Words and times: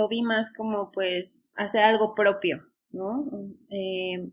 lo 0.00 0.08
vi 0.08 0.22
más 0.22 0.52
como 0.52 0.90
pues 0.90 1.46
hacer 1.56 1.82
algo 1.82 2.14
propio, 2.14 2.64
¿no? 2.90 3.26
Eh, 3.70 4.30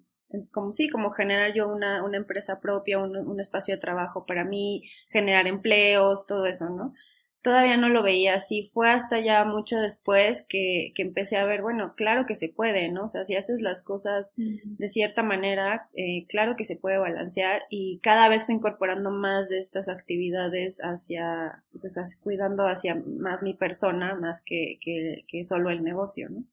como 0.53 0.71
sí, 0.71 0.89
como 0.89 1.11
generar 1.11 1.53
yo 1.53 1.67
una, 1.67 2.03
una 2.03 2.17
empresa 2.17 2.59
propia, 2.61 2.99
un, 2.99 3.17
un, 3.17 3.39
espacio 3.39 3.75
de 3.75 3.81
trabajo 3.81 4.25
para 4.25 4.45
mí, 4.45 4.83
generar 5.09 5.47
empleos, 5.47 6.25
todo 6.25 6.45
eso, 6.45 6.69
¿no? 6.69 6.93
Todavía 7.41 7.77
no 7.77 7.89
lo 7.89 8.03
veía 8.03 8.35
así. 8.35 8.69
Fue 8.73 8.89
hasta 8.89 9.19
ya 9.19 9.45
mucho 9.45 9.79
después 9.79 10.45
que, 10.47 10.91
que, 10.95 11.01
empecé 11.01 11.37
a 11.37 11.45
ver, 11.45 11.61
bueno, 11.61 11.93
claro 11.95 12.25
que 12.25 12.35
se 12.35 12.49
puede, 12.49 12.89
¿no? 12.89 13.05
O 13.05 13.09
sea, 13.09 13.25
si 13.25 13.35
haces 13.35 13.61
las 13.61 13.81
cosas 13.81 14.33
de 14.35 14.89
cierta 14.89 15.23
manera, 15.23 15.89
eh, 15.93 16.25
claro 16.27 16.55
que 16.55 16.65
se 16.65 16.75
puede 16.75 16.97
balancear 16.97 17.63
y 17.69 17.99
cada 17.99 18.29
vez 18.29 18.45
fui 18.45 18.55
incorporando 18.55 19.11
más 19.11 19.49
de 19.49 19.59
estas 19.59 19.87
actividades 19.87 20.79
hacia, 20.79 21.63
pues, 21.79 21.97
cuidando 22.21 22.67
hacia 22.67 22.95
más 22.95 23.41
mi 23.41 23.53
persona, 23.53 24.15
más 24.15 24.41
que, 24.41 24.77
que, 24.81 25.23
que 25.27 25.43
solo 25.43 25.69
el 25.69 25.83
negocio, 25.83 26.29
¿no? 26.29 26.43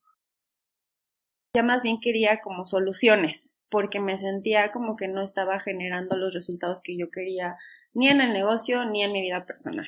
Ya 1.56 1.62
más 1.62 1.82
bien 1.84 2.00
quería 2.00 2.40
como 2.40 2.66
soluciones, 2.66 3.54
porque 3.68 4.00
me 4.00 4.18
sentía 4.18 4.72
como 4.72 4.96
que 4.96 5.08
no 5.08 5.22
estaba 5.22 5.60
generando 5.60 6.16
los 6.16 6.34
resultados 6.34 6.82
que 6.82 6.96
yo 6.96 7.10
quería 7.10 7.56
ni 7.92 8.08
en 8.08 8.20
el 8.20 8.32
negocio 8.32 8.84
ni 8.84 9.02
en 9.02 9.12
mi 9.12 9.22
vida 9.22 9.46
personal. 9.46 9.86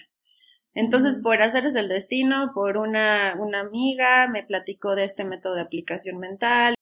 Entonces, 0.76 1.18
por 1.22 1.40
hacerles 1.40 1.74
el 1.74 1.88
destino, 1.88 2.52
por 2.54 2.76
una, 2.76 3.34
una 3.38 3.60
amiga, 3.60 4.28
me 4.28 4.42
platicó 4.42 4.94
de 4.94 5.04
este 5.04 5.24
método 5.24 5.54
de 5.54 5.62
aplicación 5.62 6.18
mental. 6.18 6.74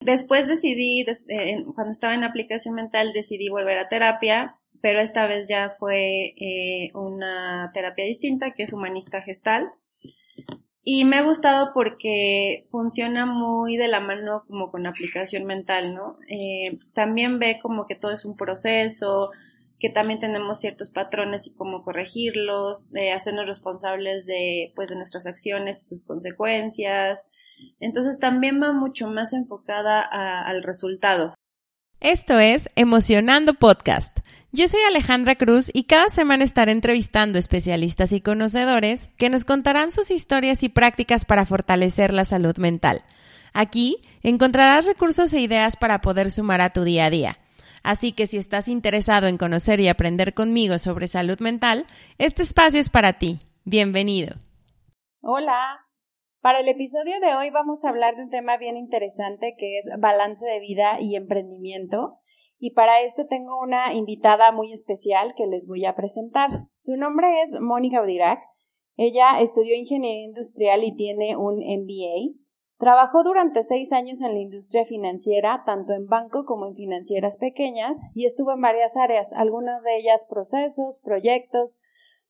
Después 0.00 0.46
decidí, 0.46 1.00
eh, 1.28 1.64
cuando 1.74 1.92
estaba 1.92 2.12
en 2.12 2.24
aplicación 2.24 2.74
mental, 2.74 3.14
decidí 3.14 3.48
volver 3.48 3.78
a 3.78 3.88
terapia, 3.88 4.58
pero 4.82 5.00
esta 5.00 5.26
vez 5.26 5.48
ya 5.48 5.70
fue 5.78 6.34
eh, 6.36 6.90
una 6.92 7.70
terapia 7.72 8.04
distinta, 8.04 8.50
que 8.50 8.64
es 8.64 8.74
humanista 8.74 9.22
gestal. 9.22 9.70
Y 10.84 11.06
me 11.06 11.16
ha 11.16 11.22
gustado 11.22 11.70
porque 11.72 12.66
funciona 12.68 13.24
muy 13.24 13.78
de 13.78 13.88
la 13.88 14.00
mano 14.00 14.44
como 14.46 14.70
con 14.70 14.86
aplicación 14.86 15.44
mental, 15.44 15.94
¿no? 15.94 16.18
Eh, 16.28 16.80
también 16.92 17.38
ve 17.38 17.60
como 17.62 17.86
que 17.86 17.94
todo 17.94 18.12
es 18.12 18.26
un 18.26 18.36
proceso, 18.36 19.30
que 19.82 19.90
también 19.90 20.20
tenemos 20.20 20.60
ciertos 20.60 20.90
patrones 20.90 21.48
y 21.48 21.54
cómo 21.54 21.82
corregirlos, 21.82 22.88
hacernos 23.12 23.46
responsables 23.46 24.24
de, 24.26 24.72
pues, 24.76 24.86
de 24.86 24.94
nuestras 24.94 25.26
acciones 25.26 25.82
y 25.82 25.88
sus 25.88 26.04
consecuencias. 26.04 27.24
Entonces 27.80 28.20
también 28.20 28.62
va 28.62 28.72
mucho 28.72 29.08
más 29.08 29.32
enfocada 29.32 30.00
al 30.00 30.62
resultado. 30.62 31.34
Esto 31.98 32.38
es 32.38 32.70
Emocionando 32.76 33.54
Podcast. 33.54 34.18
Yo 34.52 34.68
soy 34.68 34.80
Alejandra 34.88 35.34
Cruz 35.34 35.68
y 35.72 35.84
cada 35.84 36.08
semana 36.10 36.44
estaré 36.44 36.70
entrevistando 36.70 37.40
especialistas 37.40 38.12
y 38.12 38.20
conocedores 38.20 39.10
que 39.18 39.30
nos 39.30 39.44
contarán 39.44 39.90
sus 39.90 40.12
historias 40.12 40.62
y 40.62 40.68
prácticas 40.68 41.24
para 41.24 41.44
fortalecer 41.44 42.12
la 42.12 42.24
salud 42.24 42.56
mental. 42.56 43.02
Aquí 43.52 43.96
encontrarás 44.22 44.86
recursos 44.86 45.32
e 45.32 45.40
ideas 45.40 45.76
para 45.76 46.00
poder 46.00 46.30
sumar 46.30 46.60
a 46.60 46.72
tu 46.72 46.84
día 46.84 47.06
a 47.06 47.10
día. 47.10 47.38
Así 47.82 48.12
que 48.12 48.26
si 48.26 48.36
estás 48.36 48.68
interesado 48.68 49.26
en 49.26 49.38
conocer 49.38 49.80
y 49.80 49.88
aprender 49.88 50.34
conmigo 50.34 50.78
sobre 50.78 51.08
salud 51.08 51.40
mental, 51.40 51.86
este 52.18 52.42
espacio 52.42 52.80
es 52.80 52.90
para 52.90 53.14
ti. 53.14 53.38
Bienvenido. 53.64 54.36
Hola. 55.20 55.78
Para 56.40 56.60
el 56.60 56.68
episodio 56.68 57.20
de 57.20 57.36
hoy 57.36 57.50
vamos 57.50 57.84
a 57.84 57.88
hablar 57.88 58.16
de 58.16 58.24
un 58.24 58.30
tema 58.30 58.56
bien 58.56 58.76
interesante 58.76 59.54
que 59.56 59.78
es 59.78 59.88
balance 60.00 60.44
de 60.44 60.58
vida 60.58 60.98
y 61.00 61.14
emprendimiento. 61.14 62.18
Y 62.58 62.74
para 62.74 63.00
esto 63.02 63.26
tengo 63.28 63.58
una 63.60 63.94
invitada 63.94 64.52
muy 64.52 64.72
especial 64.72 65.34
que 65.36 65.46
les 65.46 65.66
voy 65.66 65.84
a 65.84 65.94
presentar. 65.94 66.50
Su 66.78 66.96
nombre 66.96 67.42
es 67.42 67.56
Mónica 67.60 68.02
Udirac. 68.02 68.40
Ella 68.96 69.40
estudió 69.40 69.74
ingeniería 69.74 70.24
industrial 70.24 70.84
y 70.84 70.94
tiene 70.94 71.36
un 71.36 71.58
MBA. 71.58 72.41
Trabajó 72.82 73.22
durante 73.22 73.62
seis 73.62 73.92
años 73.92 74.22
en 74.22 74.34
la 74.34 74.40
industria 74.40 74.84
financiera, 74.84 75.62
tanto 75.64 75.92
en 75.92 76.08
banco 76.08 76.44
como 76.44 76.66
en 76.66 76.74
financieras 76.74 77.36
pequeñas, 77.36 78.02
y 78.12 78.26
estuvo 78.26 78.50
en 78.50 78.60
varias 78.60 78.96
áreas, 78.96 79.32
algunas 79.34 79.84
de 79.84 79.98
ellas 79.98 80.26
procesos, 80.28 80.98
proyectos, 80.98 81.78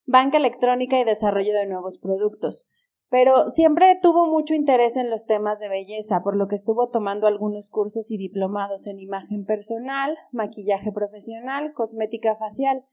banca 0.04 0.36
electrónica 0.36 1.00
y 1.00 1.04
desarrollo 1.04 1.54
de 1.54 1.64
nuevos 1.64 1.96
productos. 1.96 2.68
Pero 3.08 3.48
siempre 3.48 3.98
tuvo 4.02 4.26
mucho 4.26 4.52
interés 4.52 4.98
en 4.98 5.08
los 5.08 5.24
temas 5.24 5.58
de 5.58 5.70
belleza, 5.70 6.20
por 6.22 6.36
lo 6.36 6.48
que 6.48 6.56
estuvo 6.56 6.90
tomando 6.90 7.26
algunos 7.26 7.70
cursos 7.70 8.10
y 8.10 8.18
diplomados 8.18 8.86
en 8.86 9.00
imagen 9.00 9.46
personal, 9.46 10.18
maquillaje 10.32 10.92
profesional, 10.92 11.72
cosmética 11.72 12.36
facial. 12.36 12.84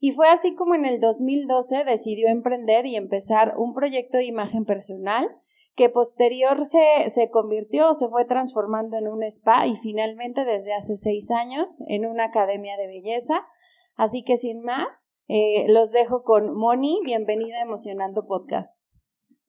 Y 0.00 0.10
fue 0.10 0.26
así 0.26 0.56
como 0.56 0.74
en 0.74 0.84
el 0.84 0.98
2012 0.98 1.84
decidió 1.84 2.26
emprender 2.26 2.84
y 2.84 2.96
empezar 2.96 3.54
un 3.56 3.74
proyecto 3.74 4.18
de 4.18 4.24
imagen 4.24 4.64
personal 4.64 5.30
que 5.76 5.90
posterior 5.90 6.64
se, 6.64 7.10
se 7.10 7.30
convirtió, 7.30 7.94
se 7.94 8.08
fue 8.08 8.24
transformando 8.24 8.96
en 8.96 9.08
un 9.08 9.22
spa 9.22 9.66
y 9.66 9.76
finalmente 9.76 10.44
desde 10.44 10.74
hace 10.74 10.96
seis 10.96 11.30
años 11.30 11.80
en 11.86 12.06
una 12.06 12.24
academia 12.24 12.76
de 12.78 12.86
belleza. 12.86 13.46
Así 13.94 14.24
que 14.24 14.38
sin 14.38 14.62
más, 14.62 15.06
eh, 15.28 15.66
los 15.68 15.92
dejo 15.92 16.22
con 16.22 16.56
Moni. 16.56 17.00
Bienvenida 17.04 17.58
a 17.58 17.62
Emocionando 17.62 18.26
Podcast. 18.26 18.80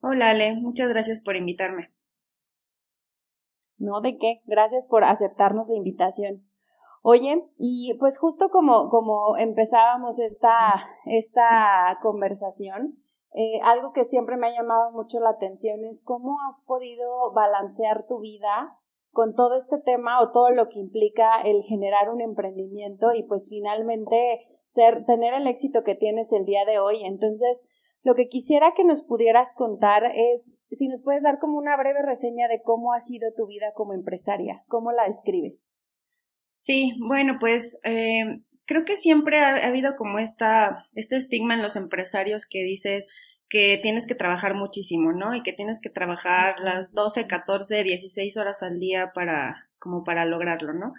Hola 0.00 0.30
Ale, 0.30 0.54
muchas 0.54 0.90
gracias 0.90 1.20
por 1.22 1.34
invitarme. 1.34 1.90
No, 3.78 4.00
de 4.02 4.18
qué, 4.18 4.42
gracias 4.44 4.86
por 4.86 5.04
aceptarnos 5.04 5.68
la 5.68 5.76
invitación. 5.76 6.44
Oye, 7.02 7.42
y 7.58 7.94
pues 7.98 8.18
justo 8.18 8.50
como, 8.50 8.90
como 8.90 9.36
empezábamos 9.38 10.18
esta, 10.18 10.84
esta 11.06 11.98
conversación, 12.02 12.98
eh, 13.34 13.60
algo 13.62 13.92
que 13.92 14.04
siempre 14.06 14.36
me 14.36 14.48
ha 14.48 14.52
llamado 14.52 14.90
mucho 14.92 15.20
la 15.20 15.30
atención 15.30 15.84
es 15.84 16.02
cómo 16.02 16.36
has 16.48 16.62
podido 16.62 17.32
balancear 17.32 18.06
tu 18.06 18.20
vida 18.20 18.76
con 19.10 19.34
todo 19.34 19.56
este 19.56 19.78
tema 19.78 20.20
o 20.20 20.32
todo 20.32 20.50
lo 20.50 20.68
que 20.68 20.78
implica 20.78 21.40
el 21.42 21.62
generar 21.62 22.10
un 22.10 22.20
emprendimiento 22.20 23.12
y 23.14 23.24
pues 23.24 23.48
finalmente 23.48 24.46
ser, 24.68 25.04
tener 25.04 25.34
el 25.34 25.46
éxito 25.46 25.82
que 25.82 25.94
tienes 25.94 26.32
el 26.32 26.44
día 26.44 26.64
de 26.64 26.78
hoy. 26.78 27.04
Entonces, 27.04 27.66
lo 28.02 28.14
que 28.14 28.28
quisiera 28.28 28.74
que 28.76 28.84
nos 28.84 29.02
pudieras 29.02 29.54
contar 29.54 30.04
es 30.14 30.52
si 30.70 30.88
nos 30.88 31.02
puedes 31.02 31.22
dar 31.22 31.38
como 31.38 31.58
una 31.58 31.76
breve 31.76 32.02
reseña 32.02 32.48
de 32.48 32.62
cómo 32.62 32.92
ha 32.92 33.00
sido 33.00 33.32
tu 33.36 33.46
vida 33.46 33.72
como 33.74 33.92
empresaria, 33.92 34.62
cómo 34.68 34.92
la 34.92 35.04
describes. 35.04 35.72
Sí, 36.58 36.96
bueno, 36.98 37.38
pues 37.40 37.78
eh, 37.84 38.40
creo 38.66 38.84
que 38.84 38.96
siempre 38.96 39.38
ha, 39.38 39.66
habido 39.66 39.96
como 39.96 40.18
esta, 40.18 40.86
este 40.94 41.16
estigma 41.16 41.54
en 41.54 41.62
los 41.62 41.76
empresarios 41.76 42.46
que 42.46 42.62
dice 42.62 43.06
que 43.48 43.78
tienes 43.82 44.06
que 44.06 44.14
trabajar 44.14 44.54
muchísimo, 44.54 45.12
¿no? 45.12 45.34
Y 45.34 45.42
que 45.42 45.54
tienes 45.54 45.80
que 45.80 45.88
trabajar 45.88 46.56
las 46.60 46.92
12, 46.92 47.26
14, 47.26 47.82
16 47.82 48.36
horas 48.36 48.62
al 48.62 48.78
día 48.78 49.12
para, 49.14 49.70
como 49.78 50.04
para 50.04 50.26
lograrlo, 50.26 50.74
¿no? 50.74 50.92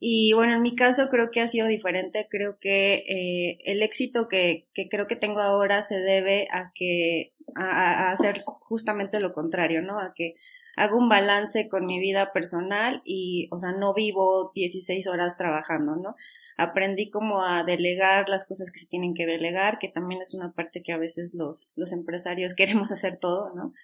Y 0.00 0.32
bueno, 0.32 0.54
en 0.54 0.62
mi 0.62 0.74
caso 0.76 1.08
creo 1.08 1.30
que 1.30 1.40
ha 1.40 1.48
sido 1.48 1.66
diferente. 1.66 2.26
Creo 2.30 2.58
que 2.58 3.04
eh, 3.08 3.58
el 3.64 3.82
éxito 3.82 4.28
que, 4.28 4.68
que 4.74 4.88
creo 4.88 5.06
que 5.06 5.16
tengo 5.16 5.40
ahora 5.40 5.82
se 5.82 6.00
debe 6.00 6.48
a 6.52 6.72
que, 6.74 7.34
a, 7.56 8.08
a 8.08 8.12
hacer 8.12 8.38
justamente 8.60 9.20
lo 9.20 9.32
contrario, 9.32 9.82
¿no? 9.82 10.00
A 10.00 10.12
que 10.14 10.34
hago 10.78 10.96
un 10.96 11.08
balance 11.08 11.68
con 11.68 11.86
mi 11.86 11.98
vida 11.98 12.32
personal 12.32 13.02
y, 13.04 13.48
o 13.50 13.58
sea, 13.58 13.72
no 13.72 13.94
vivo 13.94 14.52
16 14.54 15.08
horas 15.08 15.36
trabajando, 15.36 15.96
¿no? 15.96 16.14
Aprendí 16.56 17.10
como 17.10 17.42
a 17.44 17.64
delegar 17.64 18.28
las 18.28 18.46
cosas 18.46 18.70
que 18.70 18.78
se 18.78 18.86
tienen 18.86 19.14
que 19.14 19.26
delegar, 19.26 19.78
que 19.78 19.88
también 19.88 20.22
es 20.22 20.34
una 20.34 20.52
parte 20.52 20.82
que 20.82 20.92
a 20.92 20.96
veces 20.96 21.34
los, 21.34 21.68
los 21.74 21.92
empresarios 21.92 22.54
queremos 22.56 22.92
hacer 22.92 23.18
todo, 23.18 23.52
¿no? 23.54 23.74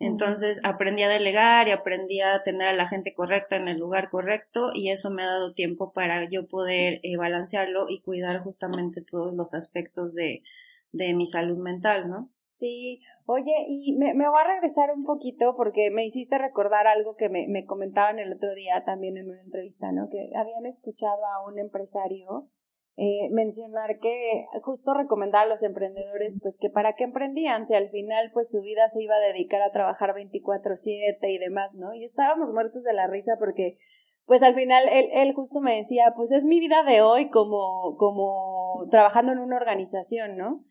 Entonces 0.00 0.60
aprendí 0.64 1.04
a 1.04 1.08
delegar 1.08 1.68
y 1.68 1.70
aprendí 1.70 2.20
a 2.20 2.42
tener 2.42 2.68
a 2.68 2.74
la 2.74 2.88
gente 2.88 3.14
correcta 3.14 3.54
en 3.56 3.68
el 3.68 3.78
lugar 3.78 4.10
correcto 4.10 4.72
y 4.74 4.90
eso 4.90 5.10
me 5.10 5.22
ha 5.22 5.26
dado 5.26 5.54
tiempo 5.54 5.92
para 5.92 6.28
yo 6.28 6.48
poder 6.48 6.98
eh, 7.04 7.16
balancearlo 7.16 7.86
y 7.88 8.00
cuidar 8.00 8.42
justamente 8.42 9.02
todos 9.02 9.32
los 9.34 9.54
aspectos 9.54 10.14
de, 10.14 10.42
de 10.90 11.14
mi 11.14 11.26
salud 11.26 11.58
mental, 11.58 12.08
¿no? 12.10 12.28
Sí, 12.64 13.02
oye, 13.26 13.52
y 13.68 13.94
me, 13.98 14.14
me 14.14 14.26
voy 14.26 14.40
a 14.40 14.54
regresar 14.54 14.90
un 14.96 15.04
poquito 15.04 15.54
porque 15.54 15.90
me 15.90 16.06
hiciste 16.06 16.38
recordar 16.38 16.86
algo 16.86 17.14
que 17.14 17.28
me, 17.28 17.46
me 17.46 17.66
comentaban 17.66 18.18
el 18.18 18.32
otro 18.32 18.54
día 18.54 18.82
también 18.86 19.18
en 19.18 19.28
una 19.28 19.42
entrevista, 19.42 19.92
¿no? 19.92 20.08
Que 20.08 20.30
habían 20.34 20.64
escuchado 20.64 21.26
a 21.26 21.46
un 21.46 21.58
empresario 21.58 22.48
eh, 22.96 23.28
mencionar 23.32 23.98
que 24.00 24.46
justo 24.62 24.94
recomendaba 24.94 25.44
a 25.44 25.48
los 25.48 25.62
emprendedores 25.62 26.38
pues 26.40 26.56
que 26.58 26.70
para 26.70 26.94
qué 26.94 27.04
emprendían 27.04 27.66
si 27.66 27.74
al 27.74 27.90
final 27.90 28.30
pues 28.32 28.50
su 28.50 28.62
vida 28.62 28.88
se 28.88 29.02
iba 29.02 29.16
a 29.16 29.20
dedicar 29.20 29.60
a 29.60 29.70
trabajar 29.70 30.14
24/7 30.14 31.18
y 31.28 31.36
demás, 31.36 31.74
¿no? 31.74 31.92
Y 31.92 32.06
estábamos 32.06 32.50
muertos 32.50 32.82
de 32.82 32.94
la 32.94 33.08
risa 33.08 33.32
porque 33.38 33.76
pues 34.24 34.42
al 34.42 34.54
final 34.54 34.84
él, 34.90 35.10
él 35.12 35.34
justo 35.34 35.60
me 35.60 35.76
decía 35.76 36.14
pues 36.16 36.32
es 36.32 36.46
mi 36.46 36.60
vida 36.60 36.82
de 36.82 37.02
hoy 37.02 37.28
como, 37.28 37.94
como 37.98 38.86
trabajando 38.90 39.32
en 39.32 39.40
una 39.40 39.56
organización, 39.56 40.38
¿no? 40.38 40.64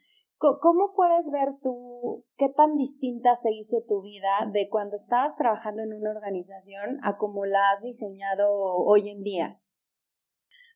¿Cómo 0.62 0.94
puedes 0.96 1.32
ver 1.32 1.50
tú 1.62 2.26
qué 2.38 2.50
tan 2.50 2.76
distinta 2.76 3.36
se 3.36 3.52
hizo 3.52 3.78
tu 3.88 4.02
vida 4.02 4.50
de 4.52 4.68
cuando 4.70 4.98
estabas 4.98 5.36
trabajando 5.38 5.82
en 5.84 5.94
una 5.94 6.12
organización 6.12 7.00
a 7.04 7.18
cómo 7.18 7.46
la 7.46 7.72
has 7.72 7.82
diseñado 7.82 8.50
hoy 8.52 9.10
en 9.10 9.24
día? 9.24 9.60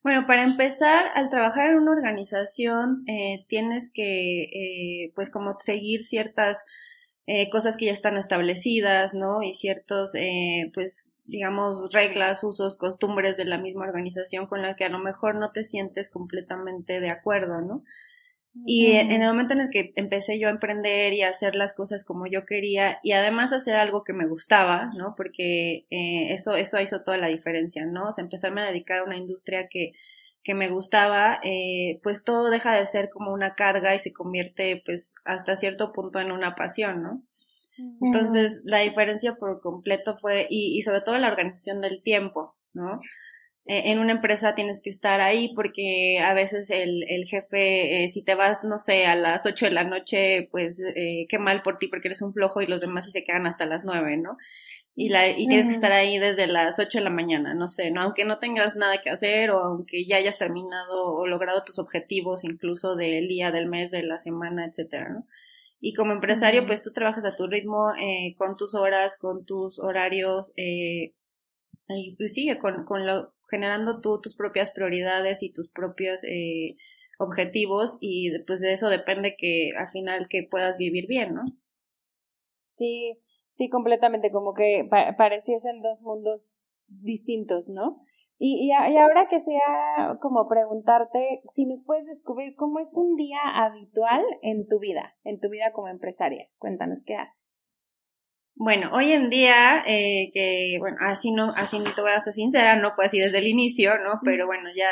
Bueno, 0.02 0.26
para 0.26 0.44
empezar, 0.44 1.06
al 1.14 1.28
trabajar 1.28 1.70
en 1.70 1.76
una 1.76 1.92
organización 1.92 3.04
eh, 3.06 3.44
tienes 3.48 3.90
que, 3.92 4.44
eh, 4.44 5.12
pues, 5.14 5.28
como 5.28 5.58
seguir 5.58 6.04
ciertas 6.04 6.64
eh, 7.30 7.50
cosas 7.50 7.76
que 7.76 7.84
ya 7.84 7.92
están 7.92 8.16
establecidas, 8.16 9.12
¿no? 9.12 9.42
Y 9.42 9.52
ciertos, 9.52 10.14
eh, 10.14 10.70
pues, 10.72 11.12
digamos, 11.26 11.92
reglas, 11.92 12.42
usos, 12.42 12.78
costumbres 12.78 13.36
de 13.36 13.44
la 13.44 13.58
misma 13.58 13.84
organización 13.84 14.46
con 14.46 14.62
la 14.62 14.76
que 14.76 14.86
a 14.86 14.88
lo 14.88 14.98
mejor 14.98 15.34
no 15.34 15.52
te 15.52 15.62
sientes 15.62 16.08
completamente 16.08 17.00
de 17.00 17.10
acuerdo, 17.10 17.60
¿no? 17.60 17.84
Y 18.66 18.92
en 18.92 19.10
el 19.10 19.28
momento 19.28 19.54
en 19.54 19.60
el 19.60 19.70
que 19.70 19.92
empecé 19.96 20.38
yo 20.38 20.48
a 20.48 20.50
emprender 20.50 21.12
y 21.12 21.22
a 21.22 21.30
hacer 21.30 21.54
las 21.54 21.74
cosas 21.74 22.04
como 22.04 22.26
yo 22.26 22.44
quería 22.44 22.98
y 23.02 23.12
además 23.12 23.52
hacer 23.52 23.76
algo 23.76 24.04
que 24.04 24.12
me 24.12 24.26
gustaba, 24.26 24.90
¿no? 24.96 25.14
Porque 25.16 25.86
eh, 25.90 26.32
eso, 26.32 26.54
eso 26.54 26.80
hizo 26.80 27.02
toda 27.02 27.16
la 27.16 27.28
diferencia, 27.28 27.86
¿no? 27.86 28.08
O 28.08 28.12
sea, 28.12 28.24
empezarme 28.24 28.62
a 28.62 28.66
dedicar 28.66 29.00
a 29.00 29.04
una 29.04 29.16
industria 29.16 29.68
que, 29.68 29.92
que 30.42 30.54
me 30.54 30.68
gustaba, 30.68 31.40
eh, 31.44 32.00
pues 32.02 32.24
todo 32.24 32.50
deja 32.50 32.74
de 32.74 32.86
ser 32.86 33.10
como 33.10 33.32
una 33.32 33.54
carga 33.54 33.94
y 33.94 33.98
se 33.98 34.12
convierte 34.12 34.82
pues 34.84 35.14
hasta 35.24 35.56
cierto 35.56 35.92
punto 35.92 36.20
en 36.20 36.32
una 36.32 36.54
pasión, 36.54 37.02
¿no? 37.02 37.22
Entonces, 38.00 38.62
la 38.64 38.78
diferencia 38.80 39.36
por 39.36 39.60
completo 39.60 40.16
fue, 40.16 40.46
y, 40.50 40.76
y 40.76 40.82
sobre 40.82 41.00
todo 41.00 41.16
la 41.18 41.28
organización 41.28 41.80
del 41.80 42.02
tiempo, 42.02 42.56
¿no? 42.72 43.00
Eh, 43.70 43.92
en 43.92 43.98
una 43.98 44.12
empresa 44.12 44.54
tienes 44.54 44.80
que 44.80 44.88
estar 44.88 45.20
ahí 45.20 45.52
porque 45.54 46.20
a 46.20 46.32
veces 46.32 46.70
el, 46.70 47.04
el 47.06 47.26
jefe, 47.26 48.02
eh, 48.04 48.08
si 48.08 48.22
te 48.22 48.34
vas, 48.34 48.64
no 48.64 48.78
sé, 48.78 49.04
a 49.06 49.14
las 49.14 49.44
8 49.44 49.66
de 49.66 49.72
la 49.72 49.84
noche, 49.84 50.48
pues 50.50 50.80
eh, 50.96 51.26
qué 51.28 51.38
mal 51.38 51.60
por 51.60 51.76
ti 51.76 51.86
porque 51.86 52.08
eres 52.08 52.22
un 52.22 52.32
flojo 52.32 52.62
y 52.62 52.66
los 52.66 52.80
demás 52.80 53.04
sí 53.04 53.12
se 53.12 53.24
quedan 53.24 53.46
hasta 53.46 53.66
las 53.66 53.84
9, 53.84 54.16
¿no? 54.16 54.38
Y, 54.94 55.10
la, 55.10 55.28
y 55.28 55.46
tienes 55.48 55.66
que 55.66 55.74
estar 55.74 55.92
ahí 55.92 56.18
desde 56.18 56.46
las 56.46 56.78
8 56.78 56.98
de 56.98 57.04
la 57.04 57.10
mañana, 57.10 57.52
no 57.54 57.68
sé, 57.68 57.90
¿no? 57.90 58.00
Aunque 58.00 58.24
no 58.24 58.38
tengas 58.38 58.74
nada 58.74 59.02
que 59.02 59.10
hacer 59.10 59.50
o 59.50 59.58
aunque 59.60 60.06
ya 60.06 60.16
hayas 60.16 60.38
terminado 60.38 61.14
o 61.14 61.26
logrado 61.26 61.62
tus 61.62 61.78
objetivos 61.78 62.44
incluso 62.44 62.96
del 62.96 63.28
día, 63.28 63.52
del 63.52 63.66
mes, 63.66 63.90
de 63.90 64.02
la 64.02 64.18
semana, 64.18 64.64
etcétera, 64.64 65.10
¿no? 65.10 65.26
Y 65.78 65.92
como 65.92 66.12
empresario, 66.12 66.66
pues 66.66 66.82
tú 66.82 66.92
trabajas 66.92 67.24
a 67.26 67.36
tu 67.36 67.46
ritmo, 67.46 67.92
eh, 68.00 68.34
con 68.38 68.56
tus 68.56 68.74
horas, 68.74 69.18
con 69.18 69.44
tus 69.44 69.78
horarios, 69.78 70.54
eh, 70.56 71.12
y 71.90 72.16
pues 72.16 72.32
sigue 72.34 72.58
con, 72.58 72.84
con 72.84 73.06
lo, 73.06 73.30
generando 73.50 74.00
tú 74.00 74.20
tus 74.20 74.36
propias 74.36 74.70
prioridades 74.70 75.42
y 75.42 75.52
tus 75.52 75.68
propios 75.70 76.22
eh, 76.24 76.76
objetivos 77.18 77.98
y 78.00 78.30
pues 78.46 78.60
de 78.60 78.72
eso 78.72 78.88
depende 78.88 79.36
que 79.36 79.70
al 79.76 79.88
final 79.88 80.28
que 80.28 80.46
puedas 80.48 80.76
vivir 80.76 81.06
bien, 81.06 81.34
¿no? 81.34 81.42
Sí, 82.68 83.18
sí, 83.52 83.68
completamente, 83.68 84.30
como 84.30 84.54
que 84.54 84.88
pareciesen 85.16 85.82
dos 85.82 86.02
mundos 86.02 86.50
distintos, 86.86 87.68
¿no? 87.68 88.02
Y, 88.40 88.54
y, 88.54 88.68
y, 88.68 88.96
ahora 88.96 89.26
que 89.28 89.40
sea 89.40 90.16
como 90.22 90.48
preguntarte 90.48 91.42
si 91.52 91.66
nos 91.66 91.82
puedes 91.82 92.06
descubrir 92.06 92.54
cómo 92.54 92.78
es 92.78 92.94
un 92.94 93.16
día 93.16 93.40
habitual 93.56 94.22
en 94.42 94.68
tu 94.68 94.78
vida, 94.78 95.16
en 95.24 95.40
tu 95.40 95.48
vida 95.50 95.72
como 95.72 95.88
empresaria. 95.88 96.48
Cuéntanos 96.58 97.02
qué 97.04 97.16
haces. 97.16 97.47
Bueno, 98.60 98.90
hoy 98.92 99.12
en 99.12 99.30
día, 99.30 99.84
eh, 99.86 100.30
que, 100.34 100.78
bueno, 100.80 100.96
así 101.00 101.30
no, 101.30 101.46
así 101.56 101.78
te 101.94 102.00
voy 102.02 102.10
a 102.10 102.20
ser 102.20 102.34
sincera, 102.34 102.74
no 102.74 102.90
fue 102.92 103.06
así 103.06 103.20
desde 103.20 103.38
el 103.38 103.46
inicio, 103.46 103.96
¿no? 103.98 104.20
Pero 104.24 104.46
bueno, 104.46 104.68
ya, 104.74 104.90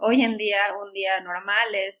hoy 0.00 0.22
en 0.22 0.36
día, 0.36 0.58
un 0.80 0.92
día 0.92 1.20
normal 1.22 1.74
es, 1.74 2.00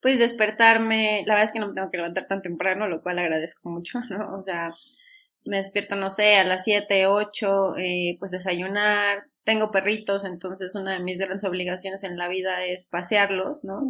pues, 0.00 0.18
despertarme, 0.18 1.22
la 1.26 1.34
verdad 1.34 1.44
es 1.44 1.52
que 1.52 1.58
no 1.58 1.68
me 1.68 1.74
tengo 1.74 1.90
que 1.90 1.98
levantar 1.98 2.26
tan 2.28 2.40
temprano, 2.40 2.88
lo 2.88 3.02
cual 3.02 3.18
agradezco 3.18 3.68
mucho, 3.68 4.00
¿no? 4.08 4.36
O 4.38 4.40
sea, 4.42 4.70
me 5.44 5.58
despierto, 5.58 5.96
no 5.96 6.08
sé, 6.08 6.36
a 6.36 6.44
las 6.44 6.64
siete, 6.64 7.06
ocho, 7.06 7.76
eh, 7.76 8.16
pues 8.18 8.30
desayunar, 8.30 9.24
tengo 9.44 9.70
perritos, 9.70 10.24
entonces 10.24 10.74
una 10.74 10.92
de 10.92 11.00
mis 11.00 11.18
grandes 11.18 11.44
obligaciones 11.44 12.04
en 12.04 12.16
la 12.16 12.28
vida 12.28 12.64
es 12.64 12.84
pasearlos, 12.86 13.64
¿no? 13.64 13.82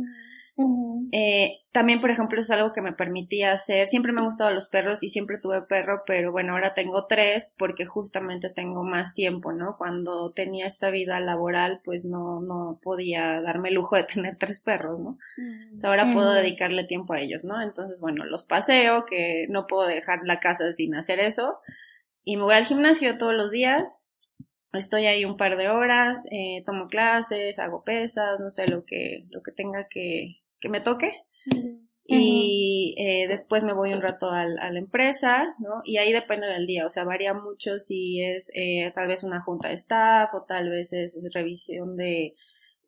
Eh, 0.56 1.62
también, 1.72 2.00
por 2.00 2.10
ejemplo, 2.10 2.38
es 2.38 2.50
algo 2.50 2.72
que 2.72 2.80
me 2.80 2.92
permitía 2.92 3.52
hacer. 3.52 3.88
Siempre 3.88 4.12
me 4.12 4.20
han 4.20 4.26
gustado 4.26 4.52
los 4.52 4.66
perros 4.66 5.02
y 5.02 5.08
siempre 5.08 5.38
tuve 5.38 5.62
perro, 5.62 6.04
pero 6.06 6.30
bueno, 6.30 6.52
ahora 6.52 6.74
tengo 6.74 7.06
tres 7.06 7.52
porque 7.58 7.86
justamente 7.86 8.50
tengo 8.50 8.84
más 8.84 9.14
tiempo, 9.14 9.52
¿no? 9.52 9.76
Cuando 9.76 10.30
tenía 10.30 10.66
esta 10.68 10.90
vida 10.90 11.18
laboral, 11.18 11.80
pues 11.84 12.04
no, 12.04 12.40
no 12.40 12.78
podía 12.82 13.40
darme 13.40 13.70
el 13.70 13.74
lujo 13.74 13.96
de 13.96 14.04
tener 14.14 14.36
tres 14.38 14.60
perros, 14.60 15.00
¿no? 15.00 15.18
ahora 15.82 16.12
puedo 16.12 16.32
dedicarle 16.32 16.84
tiempo 16.84 17.14
a 17.14 17.20
ellos, 17.20 17.44
¿no? 17.44 17.60
Entonces, 17.60 18.00
bueno, 18.00 18.24
los 18.24 18.44
paseo, 18.44 19.04
que 19.06 19.46
no 19.50 19.66
puedo 19.66 19.86
dejar 19.86 20.20
la 20.24 20.36
casa 20.36 20.72
sin 20.72 20.94
hacer 20.94 21.18
eso. 21.20 21.58
Y 22.24 22.36
me 22.36 22.44
voy 22.44 22.54
al 22.54 22.64
gimnasio 22.64 23.18
todos 23.18 23.34
los 23.34 23.50
días. 23.50 24.02
Estoy 24.72 25.06
ahí 25.06 25.24
un 25.24 25.36
par 25.36 25.56
de 25.56 25.68
horas, 25.68 26.26
eh, 26.30 26.62
tomo 26.64 26.88
clases, 26.88 27.58
hago 27.58 27.84
pesas, 27.84 28.40
no 28.40 28.50
sé, 28.50 28.66
lo 28.66 28.84
que, 28.84 29.26
lo 29.30 29.42
que 29.42 29.52
tenga 29.52 29.86
que, 29.88 30.40
que 30.64 30.70
me 30.70 30.80
toque. 30.80 31.12
Y 32.06 32.94
eh, 32.98 33.28
después 33.28 33.64
me 33.64 33.74
voy 33.74 33.92
un 33.92 34.00
rato 34.00 34.30
al, 34.30 34.58
a 34.58 34.70
la 34.70 34.78
empresa, 34.78 35.54
¿no? 35.58 35.82
Y 35.84 35.98
ahí 35.98 36.12
depende 36.12 36.46
del 36.46 36.66
día, 36.66 36.86
o 36.86 36.90
sea, 36.90 37.04
varía 37.04 37.32
mucho 37.34 37.78
si 37.78 38.22
es 38.22 38.50
eh, 38.54 38.90
tal 38.94 39.08
vez 39.08 39.24
una 39.24 39.40
junta 39.40 39.68
de 39.68 39.74
staff 39.74 40.32
o 40.34 40.42
tal 40.42 40.68
vez 40.68 40.92
es, 40.92 41.18
revisión 41.32 41.96
de, 41.96 42.34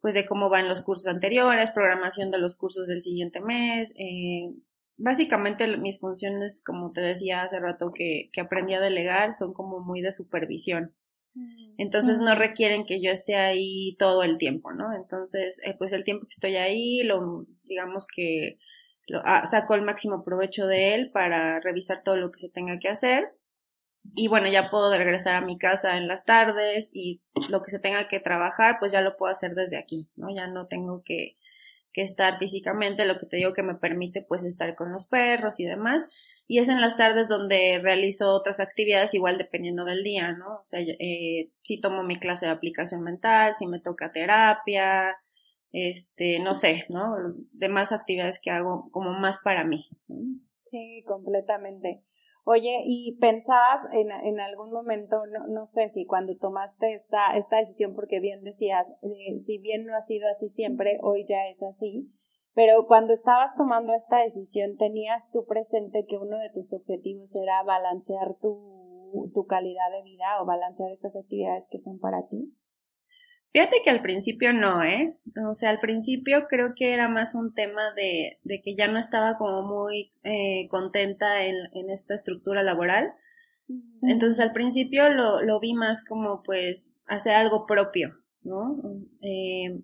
pues 0.00 0.14
de 0.14 0.26
cómo 0.26 0.50
van 0.50 0.68
los 0.68 0.82
cursos 0.82 1.06
anteriores, 1.06 1.70
programación 1.70 2.30
de 2.30 2.38
los 2.38 2.56
cursos 2.56 2.88
del 2.88 3.02
siguiente 3.02 3.40
mes. 3.40 3.94
Eh, 3.98 4.54
básicamente 4.96 5.76
mis 5.78 5.98
funciones, 5.98 6.62
como 6.64 6.92
te 6.92 7.00
decía 7.02 7.42
hace 7.42 7.58
rato 7.58 7.92
que, 7.92 8.28
que 8.32 8.40
aprendí 8.42 8.74
a 8.74 8.80
delegar, 8.80 9.34
son 9.34 9.52
como 9.54 9.80
muy 9.80 10.00
de 10.02 10.12
supervisión. 10.12 10.94
Entonces 11.78 12.20
no 12.20 12.34
requieren 12.34 12.86
que 12.86 13.02
yo 13.02 13.10
esté 13.10 13.36
ahí 13.36 13.96
todo 13.98 14.22
el 14.22 14.38
tiempo, 14.38 14.72
¿no? 14.72 14.94
Entonces, 14.94 15.60
eh, 15.64 15.74
pues 15.76 15.92
el 15.92 16.04
tiempo 16.04 16.26
que 16.26 16.32
estoy 16.32 16.56
ahí, 16.56 17.02
lo, 17.02 17.46
digamos 17.64 18.06
que 18.06 18.58
lo, 19.06 19.20
ah, 19.24 19.46
saco 19.46 19.74
el 19.74 19.82
máximo 19.82 20.22
provecho 20.24 20.66
de 20.66 20.94
él 20.94 21.10
para 21.10 21.60
revisar 21.60 22.02
todo 22.02 22.16
lo 22.16 22.30
que 22.30 22.40
se 22.40 22.48
tenga 22.48 22.78
que 22.78 22.88
hacer. 22.88 23.32
Y 24.14 24.28
bueno, 24.28 24.48
ya 24.48 24.70
puedo 24.70 24.96
regresar 24.96 25.34
a 25.34 25.44
mi 25.44 25.58
casa 25.58 25.96
en 25.96 26.08
las 26.08 26.24
tardes 26.24 26.90
y 26.92 27.20
lo 27.50 27.62
que 27.62 27.70
se 27.70 27.78
tenga 27.78 28.08
que 28.08 28.20
trabajar, 28.20 28.76
pues 28.78 28.92
ya 28.92 29.00
lo 29.00 29.16
puedo 29.16 29.32
hacer 29.32 29.54
desde 29.54 29.78
aquí, 29.78 30.08
¿no? 30.16 30.34
Ya 30.34 30.46
no 30.46 30.66
tengo 30.66 31.02
que, 31.02 31.36
que 31.96 32.02
estar 32.02 32.38
físicamente, 32.38 33.06
lo 33.06 33.18
que 33.18 33.24
te 33.24 33.38
digo 33.38 33.54
que 33.54 33.62
me 33.62 33.74
permite 33.74 34.20
pues 34.20 34.44
estar 34.44 34.74
con 34.74 34.92
los 34.92 35.06
perros 35.06 35.58
y 35.60 35.64
demás. 35.64 36.06
Y 36.46 36.58
es 36.58 36.68
en 36.68 36.82
las 36.82 36.98
tardes 36.98 37.26
donde 37.26 37.78
realizo 37.82 38.34
otras 38.34 38.60
actividades 38.60 39.14
igual 39.14 39.38
dependiendo 39.38 39.86
del 39.86 40.02
día, 40.02 40.32
¿no? 40.32 40.56
O 40.56 40.64
sea, 40.66 40.80
eh, 40.80 41.48
si 41.62 41.80
tomo 41.80 42.02
mi 42.02 42.18
clase 42.18 42.44
de 42.44 42.52
aplicación 42.52 43.00
mental, 43.00 43.54
si 43.56 43.66
me 43.66 43.80
toca 43.80 44.12
terapia, 44.12 45.16
este, 45.72 46.38
no 46.38 46.52
sé, 46.52 46.84
¿no? 46.90 47.16
Demás 47.52 47.92
actividades 47.92 48.40
que 48.40 48.50
hago 48.50 48.90
como 48.90 49.14
más 49.14 49.38
para 49.38 49.64
mí. 49.64 49.88
Sí, 50.60 51.02
completamente. 51.06 52.02
Oye, 52.48 52.82
¿y 52.84 53.16
pensabas 53.18 53.82
en, 53.92 54.12
en 54.12 54.38
algún 54.38 54.70
momento, 54.70 55.26
no, 55.26 55.48
no, 55.48 55.66
sé 55.66 55.88
si 55.88 56.06
cuando 56.06 56.36
tomaste 56.36 56.94
esta, 56.94 57.36
esta 57.36 57.56
decisión, 57.56 57.92
porque 57.96 58.20
bien 58.20 58.44
decías, 58.44 58.86
eh, 59.02 59.40
si 59.42 59.58
bien 59.58 59.84
no 59.84 59.96
ha 59.96 60.02
sido 60.02 60.28
así 60.28 60.48
siempre, 60.50 61.00
hoy 61.02 61.26
ya 61.28 61.48
es 61.48 61.60
así, 61.64 62.08
pero 62.54 62.86
cuando 62.86 63.12
estabas 63.14 63.56
tomando 63.56 63.94
esta 63.94 64.18
decisión, 64.18 64.76
¿tenías 64.76 65.28
tú 65.32 65.44
presente 65.44 66.06
que 66.06 66.18
uno 66.18 66.38
de 66.38 66.50
tus 66.54 66.72
objetivos 66.72 67.34
era 67.34 67.64
balancear 67.64 68.36
tu, 68.40 69.28
tu 69.34 69.46
calidad 69.46 69.90
de 69.90 70.04
vida 70.04 70.40
o 70.40 70.46
balancear 70.46 70.92
estas 70.92 71.16
actividades 71.16 71.66
que 71.68 71.80
son 71.80 71.98
para 71.98 72.28
ti? 72.28 72.54
Fíjate 73.52 73.78
que 73.82 73.90
al 73.90 74.02
principio 74.02 74.52
no, 74.52 74.82
¿eh? 74.82 75.16
O 75.48 75.54
sea, 75.54 75.70
al 75.70 75.78
principio 75.78 76.46
creo 76.46 76.74
que 76.74 76.92
era 76.92 77.08
más 77.08 77.34
un 77.34 77.54
tema 77.54 77.92
de, 77.94 78.38
de 78.44 78.60
que 78.60 78.74
ya 78.74 78.86
no 78.88 78.98
estaba 78.98 79.38
como 79.38 79.62
muy 79.62 80.10
eh, 80.24 80.68
contenta 80.68 81.44
en, 81.44 81.56
en, 81.72 81.90
esta 81.90 82.14
estructura 82.14 82.62
laboral. 82.62 83.14
Entonces 84.02 84.40
al 84.40 84.52
principio 84.52 85.08
lo, 85.08 85.40
lo 85.42 85.58
vi 85.58 85.72
más 85.74 86.04
como 86.04 86.42
pues 86.42 87.00
hacer 87.06 87.34
algo 87.34 87.66
propio, 87.66 88.18
¿no? 88.42 88.78
Eh, 89.22 89.80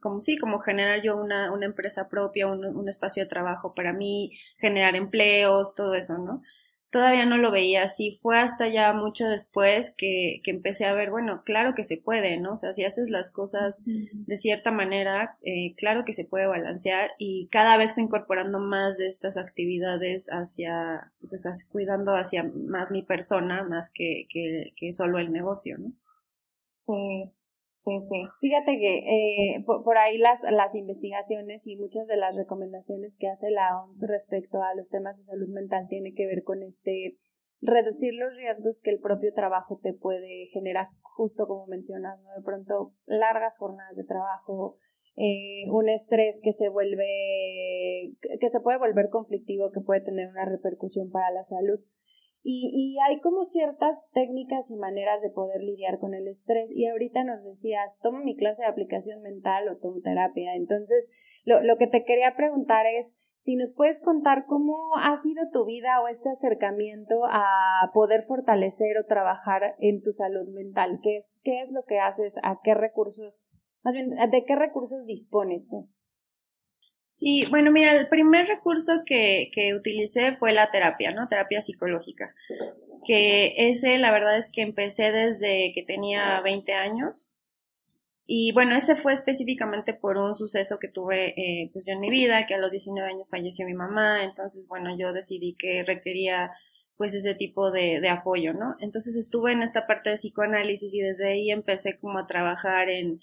como 0.00 0.20
sí, 0.20 0.36
como 0.36 0.58
generar 0.58 1.02
yo 1.02 1.16
una, 1.16 1.52
una 1.52 1.66
empresa 1.66 2.08
propia, 2.08 2.46
un, 2.46 2.64
un 2.64 2.88
espacio 2.88 3.22
de 3.22 3.28
trabajo 3.28 3.74
para 3.74 3.92
mí, 3.92 4.32
generar 4.58 4.96
empleos, 4.96 5.74
todo 5.74 5.94
eso, 5.94 6.18
¿no? 6.18 6.42
Todavía 6.90 7.26
no 7.26 7.38
lo 7.38 7.50
veía 7.50 7.84
así. 7.84 8.18
Fue 8.20 8.38
hasta 8.38 8.68
ya 8.68 8.92
mucho 8.92 9.26
después 9.26 9.92
que, 9.96 10.40
que 10.44 10.50
empecé 10.50 10.84
a 10.84 10.94
ver, 10.94 11.10
bueno, 11.10 11.42
claro 11.44 11.74
que 11.74 11.84
se 11.84 11.96
puede, 11.96 12.38
¿no? 12.38 12.54
O 12.54 12.56
sea, 12.56 12.72
si 12.72 12.84
haces 12.84 13.10
las 13.10 13.30
cosas 13.30 13.82
de 13.84 14.38
cierta 14.38 14.72
manera, 14.72 15.38
eh, 15.42 15.74
claro 15.76 16.04
que 16.04 16.14
se 16.14 16.24
puede 16.24 16.46
balancear 16.46 17.12
y 17.18 17.48
cada 17.48 17.76
vez 17.76 17.94
fue 17.94 18.02
incorporando 18.02 18.58
más 18.58 18.96
de 18.98 19.08
estas 19.08 19.36
actividades 19.36 20.28
hacia, 20.28 21.12
pues, 21.28 21.46
cuidando 21.70 22.14
hacia 22.14 22.44
más 22.44 22.90
mi 22.90 23.02
persona, 23.02 23.62
más 23.62 23.90
que, 23.90 24.26
que, 24.28 24.72
que 24.76 24.92
solo 24.92 25.18
el 25.18 25.32
negocio, 25.32 25.78
¿no? 25.78 25.92
Sí. 26.72 27.32
Sí, 27.82 27.98
sí. 28.10 28.28
Fíjate 28.40 28.78
que 28.78 28.98
eh, 28.98 29.64
por, 29.64 29.96
ahí 29.96 30.18
las, 30.18 30.38
las 30.42 30.74
investigaciones 30.74 31.66
y 31.66 31.76
muchas 31.76 32.06
de 32.06 32.18
las 32.18 32.36
recomendaciones 32.36 33.16
que 33.16 33.28
hace 33.28 33.50
la 33.50 33.82
OMS 33.82 34.02
respecto 34.06 34.62
a 34.62 34.74
los 34.74 34.86
temas 34.90 35.16
de 35.16 35.24
salud 35.24 35.48
mental 35.48 35.86
tiene 35.88 36.12
que 36.12 36.26
ver 36.26 36.42
con 36.44 36.62
este 36.62 37.16
reducir 37.62 38.12
los 38.14 38.36
riesgos 38.36 38.82
que 38.82 38.90
el 38.90 39.00
propio 39.00 39.32
trabajo 39.32 39.80
te 39.82 39.94
puede 39.94 40.48
generar, 40.52 40.88
justo 41.00 41.46
como 41.46 41.66
mencionas, 41.66 42.20
¿no? 42.20 42.34
De 42.36 42.42
pronto 42.42 42.92
largas 43.06 43.56
jornadas 43.56 43.96
de 43.96 44.04
trabajo, 44.04 44.76
eh, 45.16 45.64
un 45.70 45.88
estrés 45.88 46.38
que 46.42 46.52
se 46.52 46.68
vuelve, 46.68 48.12
que 48.40 48.48
se 48.50 48.60
puede 48.60 48.78
volver 48.78 49.08
conflictivo, 49.08 49.70
que 49.72 49.80
puede 49.80 50.02
tener 50.02 50.28
una 50.28 50.44
repercusión 50.44 51.10
para 51.10 51.30
la 51.30 51.44
salud. 51.44 51.80
Y, 52.42 52.70
y 52.72 52.98
hay 53.06 53.20
como 53.20 53.44
ciertas 53.44 53.98
técnicas 54.12 54.70
y 54.70 54.76
maneras 54.76 55.20
de 55.22 55.30
poder 55.30 55.62
lidiar 55.62 55.98
con 55.98 56.14
el 56.14 56.26
estrés. 56.28 56.70
Y 56.70 56.86
ahorita 56.86 57.24
nos 57.24 57.44
decías, 57.44 57.98
tomo 58.02 58.20
mi 58.20 58.36
clase 58.36 58.62
de 58.62 58.68
aplicación 58.68 59.22
mental 59.22 59.68
o 59.68 59.76
tomo 59.76 60.00
terapia. 60.02 60.54
Entonces, 60.54 61.10
lo, 61.44 61.62
lo 61.62 61.76
que 61.76 61.86
te 61.86 62.04
quería 62.04 62.36
preguntar 62.36 62.86
es, 62.86 63.16
si 63.40 63.56
nos 63.56 63.72
puedes 63.72 64.00
contar 64.00 64.44
cómo 64.46 64.76
ha 64.96 65.16
sido 65.16 65.44
tu 65.50 65.64
vida 65.64 66.00
o 66.02 66.08
este 66.08 66.28
acercamiento 66.28 67.24
a 67.24 67.90
poder 67.94 68.24
fortalecer 68.24 68.98
o 68.98 69.06
trabajar 69.06 69.76
en 69.78 70.02
tu 70.02 70.12
salud 70.12 70.48
mental, 70.48 71.00
¿qué 71.02 71.16
es, 71.16 71.30
qué 71.42 71.62
es 71.62 71.70
lo 71.70 71.84
que 71.84 71.98
haces? 71.98 72.36
¿A 72.42 72.60
qué 72.62 72.74
recursos, 72.74 73.48
más 73.82 73.94
bien, 73.94 74.10
de 74.10 74.44
qué 74.44 74.56
recursos 74.56 75.06
dispones 75.06 75.66
tú? 75.68 75.88
Sí, 77.10 77.44
bueno, 77.50 77.72
mira, 77.72 77.92
el 77.96 78.08
primer 78.08 78.46
recurso 78.46 79.02
que, 79.04 79.50
que 79.52 79.74
utilicé 79.74 80.36
fue 80.36 80.52
la 80.52 80.70
terapia, 80.70 81.10
¿no? 81.10 81.26
Terapia 81.26 81.60
psicológica. 81.60 82.36
Que 83.04 83.54
ese, 83.58 83.98
la 83.98 84.12
verdad 84.12 84.38
es 84.38 84.48
que 84.52 84.62
empecé 84.62 85.10
desde 85.10 85.72
que 85.74 85.82
tenía 85.82 86.40
20 86.40 86.72
años. 86.72 87.32
Y 88.26 88.52
bueno, 88.52 88.76
ese 88.76 88.94
fue 88.94 89.12
específicamente 89.12 89.92
por 89.92 90.18
un 90.18 90.36
suceso 90.36 90.78
que 90.78 90.86
tuve 90.86 91.34
eh, 91.36 91.70
pues 91.72 91.84
yo 91.84 91.94
en 91.94 92.00
mi 92.00 92.10
vida, 92.10 92.46
que 92.46 92.54
a 92.54 92.58
los 92.58 92.70
19 92.70 93.10
años 93.10 93.28
falleció 93.28 93.66
mi 93.66 93.74
mamá, 93.74 94.22
entonces 94.22 94.68
bueno, 94.68 94.96
yo 94.96 95.12
decidí 95.12 95.56
que 95.58 95.82
requería 95.84 96.52
pues 96.96 97.12
ese 97.14 97.34
tipo 97.34 97.72
de, 97.72 98.00
de 98.00 98.08
apoyo, 98.08 98.52
¿no? 98.54 98.76
Entonces 98.78 99.16
estuve 99.16 99.50
en 99.50 99.62
esta 99.62 99.88
parte 99.88 100.10
de 100.10 100.16
psicoanálisis 100.16 100.94
y 100.94 101.00
desde 101.00 101.28
ahí 101.30 101.50
empecé 101.50 101.98
como 101.98 102.20
a 102.20 102.28
trabajar 102.28 102.88
en, 102.88 103.20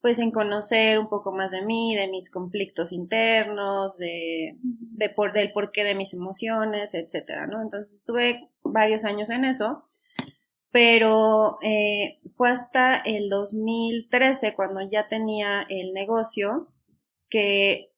pues 0.00 0.18
en 0.18 0.30
conocer 0.30 0.98
un 0.98 1.08
poco 1.08 1.32
más 1.32 1.50
de 1.50 1.62
mí, 1.62 1.94
de 1.94 2.08
mis 2.08 2.30
conflictos 2.30 2.92
internos, 2.92 3.98
de, 3.98 4.56
de 4.62 5.08
por, 5.10 5.32
del 5.32 5.52
porqué 5.52 5.84
de 5.84 5.94
mis 5.94 6.14
emociones, 6.14 6.94
etcétera, 6.94 7.46
¿no? 7.46 7.60
Entonces 7.60 7.94
estuve 7.94 8.48
varios 8.62 9.04
años 9.04 9.28
en 9.30 9.44
eso, 9.44 9.84
pero 10.70 11.58
eh, 11.62 12.20
fue 12.34 12.50
hasta 12.50 12.96
el 12.96 13.28
2013 13.28 14.54
cuando 14.54 14.80
ya 14.88 15.08
tenía 15.08 15.66
el 15.68 15.92
negocio 15.92 16.68
que 17.28 17.89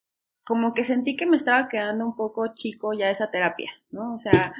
como 0.44 0.74
que 0.74 0.84
sentí 0.84 1.16
que 1.16 1.26
me 1.26 1.36
estaba 1.36 1.68
quedando 1.68 2.04
un 2.04 2.16
poco 2.16 2.54
chico 2.54 2.92
ya 2.92 3.10
esa 3.10 3.30
terapia, 3.30 3.72
¿no? 3.90 4.14
O 4.14 4.18
sea, 4.18 4.52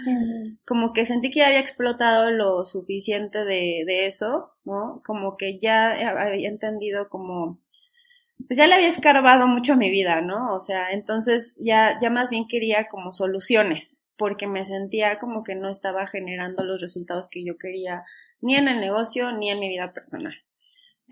como 0.64 0.92
que 0.92 1.06
sentí 1.06 1.30
que 1.30 1.40
ya 1.40 1.48
había 1.48 1.58
explotado 1.58 2.30
lo 2.30 2.64
suficiente 2.64 3.44
de, 3.44 3.84
de 3.86 4.06
eso, 4.06 4.52
¿no? 4.64 5.02
Como 5.04 5.36
que 5.36 5.58
ya 5.58 5.90
había 6.22 6.48
entendido 6.48 7.08
como, 7.08 7.58
pues 8.46 8.56
ya 8.56 8.66
le 8.66 8.74
había 8.74 8.88
escarbado 8.88 9.48
mucho 9.48 9.72
a 9.72 9.76
mi 9.76 9.90
vida, 9.90 10.20
¿no? 10.20 10.54
O 10.54 10.60
sea, 10.60 10.92
entonces 10.92 11.54
ya, 11.58 11.98
ya 12.00 12.10
más 12.10 12.30
bien 12.30 12.46
quería 12.46 12.86
como 12.86 13.12
soluciones, 13.12 14.02
porque 14.16 14.46
me 14.46 14.64
sentía 14.64 15.18
como 15.18 15.42
que 15.42 15.56
no 15.56 15.68
estaba 15.68 16.06
generando 16.06 16.62
los 16.62 16.80
resultados 16.80 17.28
que 17.28 17.44
yo 17.44 17.58
quería, 17.58 18.04
ni 18.40 18.54
en 18.54 18.68
el 18.68 18.78
negocio, 18.78 19.32
ni 19.32 19.50
en 19.50 19.58
mi 19.58 19.68
vida 19.68 19.92
personal. 19.92 20.34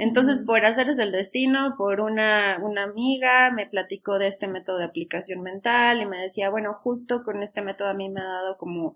Entonces, 0.01 0.41
por 0.41 0.65
hacerles 0.65 0.99
el 0.99 1.13
destino, 1.13 1.75
por 1.77 2.01
una, 2.01 2.59
una 2.63 2.85
amiga, 2.85 3.51
me 3.51 3.67
platicó 3.67 4.19
de 4.19 4.29
este 4.29 4.49
método 4.49 4.79
de 4.79 4.85
aplicación 4.85 5.43
mental 5.43 6.01
y 6.01 6.07
me 6.07 6.19
decía, 6.19 6.49
bueno, 6.49 6.73
justo 6.73 7.23
con 7.23 7.43
este 7.43 7.61
método 7.61 7.89
a 7.89 7.95
mí 7.95 8.09
me 8.09 8.23
ha 8.23 8.25
dado 8.25 8.57
como, 8.57 8.95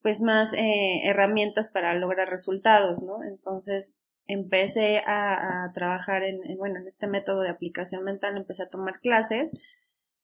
pues, 0.00 0.22
más 0.22 0.54
eh, 0.54 1.02
herramientas 1.04 1.68
para 1.68 1.92
lograr 1.94 2.30
resultados, 2.30 3.02
¿no? 3.02 3.22
Entonces, 3.22 3.96
empecé 4.26 5.02
a, 5.06 5.70
trabajar 5.74 6.22
en, 6.22 6.40
bueno, 6.56 6.80
en 6.80 6.88
este 6.88 7.06
método 7.06 7.42
de 7.42 7.50
aplicación 7.50 8.02
mental, 8.02 8.38
empecé 8.38 8.62
a 8.62 8.70
tomar 8.70 9.00
clases. 9.00 9.52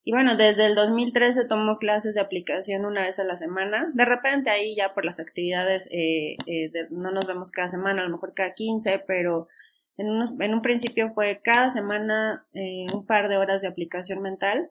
Y 0.02 0.12
bueno, 0.12 0.36
desde 0.36 0.64
el 0.64 0.74
2013 0.74 1.44
tomo 1.44 1.76
clases 1.76 2.14
de 2.14 2.22
aplicación 2.22 2.86
una 2.86 3.02
vez 3.02 3.18
a 3.18 3.24
la 3.24 3.36
semana. 3.36 3.90
De 3.92 4.06
repente 4.06 4.48
ahí 4.48 4.74
ya 4.76 4.94
por 4.94 5.04
las 5.04 5.20
actividades 5.20 5.88
eh, 5.90 6.38
eh, 6.46 6.72
no 6.88 7.10
nos 7.10 7.26
vemos 7.26 7.50
cada 7.50 7.68
semana, 7.68 8.00
a 8.00 8.06
lo 8.06 8.12
mejor 8.12 8.32
cada 8.32 8.54
15, 8.54 9.04
pero 9.06 9.48
en, 9.96 10.08
unos, 10.08 10.32
en 10.40 10.54
un 10.54 10.62
principio 10.62 11.10
fue 11.10 11.40
cada 11.42 11.70
semana 11.70 12.46
eh, 12.54 12.86
un 12.92 13.06
par 13.06 13.28
de 13.28 13.36
horas 13.36 13.62
de 13.62 13.68
aplicación 13.68 14.22
mental. 14.22 14.70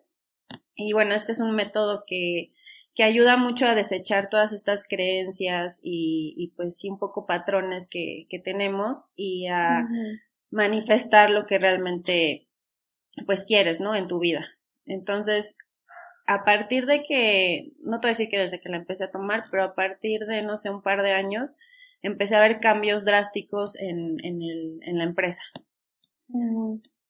Y 0.76 0.94
bueno, 0.94 1.14
este 1.14 1.32
es 1.32 1.40
un 1.40 1.56
método 1.56 2.04
que, 2.06 2.54
que 2.96 3.04
ayuda 3.04 3.38
mucho 3.38 3.66
a 3.66 3.76
desechar 3.76 4.30
todas 4.30 4.52
estas 4.54 4.84
creencias 4.88 5.80
y, 5.84 6.34
y 6.38 6.50
pues 6.50 6.78
sí 6.78 6.90
un 6.90 7.00
poco 7.00 7.26
patrones 7.26 7.88
que, 7.88 8.26
que 8.30 8.40
tenemos 8.40 9.12
y 9.16 9.48
a 9.48 9.88
manifestar 10.50 11.30
lo 11.30 11.46
que 11.46 11.60
realmente 11.60 12.48
pues 13.26 13.46
quieres, 13.46 13.80
¿no? 13.80 13.96
En 13.96 14.08
tu 14.08 14.20
vida. 14.20 14.46
Entonces, 14.86 15.56
a 16.28 16.44
partir 16.44 16.86
de 16.86 17.04
que, 17.04 17.74
no 17.82 18.00
te 18.00 18.08
voy 18.08 18.12
a 18.12 18.18
decir 18.18 18.30
que 18.30 18.40
desde 18.40 18.60
que 18.60 18.70
la 18.70 18.78
empecé 18.78 19.06
a 19.06 19.12
tomar, 19.12 19.46
pero 19.50 19.64
a 19.64 19.76
partir 19.76 20.26
de, 20.26 20.42
no 20.42 20.58
sé, 20.58 20.70
un 20.70 20.82
par 20.82 21.02
de 21.02 21.12
años, 21.12 21.58
empecé 22.02 22.36
a 22.36 22.42
ver 22.42 22.60
cambios 22.60 23.06
drásticos 23.06 23.76
en, 23.78 24.18
en, 24.24 24.42
el, 24.42 24.80
en 24.84 24.98
la 24.98 25.04
empresa. 25.04 25.42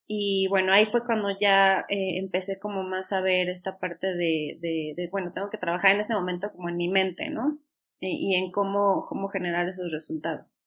Y 0.06 0.46
bueno, 0.48 0.72
ahí 0.72 0.86
fue 0.86 1.04
cuando 1.04 1.28
ya 1.38 1.86
eh, 1.88 2.18
empecé 2.18 2.58
como 2.58 2.82
más 2.82 3.12
a 3.12 3.20
ver 3.20 3.48
esta 3.48 3.78
parte 3.78 4.14
de, 4.14 4.58
de, 4.60 5.08
bueno, 5.10 5.32
tengo 5.32 5.48
que 5.48 5.58
trabajar 5.58 5.94
en 5.94 6.00
ese 6.00 6.14
momento 6.14 6.52
como 6.52 6.68
en 6.68 6.76
mi 6.76 6.88
mente, 6.88 7.30
¿no? 7.30 7.58
Y, 8.00 8.32
y, 8.32 8.34
en 8.34 8.50
cómo, 8.50 9.06
cómo 9.08 9.28
generar 9.28 9.68
esos 9.68 9.92
resultados. 9.92 10.60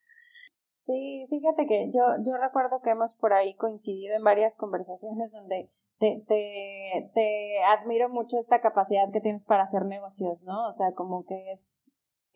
Sí, 0.79 1.25
fíjate 1.29 1.67
que 1.67 1.91
yo, 1.94 2.01
yo 2.24 2.38
recuerdo 2.38 2.82
que 2.82 2.91
hemos 2.91 3.15
por 3.15 3.34
ahí 3.34 3.55
coincidido 3.55 4.15
en 4.15 4.24
varias 4.24 4.55
conversaciones 4.55 5.32
donde 5.32 5.70
te, 6.00 6.24
te, 6.27 7.12
te 7.13 7.63
admiro 7.65 8.08
mucho 8.08 8.39
esta 8.39 8.62
capacidad 8.62 9.12
que 9.12 9.22
tienes 9.22 9.46
para 9.46 9.63
hacer 9.63 9.84
negocios, 9.86 10.41
¿no? 10.44 10.67
O 10.67 10.72
sea, 10.72 10.94
como 10.94 11.25
que 11.25 11.51
es, 11.51 11.84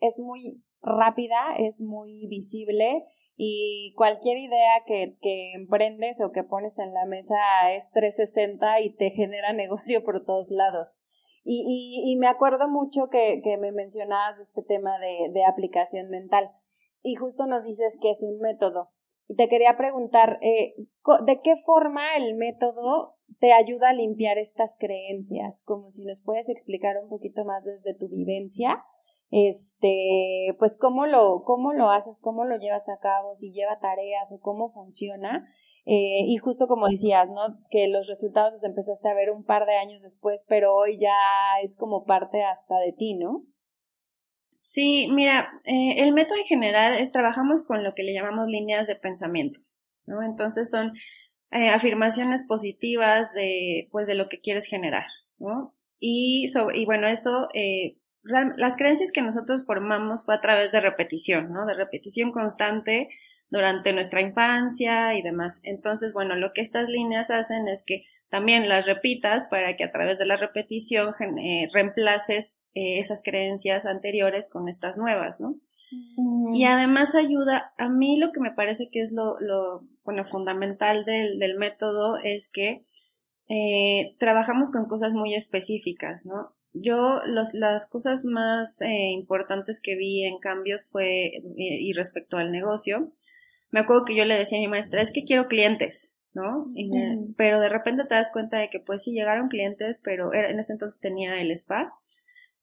es 0.00 0.18
muy 0.18 0.62
rápida, 0.82 1.54
es 1.58 1.80
muy 1.80 2.26
visible 2.26 3.04
y 3.36 3.94
cualquier 3.96 4.36
idea 4.38 4.82
que, 4.86 5.16
que 5.22 5.52
emprendes 5.52 6.20
o 6.20 6.30
que 6.30 6.42
pones 6.42 6.78
en 6.78 6.92
la 6.92 7.06
mesa 7.06 7.36
es 7.72 7.90
360 7.92 8.80
y 8.80 8.94
te 8.96 9.10
genera 9.10 9.52
negocio 9.54 10.04
por 10.04 10.24
todos 10.24 10.50
lados. 10.50 11.00
Y, 11.42 12.02
y, 12.04 12.16
me 12.16 12.26
acuerdo 12.26 12.68
mucho 12.68 13.08
que, 13.08 13.40
que 13.42 13.56
me 13.56 13.72
mencionabas 13.72 14.38
este 14.38 14.62
tema 14.62 14.98
de, 14.98 15.30
de 15.32 15.44
aplicación 15.46 16.10
mental 16.10 16.50
y 17.02 17.14
justo 17.14 17.46
nos 17.46 17.64
dices 17.64 17.98
que 18.00 18.10
es 18.10 18.22
un 18.22 18.40
método. 18.40 18.90
Y 19.26 19.36
te 19.36 19.48
quería 19.48 19.76
preguntar, 19.78 20.38
eh, 20.42 20.74
¿de 21.24 21.40
qué 21.40 21.54
forma 21.64 22.16
el 22.16 22.34
método 22.34 23.14
te 23.38 23.54
ayuda 23.54 23.88
a 23.90 23.94
limpiar 23.94 24.36
estas 24.36 24.76
creencias? 24.78 25.62
Como 25.64 25.90
si 25.90 26.04
nos 26.04 26.20
puedes 26.20 26.50
explicar 26.50 26.96
un 27.02 27.08
poquito 27.08 27.44
más 27.46 27.64
desde 27.64 27.94
tu 27.94 28.08
vivencia 28.08 28.84
este, 29.30 30.56
pues 30.58 30.76
cómo 30.76 31.06
lo, 31.06 31.42
cómo 31.44 31.72
lo 31.72 31.90
haces, 31.90 32.20
cómo 32.20 32.44
lo 32.44 32.58
llevas 32.58 32.88
a 32.88 32.98
cabo, 32.98 33.36
si 33.36 33.52
lleva 33.52 33.78
tareas 33.80 34.32
o 34.32 34.40
cómo 34.40 34.72
funciona. 34.72 35.48
Eh, 35.86 36.24
y 36.26 36.36
justo 36.36 36.66
como 36.66 36.88
decías, 36.88 37.30
¿no? 37.30 37.58
Que 37.70 37.88
los 37.88 38.06
resultados 38.06 38.52
los 38.52 38.64
empezaste 38.64 39.08
a 39.08 39.14
ver 39.14 39.30
un 39.30 39.44
par 39.44 39.66
de 39.66 39.76
años 39.76 40.02
después, 40.02 40.44
pero 40.48 40.74
hoy 40.74 40.98
ya 40.98 41.14
es 41.62 41.76
como 41.76 42.04
parte 42.04 42.42
hasta 42.42 42.78
de 42.78 42.92
ti, 42.92 43.14
¿no? 43.14 43.44
Sí, 44.60 45.08
mira, 45.10 45.48
eh, 45.64 46.02
el 46.02 46.12
método 46.12 46.38
en 46.38 46.44
general 46.44 46.98
es 46.98 47.10
trabajamos 47.10 47.66
con 47.66 47.82
lo 47.82 47.94
que 47.94 48.02
le 48.02 48.12
llamamos 48.12 48.46
líneas 48.46 48.86
de 48.86 48.94
pensamiento, 48.94 49.60
¿no? 50.04 50.22
Entonces 50.22 50.70
son 50.70 50.92
eh, 51.50 51.70
afirmaciones 51.70 52.44
positivas 52.46 53.32
de, 53.32 53.88
pues, 53.90 54.06
de 54.06 54.16
lo 54.16 54.28
que 54.28 54.40
quieres 54.40 54.66
generar, 54.66 55.06
¿no? 55.38 55.74
Y, 55.98 56.50
y 56.74 56.84
bueno, 56.84 57.06
eso 57.06 57.48
las 58.22 58.76
creencias 58.76 59.12
que 59.12 59.22
nosotros 59.22 59.64
formamos 59.64 60.24
fue 60.24 60.34
a 60.34 60.40
través 60.40 60.72
de 60.72 60.80
repetición, 60.80 61.52
¿no? 61.52 61.66
De 61.66 61.74
repetición 61.74 62.32
constante 62.32 63.08
durante 63.50 63.92
nuestra 63.92 64.20
infancia 64.20 65.14
y 65.14 65.22
demás. 65.22 65.60
Entonces, 65.62 66.12
bueno, 66.12 66.36
lo 66.36 66.52
que 66.52 66.60
estas 66.60 66.88
líneas 66.88 67.30
hacen 67.30 67.68
es 67.68 67.82
que 67.84 68.04
también 68.28 68.68
las 68.68 68.86
repitas 68.86 69.46
para 69.46 69.76
que 69.76 69.84
a 69.84 69.92
través 69.92 70.18
de 70.18 70.26
la 70.26 70.36
repetición 70.36 71.12
eh, 71.38 71.68
reemplaces 71.72 72.52
eh, 72.74 73.00
esas 73.00 73.22
creencias 73.24 73.86
anteriores 73.86 74.48
con 74.48 74.68
estas 74.68 74.96
nuevas, 74.96 75.40
¿no? 75.40 75.56
Y 76.54 76.64
además 76.66 77.16
ayuda, 77.16 77.74
a 77.76 77.88
mí 77.88 78.20
lo 78.20 78.30
que 78.30 78.38
me 78.38 78.52
parece 78.52 78.90
que 78.90 79.00
es 79.00 79.10
lo, 79.10 79.40
lo 79.40 79.82
bueno, 80.04 80.24
fundamental 80.24 81.04
del, 81.04 81.40
del 81.40 81.58
método 81.58 82.16
es 82.22 82.48
que 82.48 82.84
eh, 83.48 84.14
trabajamos 84.20 84.70
con 84.70 84.86
cosas 84.86 85.12
muy 85.12 85.34
específicas, 85.34 86.26
¿no? 86.26 86.54
Yo 86.72 87.20
los, 87.26 87.54
las 87.54 87.86
cosas 87.86 88.24
más 88.24 88.80
eh, 88.80 89.10
importantes 89.10 89.80
que 89.80 89.96
vi 89.96 90.24
en 90.24 90.38
cambios 90.38 90.84
fue, 90.84 91.26
eh, 91.26 91.42
y 91.56 91.92
respecto 91.92 92.36
al 92.36 92.52
negocio, 92.52 93.12
me 93.70 93.80
acuerdo 93.80 94.04
que 94.04 94.14
yo 94.16 94.24
le 94.24 94.36
decía 94.36 94.58
a 94.58 94.60
mi 94.60 94.68
maestra, 94.68 95.00
es 95.02 95.12
que 95.12 95.24
quiero 95.24 95.48
clientes, 95.48 96.14
¿no? 96.32 96.72
Pero 97.36 97.60
de 97.60 97.68
repente 97.68 98.04
te 98.04 98.14
das 98.14 98.30
cuenta 98.32 98.58
de 98.58 98.70
que 98.70 98.80
pues 98.80 99.04
sí 99.04 99.12
llegaron 99.12 99.48
clientes, 99.48 100.00
pero 100.02 100.32
en 100.34 100.58
ese 100.58 100.72
entonces 100.72 101.00
tenía 101.00 101.40
el 101.40 101.50
spa, 101.52 101.92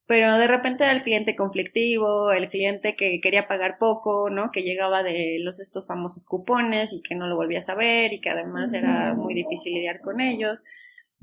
pero 0.06 0.38
de 0.38 0.48
repente 0.48 0.86
era 0.86 0.94
el 0.94 1.02
cliente 1.02 1.36
conflictivo, 1.36 2.32
el 2.32 2.48
cliente 2.50 2.96
que 2.96 3.20
quería 3.20 3.48
pagar 3.48 3.78
poco, 3.78 4.30
¿no? 4.30 4.52
Que 4.52 4.64
llegaba 4.64 5.04
de 5.04 5.38
los 5.42 5.60
estos 5.60 5.86
famosos 5.86 6.26
cupones 6.26 6.94
y 6.94 7.02
que 7.02 7.16
no 7.16 7.28
lo 7.28 7.36
volvías 7.36 7.68
a 7.68 7.76
ver 7.76 8.14
y 8.14 8.22
que 8.22 8.30
además 8.30 8.72
era 8.72 9.14
muy 9.14 9.34
difícil 9.34 9.74
lidiar 9.74 10.00
con 10.00 10.22
ellos. 10.22 10.64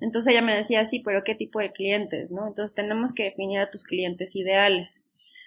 Entonces 0.00 0.32
ella 0.32 0.42
me 0.42 0.56
decía, 0.56 0.84
sí, 0.86 1.00
pero 1.00 1.24
¿qué 1.24 1.34
tipo 1.34 1.60
de 1.60 1.72
clientes, 1.72 2.30
no? 2.32 2.46
Entonces 2.46 2.74
tenemos 2.74 3.12
que 3.12 3.24
definir 3.24 3.60
a 3.60 3.70
tus 3.70 3.84
clientes 3.84 4.34
ideales. 4.36 5.04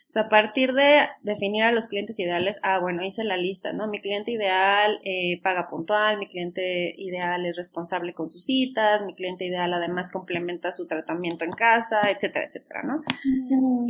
O 0.07 0.11
sea, 0.11 0.23
a 0.23 0.29
partir 0.29 0.71
de 0.71 1.01
definir 1.21 1.63
a 1.63 1.73
los 1.73 1.87
clientes 1.87 2.17
ideales, 2.17 2.59
ah, 2.63 2.79
bueno, 2.79 3.03
hice 3.03 3.25
la 3.25 3.35
lista, 3.35 3.73
¿no? 3.73 3.87
Mi 3.87 3.99
cliente 3.99 4.31
ideal 4.31 5.01
eh, 5.03 5.41
paga 5.43 5.67
puntual, 5.67 6.17
mi 6.17 6.29
cliente 6.29 6.95
ideal 6.97 7.45
es 7.45 7.57
responsable 7.57 8.13
con 8.13 8.29
sus 8.29 8.45
citas, 8.45 9.03
mi 9.05 9.15
cliente 9.15 9.43
ideal 9.43 9.73
además 9.73 10.09
complementa 10.09 10.71
su 10.71 10.87
tratamiento 10.87 11.43
en 11.43 11.51
casa, 11.51 12.09
etcétera, 12.09 12.45
etcétera, 12.45 12.83
¿no? 12.83 13.03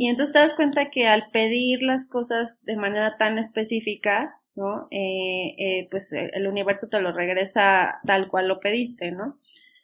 Y 0.00 0.08
entonces 0.08 0.32
te 0.32 0.40
das 0.40 0.54
cuenta 0.54 0.90
que 0.90 1.06
al 1.06 1.30
pedir 1.30 1.82
las 1.82 2.04
cosas 2.06 2.58
de 2.64 2.76
manera 2.76 3.16
tan 3.16 3.38
específica, 3.38 4.40
¿no? 4.56 4.88
Eh, 4.90 5.54
eh, 5.56 5.88
pues 5.88 6.12
el 6.12 6.48
universo 6.48 6.88
te 6.88 7.00
lo 7.00 7.12
regresa 7.12 8.00
tal 8.04 8.26
cual 8.26 8.48
lo 8.48 8.58
pediste, 8.58 9.12
¿no? 9.12 9.38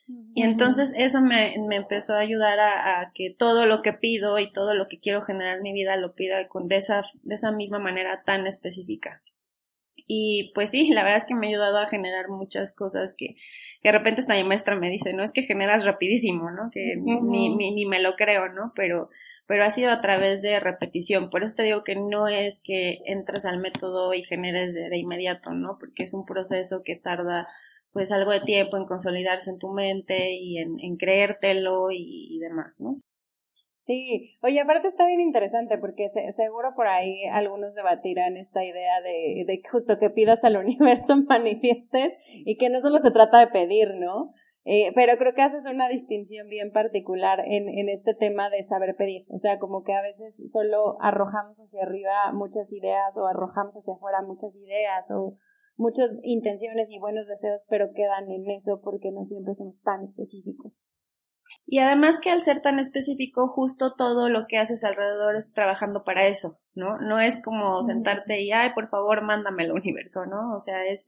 Y 0.07 0.43
entonces 0.43 0.93
eso 0.97 1.23
me, 1.23 1.57
me 1.67 1.77
empezó 1.77 2.13
a 2.13 2.19
ayudar 2.19 2.59
a, 2.61 3.11
que 3.15 3.31
todo 3.31 3.65
lo 3.65 3.81
que 3.81 3.95
pido 3.95 4.39
y 4.39 4.53
todo 4.53 4.75
lo 4.75 4.87
que 4.87 4.99
quiero 4.99 5.23
generar 5.23 5.57
en 5.57 5.63
mi 5.63 5.73
vida 5.73 5.97
lo 5.97 6.15
pida 6.15 6.47
con, 6.49 6.69
de, 6.69 6.77
esa, 6.77 7.05
de 7.23 7.35
esa 7.35 7.53
misma 7.53 7.79
manera 7.79 8.23
tan 8.25 8.47
específica. 8.47 9.23
Y 10.07 10.53
pues 10.55 10.71
sí, 10.71 10.91
la 10.93 11.03
verdad 11.03 11.19
es 11.19 11.27
que 11.27 11.35
me 11.35 11.47
ha 11.47 11.51
ayudado 11.51 11.79
a 11.79 11.87
generar 11.87 12.29
muchas 12.29 12.73
cosas 12.73 13.15
que, 13.17 13.37
que 13.81 13.89
de 13.89 13.93
repente 13.93 14.21
esta 14.21 14.35
mi 14.35 14.45
maestra 14.45 14.77
me 14.77 14.91
dice, 14.91 15.15
no 15.15 15.23
es 15.23 15.33
que 15.33 15.45
generas 15.45 15.87
rapidísimo, 15.87 16.51
¿no? 16.51 16.71
Que 16.71 16.97
ni, 16.97 17.57
ni, 17.57 17.75
ni, 17.75 17.87
me 17.87 18.01
lo 18.01 18.15
creo, 18.15 18.51
¿no? 18.51 18.73
Pero, 18.77 19.09
pero 19.47 19.65
ha 19.65 19.71
sido 19.71 19.91
a 19.91 20.03
través 20.03 20.43
de 20.43 20.61
repetición. 20.61 21.31
Por 21.31 21.43
eso 21.43 21.55
te 21.57 21.63
digo 21.63 21.85
que 21.85 21.97
no 21.97 22.29
es 22.29 22.61
que 22.63 22.99
entres 23.07 23.47
al 23.47 23.61
método 23.61 24.13
y 24.13 24.23
generes 24.23 24.75
de, 24.75 24.91
de 24.91 24.99
inmediato, 24.99 25.53
¿no? 25.55 25.79
Porque 25.79 26.03
es 26.03 26.13
un 26.13 26.27
proceso 26.27 26.83
que 26.85 26.97
tarda 26.97 27.49
pues 27.95 28.11
algo 28.11 28.33
de 28.33 28.41
tiempo 28.41 28.77
en 28.77 28.87
consolidarse 28.87 29.51
en 29.51 29.59
tu 29.59 29.71
mente 29.73 30.33
y 30.33 30.59
en, 30.59 30.97
creértelo 30.97 31.87
y, 31.93 32.39
demás, 32.41 32.77
¿no? 32.81 32.97
Sí, 33.79 34.37
oye, 34.43 34.61
aparte 34.61 34.89
está 34.89 35.07
bien 35.07 35.21
interesante 35.21 35.79
porque 35.79 36.11
seguro 36.37 36.73
por 36.75 36.89
ahí 36.89 37.25
algunos 37.31 37.75
debatirán 37.75 38.37
esta 38.37 38.65
idea 38.65 39.01
de, 39.01 39.45
de 39.47 39.63
justo 39.71 39.99
que 39.99 40.11
pidas 40.11 40.43
al 40.43 40.57
universo 40.65 41.17
manifiestes 41.29 42.15
y 42.45 42.57
que 42.57 42.69
no 42.69 42.81
solo 42.81 42.99
se 42.99 43.13
trata 43.13 43.39
de 43.39 43.47
pedir, 43.47 43.95
¿no? 43.95 44.33
Eh, 44.65 44.93
pero 44.95 45.17
creo 45.19 45.35
que 45.35 45.43
haces 45.43 45.67
una 45.67 45.89
distinción 45.89 46.49
bien 46.49 46.73
particular 46.73 47.41
en, 47.41 47.69
en 47.69 47.91
este 47.91 48.15
tema 48.15 48.49
de 48.49 48.65
saber 48.65 48.97
pedir. 48.97 49.23
O 49.31 49.39
sea, 49.39 49.59
como 49.59 49.85
que 49.85 49.93
a 49.93 50.03
veces 50.03 50.35
solo 50.51 50.97
arrojamos 51.01 51.61
hacia 51.61 51.83
arriba 51.83 52.33
muchas 52.33 52.73
ideas 52.73 53.17
o 53.19 53.27
arrojamos 53.27 53.77
hacia 53.77 53.95
afuera 53.95 54.23
muchas 54.23 54.57
ideas 54.57 55.11
o 55.11 55.37
muchas 55.77 56.13
intenciones 56.23 56.91
y 56.91 56.99
buenos 56.99 57.27
deseos, 57.27 57.65
pero 57.69 57.93
quedan 57.95 58.31
en 58.31 58.51
eso 58.51 58.81
porque 58.83 59.11
no 59.11 59.25
siempre 59.25 59.55
somos 59.55 59.81
tan 59.83 60.03
específicos. 60.03 60.83
Y 61.67 61.79
además 61.79 62.19
que 62.21 62.31
al 62.31 62.43
ser 62.43 62.61
tan 62.61 62.79
específico, 62.79 63.49
justo 63.49 63.95
todo 63.95 64.29
lo 64.29 64.47
que 64.47 64.59
haces 64.59 64.85
alrededor 64.85 65.37
es 65.37 65.53
trabajando 65.53 66.05
para 66.05 66.27
eso, 66.27 66.59
¿no? 66.75 66.99
No 66.99 67.19
es 67.21 67.41
como 67.43 67.83
sentarte 67.83 68.41
y, 68.41 68.53
ay, 68.53 68.71
por 68.75 68.89
favor, 68.89 69.23
mándame 69.23 69.65
el 69.65 69.73
universo, 69.73 70.27
¿no? 70.27 70.55
O 70.55 70.61
sea, 70.61 70.85
es, 70.87 71.07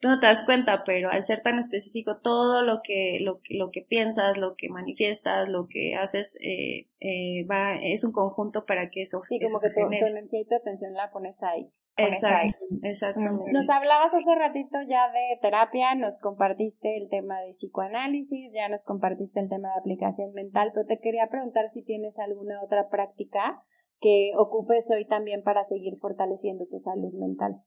tú 0.00 0.08
no 0.08 0.18
te 0.18 0.26
das 0.26 0.44
cuenta, 0.44 0.82
pero 0.84 1.10
al 1.10 1.22
ser 1.22 1.40
tan 1.40 1.58
específico, 1.58 2.18
todo 2.20 2.62
lo 2.62 2.80
que, 2.82 3.18
lo, 3.20 3.40
lo 3.48 3.70
que 3.70 3.82
piensas, 3.82 4.38
lo 4.38 4.56
que 4.56 4.68
manifiestas, 4.68 5.48
lo 5.48 5.68
que 5.68 5.94
haces, 5.94 6.36
eh, 6.40 6.88
eh, 7.00 7.46
va, 7.46 7.76
es 7.76 8.02
un 8.02 8.12
conjunto 8.12 8.66
para 8.66 8.90
que 8.90 9.02
eso 9.02 9.22
Sí, 9.24 9.38
como 9.40 9.60
que 9.60 9.68
tu, 9.68 9.74
tu 9.74 10.06
energía 10.06 10.40
y 10.40 10.46
tu 10.46 10.56
atención 10.56 10.94
la 10.94 11.12
pones 11.12 11.40
ahí. 11.42 11.70
Exacto, 11.96 12.64
exactamente. 12.82 13.52
Nos 13.52 13.68
hablabas 13.68 14.14
hace 14.14 14.34
ratito 14.34 14.78
ya 14.88 15.10
de 15.10 15.38
terapia, 15.42 15.94
nos 15.94 16.18
compartiste 16.18 16.96
el 16.96 17.08
tema 17.10 17.40
de 17.40 17.50
psicoanálisis, 17.50 18.52
ya 18.54 18.68
nos 18.68 18.82
compartiste 18.84 19.40
el 19.40 19.48
tema 19.48 19.68
de 19.68 19.80
aplicación 19.80 20.32
mental, 20.32 20.70
pero 20.74 20.86
te 20.86 20.98
quería 21.00 21.28
preguntar 21.28 21.68
si 21.70 21.82
tienes 21.84 22.18
alguna 22.18 22.62
otra 22.62 22.88
práctica 22.88 23.62
que 24.00 24.32
ocupes 24.36 24.90
hoy 24.90 25.06
también 25.06 25.42
para 25.42 25.64
seguir 25.64 25.98
fortaleciendo 26.00 26.66
tu 26.66 26.78
salud 26.78 27.12
mental. 27.12 27.62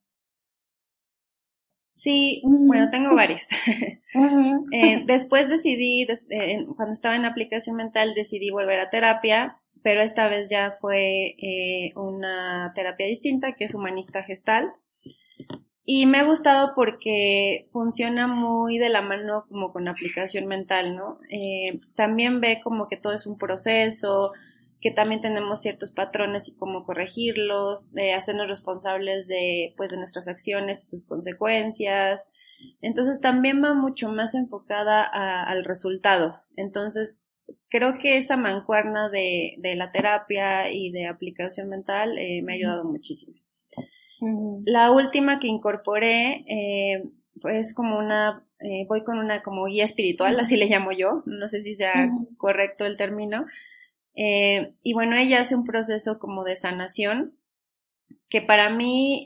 Sí, 1.87 2.41
bueno, 2.43 2.89
tengo 2.89 3.15
varias. 3.15 3.47
Eh, 4.71 5.03
después 5.05 5.49
decidí, 5.49 6.07
eh, 6.29 6.65
cuando 6.77 6.93
estaba 6.93 7.17
en 7.17 7.25
aplicación 7.25 7.75
mental, 7.75 8.13
decidí 8.15 8.49
volver 8.49 8.79
a 8.79 8.89
terapia 8.89 9.59
pero 9.85 10.01
esta 10.01 10.27
vez 10.27 10.49
ya 10.49 10.71
fue 10.81 11.35
eh, 11.37 11.93
una 11.95 12.71
terapia 12.73 13.05
distinta, 13.05 13.53
que 13.53 13.65
es 13.65 13.75
humanista 13.75 14.23
gestal. 14.23 14.73
Y 15.83 16.07
me 16.07 16.17
ha 16.17 16.23
gustado 16.23 16.71
porque 16.75 17.67
funciona 17.69 18.25
muy 18.25 18.79
de 18.79 18.89
la 18.89 19.03
mano 19.03 19.45
como 19.47 19.71
con 19.71 19.87
aplicación 19.87 20.47
mental, 20.47 20.95
¿no? 20.95 21.19
Eh, 21.29 21.81
también 21.93 22.41
ve 22.41 22.61
como 22.63 22.87
que 22.87 22.97
todo 22.97 23.13
es 23.13 23.27
un 23.27 23.37
proceso, 23.37 24.31
que 24.81 24.89
también 24.89 25.21
tenemos 25.21 25.61
ciertos 25.61 25.91
patrones 25.91 26.47
y 26.47 26.55
cómo 26.55 26.83
corregirlos, 26.83 27.93
de 27.93 28.13
hacernos 28.13 28.47
responsables 28.47 29.27
de, 29.27 29.75
pues, 29.77 29.91
de 29.91 29.97
nuestras 29.97 30.27
acciones 30.27 30.81
y 30.81 30.87
sus 30.87 31.05
consecuencias. 31.05 32.25
Entonces 32.81 33.21
también 33.21 33.63
va 33.63 33.75
mucho 33.75 34.09
más 34.09 34.33
enfocada 34.33 35.03
al 35.03 35.63
resultado. 35.63 36.41
Entonces 36.55 37.21
creo 37.69 37.97
que 37.97 38.17
esa 38.17 38.37
mancuerna 38.37 39.09
de, 39.09 39.55
de 39.57 39.75
la 39.75 39.91
terapia 39.91 40.71
y 40.71 40.91
de 40.91 41.07
aplicación 41.07 41.69
mental 41.69 42.17
eh, 42.17 42.41
me 42.41 42.53
ha 42.53 42.55
ayudado 42.55 42.85
muchísimo. 42.85 43.37
La 44.65 44.91
última 44.91 45.39
que 45.39 45.47
incorporé 45.47 46.45
eh, 46.47 47.03
es 47.51 47.73
como 47.75 47.99
una, 47.99 48.47
eh, 48.59 48.85
voy 48.87 49.03
con 49.03 49.19
una 49.19 49.41
como 49.41 49.65
guía 49.65 49.85
espiritual, 49.85 50.39
así 50.39 50.55
le 50.55 50.67
llamo 50.67 50.91
yo, 50.93 51.21
no 51.25 51.47
sé 51.47 51.61
si 51.61 51.75
sea 51.75 52.09
correcto 52.37 52.85
el 52.85 52.97
término. 52.97 53.45
Y 54.15 54.93
bueno, 54.93 55.17
ella 55.17 55.41
hace 55.41 55.55
un 55.55 55.65
proceso 55.65 56.17
como 56.17 56.45
de 56.45 56.55
sanación 56.55 57.37
que 58.29 58.41
para 58.41 58.69
mí, 58.69 59.25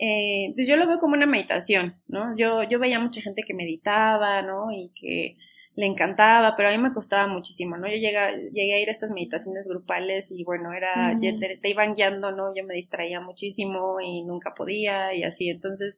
pues 0.56 0.68
yo 0.68 0.76
lo 0.76 0.88
veo 0.88 0.98
como 0.98 1.14
una 1.14 1.28
meditación, 1.28 2.02
¿no? 2.08 2.36
Yo, 2.36 2.64
yo 2.64 2.80
veía 2.80 3.00
mucha 3.00 3.22
gente 3.22 3.44
que 3.44 3.54
meditaba, 3.54 4.42
¿no? 4.42 4.72
Y 4.72 4.92
que 4.96 5.38
le 5.80 5.86
encantaba, 5.86 6.58
pero 6.58 6.68
a 6.68 6.72
mí 6.74 6.78
me 6.78 6.92
costaba 6.92 7.26
muchísimo, 7.28 7.78
¿no? 7.78 7.88
Yo 7.88 7.96
llegué, 7.96 8.50
llegué 8.52 8.74
a 8.74 8.82
ir 8.82 8.90
a 8.90 8.92
estas 8.92 9.12
meditaciones 9.12 9.66
grupales 9.66 10.30
y 10.30 10.44
bueno, 10.44 10.74
era, 10.74 11.18
te, 11.18 11.70
iban 11.70 11.96
guiando, 11.96 12.34
¿no? 12.34 12.54
Yo 12.54 12.66
me 12.66 12.74
distraía 12.74 13.22
muchísimo 13.22 14.02
y 14.02 14.26
nunca 14.26 14.54
podía 14.54 15.14
y 15.14 15.24
así, 15.24 15.50
entonces, 15.50 15.98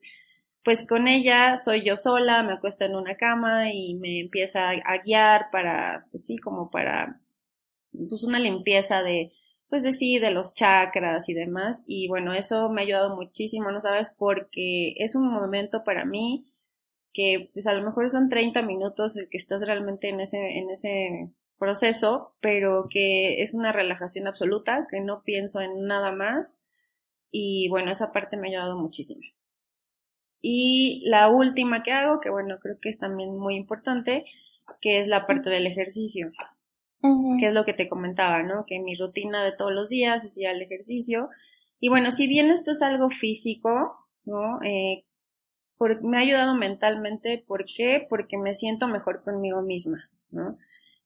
pues 0.62 0.86
con 0.86 1.08
ella 1.08 1.56
soy 1.56 1.82
yo 1.82 1.96
sola, 1.96 2.44
me 2.44 2.52
acuesto 2.52 2.84
en 2.84 2.94
una 2.94 3.16
cama 3.16 3.72
y 3.72 3.96
me 3.96 4.20
empieza 4.20 4.70
a, 4.70 4.98
guiar 4.98 5.50
para, 5.50 6.06
pues 6.12 6.26
sí, 6.26 6.38
como 6.38 6.70
para, 6.70 7.20
pues 8.08 8.22
una 8.22 8.38
limpieza 8.38 9.02
de, 9.02 9.32
pues 9.68 9.82
de 9.82 9.94
sí, 9.94 10.20
de 10.20 10.30
los 10.30 10.54
chakras 10.54 11.28
y 11.28 11.34
demás, 11.34 11.82
y 11.88 12.06
bueno, 12.06 12.32
eso 12.34 12.70
me 12.70 12.82
ha 12.82 12.84
ayudado 12.84 13.16
muchísimo, 13.16 13.72
¿no 13.72 13.80
sabes? 13.80 14.14
Porque 14.16 14.94
es 14.98 15.16
un 15.16 15.28
momento 15.28 15.82
para 15.82 16.04
mí, 16.04 16.51
que 17.12 17.50
pues 17.52 17.66
a 17.66 17.74
lo 17.74 17.82
mejor 17.82 18.10
son 18.10 18.28
30 18.28 18.62
minutos 18.62 19.16
el 19.16 19.28
que 19.28 19.38
estás 19.38 19.60
realmente 19.66 20.08
en 20.08 20.20
ese, 20.20 20.58
en 20.58 20.70
ese 20.70 21.30
proceso, 21.58 22.34
pero 22.40 22.88
que 22.90 23.42
es 23.42 23.54
una 23.54 23.72
relajación 23.72 24.26
absoluta, 24.26 24.86
que 24.90 25.00
no 25.00 25.22
pienso 25.22 25.60
en 25.60 25.86
nada 25.86 26.12
más 26.12 26.60
y 27.30 27.68
bueno, 27.70 27.90
esa 27.90 28.12
parte 28.12 28.36
me 28.36 28.48
ha 28.48 28.50
ayudado 28.50 28.78
muchísimo. 28.78 29.22
Y 30.42 31.02
la 31.06 31.28
última 31.28 31.82
que 31.82 31.92
hago, 31.92 32.20
que 32.20 32.30
bueno, 32.30 32.58
creo 32.60 32.78
que 32.80 32.88
es 32.90 32.98
también 32.98 33.38
muy 33.38 33.54
importante, 33.54 34.24
que 34.80 34.98
es 35.00 35.08
la 35.08 35.26
parte 35.26 35.50
del 35.50 35.66
ejercicio, 35.66 36.32
que 37.38 37.46
es 37.46 37.54
lo 37.54 37.64
que 37.64 37.72
te 37.72 37.88
comentaba, 37.88 38.42
¿no? 38.42 38.66
Que 38.66 38.80
mi 38.80 38.94
rutina 38.94 39.44
de 39.44 39.52
todos 39.52 39.72
los 39.72 39.88
días 39.88 40.24
es 40.24 40.36
ir 40.36 40.48
al 40.48 40.60
ejercicio. 40.60 41.30
Y 41.80 41.88
bueno, 41.88 42.10
si 42.10 42.26
bien 42.26 42.50
esto 42.50 42.72
es 42.72 42.82
algo 42.82 43.08
físico, 43.08 44.08
¿no? 44.24 44.60
Eh, 44.62 45.04
me 46.02 46.18
ha 46.18 46.20
ayudado 46.20 46.54
mentalmente, 46.54 47.44
¿por 47.46 47.64
qué? 47.64 48.06
Porque 48.08 48.38
me 48.38 48.54
siento 48.54 48.88
mejor 48.88 49.22
conmigo 49.22 49.62
misma, 49.62 50.10
¿no? 50.30 50.58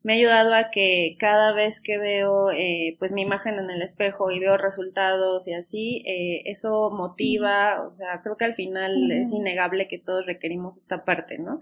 Me 0.03 0.13
ha 0.13 0.17
ayudado 0.17 0.55
a 0.55 0.71
que 0.71 1.17
cada 1.19 1.53
vez 1.53 1.81
que 1.83 1.99
veo 1.99 2.53
eh, 2.53 2.97
pues 3.01 3.11
mi 3.11 3.23
imagen 3.23 3.59
en 3.59 3.71
el 3.71 3.83
espejo 3.83 4.31
y 4.31 4.39
veo 4.39 4.57
resultados 4.57 5.49
y 5.49 5.55
así, 5.55 6.05
eh, 6.07 6.43
eso 6.45 6.91
motiva, 6.91 7.85
o 7.85 7.91
sea, 7.91 8.21
creo 8.23 8.37
que 8.37 8.45
al 8.45 8.55
final 8.55 9.11
es 9.11 9.33
innegable 9.33 9.89
que 9.89 9.99
todos 9.99 10.25
requerimos 10.25 10.77
esta 10.77 11.05
parte, 11.05 11.39
¿no? 11.39 11.61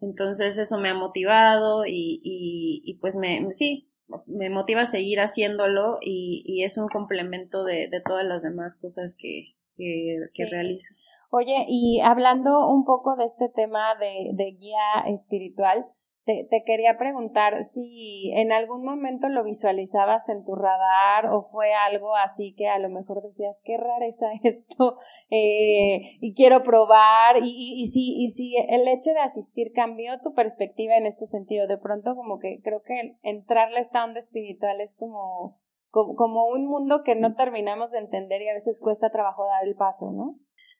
Entonces 0.00 0.58
eso 0.58 0.78
me 0.78 0.90
ha 0.90 0.94
motivado 0.94 1.84
y, 1.86 2.20
y, 2.22 2.94
pues 3.00 3.16
me, 3.16 3.52
sí, 3.54 3.90
me 4.26 4.50
motiva 4.50 4.82
a 4.82 4.86
seguir 4.86 5.20
haciéndolo 5.20 5.98
y, 6.00 6.44
y 6.46 6.64
es 6.64 6.76
un 6.78 6.88
complemento 6.88 7.64
de, 7.64 7.88
de, 7.88 8.00
todas 8.06 8.24
las 8.24 8.42
demás 8.42 8.76
cosas 8.76 9.14
que, 9.18 9.54
que, 9.74 10.18
que 10.34 10.46
realizo. 10.46 10.94
Oye, 11.36 11.64
y 11.66 12.00
hablando 12.00 12.68
un 12.68 12.84
poco 12.84 13.16
de 13.16 13.24
este 13.24 13.48
tema 13.48 13.96
de, 13.96 14.30
de 14.34 14.52
guía 14.52 15.02
espiritual, 15.06 15.84
te, 16.24 16.46
quería 16.64 16.96
preguntar 16.96 17.64
si 17.64 18.30
en 18.36 18.52
algún 18.52 18.84
momento 18.84 19.28
lo 19.28 19.42
visualizabas 19.42 20.28
en 20.28 20.44
tu 20.44 20.54
radar 20.54 21.26
o 21.32 21.48
fue 21.50 21.74
algo 21.74 22.14
así 22.14 22.54
que 22.56 22.68
a 22.68 22.78
lo 22.78 22.88
mejor 22.88 23.20
decías, 23.20 23.56
qué 23.64 23.76
rareza 23.76 24.26
esto, 24.44 24.98
eh, 25.30 26.18
y 26.20 26.34
quiero 26.36 26.62
probar, 26.62 27.38
y, 27.38 27.50
y, 27.50 27.82
y, 27.82 27.88
si, 27.88 28.14
y 28.16 28.28
si 28.28 28.54
el 28.56 28.86
hecho 28.86 29.10
de 29.10 29.18
asistir 29.18 29.72
cambió 29.74 30.20
tu 30.20 30.34
perspectiva 30.34 30.96
en 30.96 31.06
este 31.06 31.26
sentido, 31.26 31.66
de 31.66 31.78
pronto 31.78 32.14
como 32.14 32.38
que 32.38 32.60
creo 32.62 32.82
que 32.82 33.16
entrarle 33.24 33.78
a 33.78 33.82
esta 33.82 34.04
onda 34.04 34.20
espiritual 34.20 34.80
es 34.80 34.94
como 34.94 35.58
como, 35.90 36.46
un 36.46 36.68
mundo 36.68 37.02
que 37.04 37.14
no 37.14 37.34
terminamos 37.34 37.92
de 37.92 38.00
entender 38.00 38.42
y 38.42 38.48
a 38.48 38.54
veces 38.54 38.80
cuesta 38.80 39.10
trabajo 39.10 39.46
dar 39.46 39.64
el 39.64 39.76
paso, 39.76 40.10
¿no? 40.10 40.36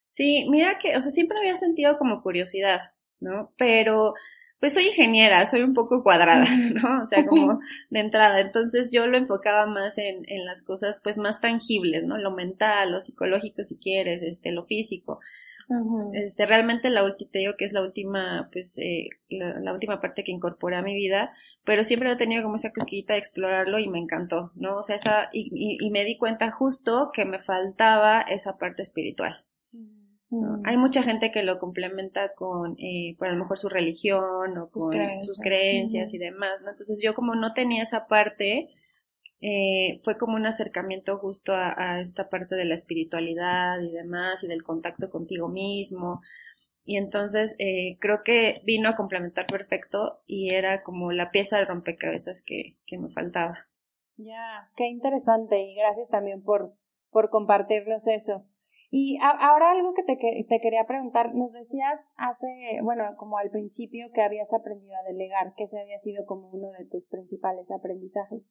Sí, 0.07 0.47
mira 0.51 0.79
que, 0.79 0.97
o 0.97 1.03
sea, 1.03 1.11
siempre 1.11 1.39
había 1.39 1.57
sentido 1.57 1.99
como 1.99 2.23
curiosidad, 2.23 2.93
¿no? 3.21 3.43
Pero 3.57 4.15
pues 4.61 4.73
soy 4.73 4.87
ingeniera, 4.87 5.47
soy 5.47 5.61
un 5.61 5.75
poco 5.75 6.03
cuadrada, 6.03 6.47
¿no? 6.75 7.03
O 7.03 7.07
sea, 7.07 7.27
como 7.27 7.61
de 7.91 8.01
entrada. 8.01 8.41
Entonces 8.41 8.91
yo 8.91 9.07
lo 9.07 9.19
enfocaba 9.19 9.67
más 9.67 9.99
en, 9.99 10.23
en 10.27 10.47
las 10.47 10.63
cosas 10.63 11.01
pues 11.05 11.19
más 11.19 11.41
tangibles, 11.41 12.05
¿no? 12.05 12.17
Lo 12.17 12.31
mental, 12.31 12.93
lo 12.93 13.01
psicológico 13.01 13.63
si 13.63 13.77
quieres, 13.77 14.23
este, 14.23 14.53
lo 14.53 14.65
físico. 14.65 15.21
Este, 16.13 16.47
realmente 16.47 16.91
la 16.91 17.05
última, 17.05 17.31
te 17.31 17.39
digo 17.39 17.55
que 17.57 17.65
es 17.65 17.73
la 17.73 17.83
última, 17.83 18.49
pues, 18.53 18.77
eh, 18.79 19.09
la, 19.31 19.73
última 19.73 20.01
parte 20.01 20.23
que 20.23 20.33
incorporé 20.33 20.77
a 20.77 20.83
mi 20.83 20.95
vida, 20.95 21.33
pero 21.65 21.85
siempre 21.85 22.11
he 22.11 22.17
tenido 22.17 22.43
como 22.43 22.57
esa 22.57 22.73
cosquillita 22.73 23.15
de 23.15 23.21
explorarlo 23.21 23.79
y 23.79 23.89
me 23.89 23.99
encantó, 23.99 24.53
¿no? 24.55 24.79
O 24.79 24.83
sea, 24.83 24.97
esa, 24.97 25.31
y, 25.33 25.51
y, 25.81 25.91
me 25.91 26.05
di 26.05 26.19
cuenta 26.19 26.51
justo 26.51 27.11
que 27.13 27.25
me 27.25 27.39
faltaba 27.39 28.21
esa 28.21 28.59
parte 28.59 28.83
espiritual. 28.83 29.45
Hay 30.65 30.77
mucha 30.77 31.03
gente 31.03 31.31
que 31.31 31.43
lo 31.43 31.59
complementa 31.59 32.35
con, 32.35 32.77
eh, 32.79 33.15
por 33.19 33.29
a 33.29 33.33
lo 33.33 33.39
mejor 33.39 33.59
su 33.59 33.69
religión 33.69 34.59
o 34.59 34.71
con 34.71 34.97
sus 35.23 35.39
creencias 35.39 36.13
y 36.13 36.19
demás, 36.19 36.61
¿no? 36.63 36.71
Entonces 36.71 37.01
yo 37.03 37.15
como 37.15 37.35
no 37.35 37.53
tenía 37.53 37.83
esa 37.83 38.07
parte, 38.07 38.71
eh, 39.41 40.01
fue 40.03 40.17
como 40.17 40.37
un 40.37 40.47
acercamiento 40.47 41.19
justo 41.19 41.53
a, 41.55 42.01
esta 42.01 42.31
parte 42.31 42.55
de 42.57 42.65
la 42.65 42.75
espiritualidad 42.75 43.79
y 43.81 43.93
demás 43.93 44.43
y 44.43 44.49
del 44.49 44.63
contacto 44.63 45.11
contigo 45.11 45.49
mismo. 45.49 46.21
Y 46.85 46.97
entonces 46.97 47.55
eh, 47.59 47.99
creo 48.01 48.23
que 48.25 48.63
vino 48.65 48.89
a 48.89 48.97
complementar 48.97 49.47
perfecto 49.47 50.23
y 50.27 50.55
era 50.55 50.83
como 50.83 51.13
la 51.13 51.31
pieza 51.31 51.59
de 51.59 51.65
rompecabezas 51.65 52.43
que, 52.43 52.77
que 52.87 52.99
me 52.99 53.09
faltaba. 53.09 53.67
Ya, 54.17 54.71
qué 54.77 54.87
interesante 54.87 55.61
y 55.63 55.75
gracias 55.75 56.09
también 56.09 56.43
por, 56.43 56.75
por 57.11 57.31
compartirnos 57.31 58.07
eso. 58.07 58.47
Y 58.97 59.19
ahora 59.21 59.73
algo 59.73 59.93
que 59.93 60.05
te, 60.05 60.15
te 60.17 60.61
quería 60.61 60.87
preguntar, 60.87 61.35
nos 61.35 61.53
decías 61.53 62.01
hace, 62.17 62.79
bueno, 62.85 63.03
como 63.17 63.39
al 63.39 63.51
principio 63.51 64.13
que 64.13 64.23
habías 64.23 64.53
aprendido 64.53 64.95
a 64.95 65.03
delegar, 65.03 65.53
que 65.57 65.65
ese 65.65 65.81
había 65.81 65.99
sido 65.99 66.25
como 66.27 66.49
uno 66.51 66.71
de 66.79 66.85
tus 66.85 67.09
principales 67.09 67.69
aprendizajes. 67.73 68.45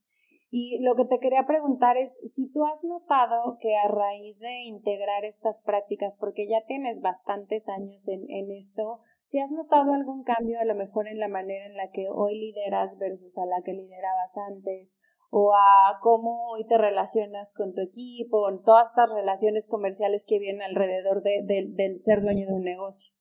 Y 0.51 0.79
lo 0.82 0.97
que 0.97 1.06
te 1.06 1.19
quería 1.19 1.45
preguntar 1.47 1.95
es 1.95 2.17
si 2.29 2.51
tú 2.51 2.65
has 2.65 2.84
notado 2.84 3.58
que 3.62 3.77
a 3.77 3.88
raíz 3.88 4.38
de 4.41 4.63
integrar 4.63 5.23
estas 5.23 5.62
prácticas, 5.62 6.17
porque 6.19 6.45
ya 6.45 6.65
tienes 6.67 6.99
bastantes 6.99 7.69
años 7.69 8.06
en, 8.10 8.29
en 8.29 8.51
esto, 8.51 8.99
si 9.23 9.39
has 9.39 9.49
notado 9.49 9.93
algún 9.93 10.25
cambio 10.25 10.60
a 10.60 10.65
lo 10.65 10.75
mejor 10.75 11.08
en 11.08 11.19
la 11.19 11.29
manera 11.29 11.67
en 11.67 11.77
la 11.77 11.89
que 11.91 12.10
hoy 12.10 12.38
lideras 12.38 12.97
versus 12.99 13.38
a 13.38 13.45
la 13.45 13.62
que 13.63 13.71
liderabas 13.71 14.36
antes, 14.49 14.99
o 15.36 15.56
a 15.56 15.98
cómo 16.00 16.52
hoy 16.52 16.63
te 16.67 16.78
relacionas 16.78 17.54
con 17.54 17.74
tu 17.74 17.82
equipo, 17.82 18.48
en 18.52 18.62
todas 18.62 18.89
estas 18.89 19.10
relaciones 19.10 19.67
comerciales 19.67 20.26
que 20.28 20.38
vienen 20.38 20.62
alrededor 20.62 21.24
de, 21.24 21.41
del 21.43 22.04
ser 22.04 22.22
dueño 22.22 22.46
de 22.46 22.54
un 22.54 22.63
negocio. 22.63 23.12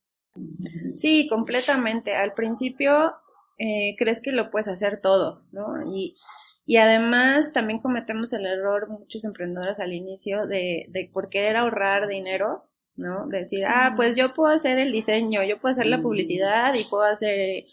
Sí, 0.94 1.26
completamente. 1.26 2.14
Al 2.14 2.34
principio 2.34 3.14
eh, 3.56 3.96
crees 3.96 4.20
que 4.20 4.30
lo 4.30 4.50
puedes 4.50 4.68
hacer 4.68 5.00
todo, 5.00 5.44
¿no? 5.52 5.90
Y, 5.90 6.18
y 6.66 6.76
además 6.76 7.50
también 7.54 7.80
cometemos 7.80 8.34
el 8.34 8.44
error 8.44 8.90
muchos 8.90 9.24
emprendedores 9.24 9.80
al 9.80 9.94
inicio 9.94 10.46
de, 10.46 10.84
de 10.90 11.08
por 11.10 11.30
querer 11.30 11.56
ahorrar 11.56 12.08
dinero, 12.08 12.64
¿no? 12.94 13.26
De 13.26 13.38
decir, 13.38 13.64
ah, 13.66 13.94
pues 13.96 14.16
yo 14.16 14.34
puedo 14.34 14.54
hacer 14.54 14.78
el 14.78 14.92
diseño, 14.92 15.42
yo 15.44 15.58
puedo 15.58 15.72
hacer 15.72 15.86
la 15.86 16.02
publicidad 16.02 16.74
y 16.74 16.84
puedo 16.84 17.04
hacer 17.04 17.64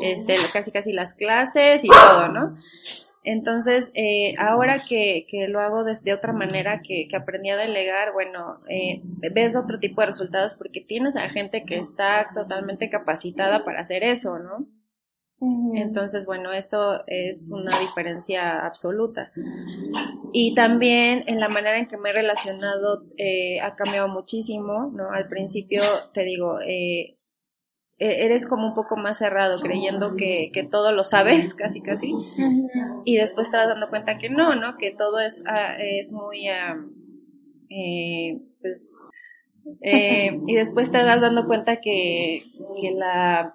este, 0.00 0.36
casi 0.52 0.70
casi 0.70 0.92
las 0.92 1.14
clases 1.14 1.82
y 1.82 1.88
todo, 1.88 2.28
¿no? 2.28 2.56
Entonces, 3.30 3.90
eh, 3.92 4.34
ahora 4.38 4.78
que, 4.78 5.26
que, 5.28 5.48
lo 5.48 5.60
hago 5.60 5.84
de, 5.84 6.14
otra 6.14 6.32
manera, 6.32 6.80
que, 6.80 7.06
que, 7.08 7.16
aprendí 7.16 7.50
a 7.50 7.58
delegar, 7.58 8.14
bueno, 8.14 8.56
eh, 8.70 9.02
ves 9.34 9.54
otro 9.54 9.78
tipo 9.78 10.00
de 10.00 10.06
resultados 10.06 10.54
porque 10.54 10.80
tienes 10.80 11.14
a 11.14 11.28
gente 11.28 11.64
que 11.66 11.76
está 11.76 12.30
totalmente 12.32 12.88
capacitada 12.88 13.64
para 13.64 13.82
hacer 13.82 14.02
eso, 14.02 14.38
¿no? 14.38 14.66
Entonces, 15.74 16.24
bueno, 16.24 16.52
eso 16.52 17.04
es 17.06 17.50
una 17.52 17.78
diferencia 17.78 18.64
absoluta. 18.66 19.30
Y 20.32 20.54
también 20.54 21.24
en 21.26 21.38
la 21.38 21.48
manera 21.48 21.78
en 21.78 21.86
que 21.86 21.96
me 21.98 22.10
he 22.10 22.12
relacionado 22.12 23.04
eh, 23.18 23.60
ha 23.60 23.74
cambiado 23.74 24.08
muchísimo, 24.08 24.90
¿no? 24.92 25.12
Al 25.12 25.28
principio, 25.28 25.82
te 26.12 26.22
digo, 26.24 26.58
eh, 26.60 27.14
eres 27.98 28.46
como 28.46 28.68
un 28.68 28.74
poco 28.74 28.96
más 28.96 29.18
cerrado, 29.18 29.60
creyendo 29.60 30.16
que, 30.16 30.50
que 30.52 30.62
todo 30.62 30.92
lo 30.92 31.04
sabes, 31.04 31.54
casi 31.54 31.80
casi, 31.80 32.12
y 33.04 33.16
después 33.16 33.50
te 33.50 33.56
vas 33.56 33.68
dando 33.68 33.88
cuenta 33.88 34.18
que 34.18 34.28
no, 34.28 34.54
¿no? 34.54 34.76
Que 34.76 34.92
todo 34.92 35.18
es, 35.20 35.44
ah, 35.46 35.76
es 35.78 36.12
muy, 36.12 36.48
eh, 37.70 38.38
pues, 38.60 38.96
eh, 39.82 40.30
y 40.46 40.54
después 40.54 40.90
te 40.90 41.02
vas 41.02 41.20
dando 41.20 41.46
cuenta 41.46 41.80
que, 41.80 42.44
que 42.80 42.90
la 42.92 43.54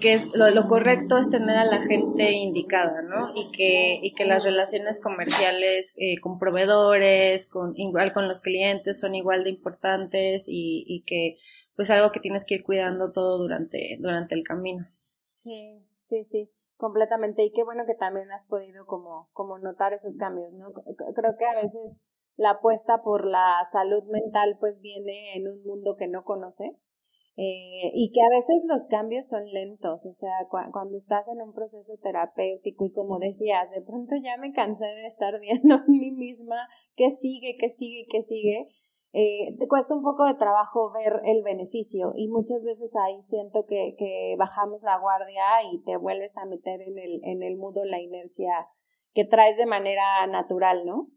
que 0.00 0.12
es, 0.12 0.36
lo, 0.36 0.50
lo, 0.50 0.64
correcto 0.64 1.16
es 1.16 1.30
tener 1.30 1.56
a 1.56 1.64
la 1.64 1.82
gente 1.82 2.32
indicada, 2.32 3.00
¿no? 3.02 3.32
Y 3.34 3.50
que, 3.50 3.98
y 4.02 4.12
que 4.14 4.26
las 4.26 4.44
relaciones 4.44 5.00
comerciales 5.00 5.94
eh, 5.96 6.18
con 6.20 6.38
proveedores, 6.38 7.46
con, 7.46 7.72
igual 7.76 8.12
con 8.12 8.28
los 8.28 8.42
clientes 8.42 9.00
son 9.00 9.14
igual 9.14 9.44
de 9.44 9.50
importantes 9.50 10.44
y, 10.46 10.84
y 10.86 11.00
que 11.06 11.38
pues 11.76 11.90
algo 11.90 12.10
que 12.10 12.20
tienes 12.20 12.44
que 12.44 12.56
ir 12.56 12.64
cuidando 12.64 13.12
todo 13.12 13.38
durante, 13.38 13.98
durante 14.00 14.34
el 14.34 14.42
camino. 14.42 14.86
Sí, 15.32 15.78
sí, 16.02 16.24
sí, 16.24 16.50
completamente. 16.76 17.44
Y 17.44 17.52
qué 17.52 17.62
bueno 17.62 17.84
que 17.86 17.94
también 17.94 18.30
has 18.32 18.46
podido 18.46 18.86
como, 18.86 19.28
como 19.32 19.58
notar 19.58 19.92
esos 19.92 20.16
cambios, 20.16 20.52
¿no? 20.54 20.72
Creo 20.72 21.36
que 21.38 21.44
a 21.44 21.54
veces 21.54 22.00
la 22.36 22.50
apuesta 22.50 23.02
por 23.02 23.26
la 23.26 23.58
salud 23.70 24.04
mental 24.04 24.56
pues 24.58 24.80
viene 24.80 25.36
en 25.36 25.48
un 25.48 25.62
mundo 25.64 25.96
que 25.96 26.08
no 26.08 26.24
conoces. 26.24 26.90
Eh, 27.38 27.92
y 27.92 28.12
que 28.12 28.20
a 28.22 28.34
veces 28.34 28.64
los 28.66 28.86
cambios 28.86 29.28
son 29.28 29.44
lentos, 29.52 30.06
o 30.06 30.14
sea, 30.14 30.32
cuando 30.48 30.96
estás 30.96 31.28
en 31.28 31.42
un 31.42 31.52
proceso 31.52 31.92
terapéutico 32.02 32.86
y 32.86 32.92
como 32.92 33.18
decías, 33.18 33.70
de 33.72 33.82
pronto 33.82 34.14
ya 34.24 34.38
me 34.38 34.54
cansé 34.54 34.86
de 34.86 35.06
estar 35.06 35.38
viendo 35.40 35.74
a 35.74 35.84
mí 35.86 36.12
misma 36.12 36.56
qué 36.96 37.10
sigue, 37.10 37.58
qué 37.60 37.68
sigue, 37.68 38.06
qué 38.10 38.22
sigue, 38.22 38.68
eh, 39.12 39.56
te 39.58 39.68
cuesta 39.68 39.94
un 39.94 40.02
poco 40.02 40.26
de 40.26 40.34
trabajo 40.34 40.92
ver 40.92 41.22
el 41.24 41.42
beneficio 41.42 42.12
y 42.16 42.28
muchas 42.28 42.64
veces 42.64 42.94
ahí 42.96 43.22
siento 43.22 43.64
que, 43.66 43.94
que 43.98 44.36
bajamos 44.38 44.82
la 44.82 44.98
guardia 44.98 45.42
y 45.72 45.82
te 45.84 45.96
vuelves 45.96 46.36
a 46.36 46.44
meter 46.44 46.82
en 46.82 46.98
el, 46.98 47.20
en 47.24 47.42
el 47.42 47.56
mudo 47.56 47.84
la 47.84 48.00
inercia 48.00 48.68
que 49.14 49.24
traes 49.24 49.56
de 49.56 49.66
manera 49.66 50.26
natural, 50.26 50.84
¿no? 50.84 51.08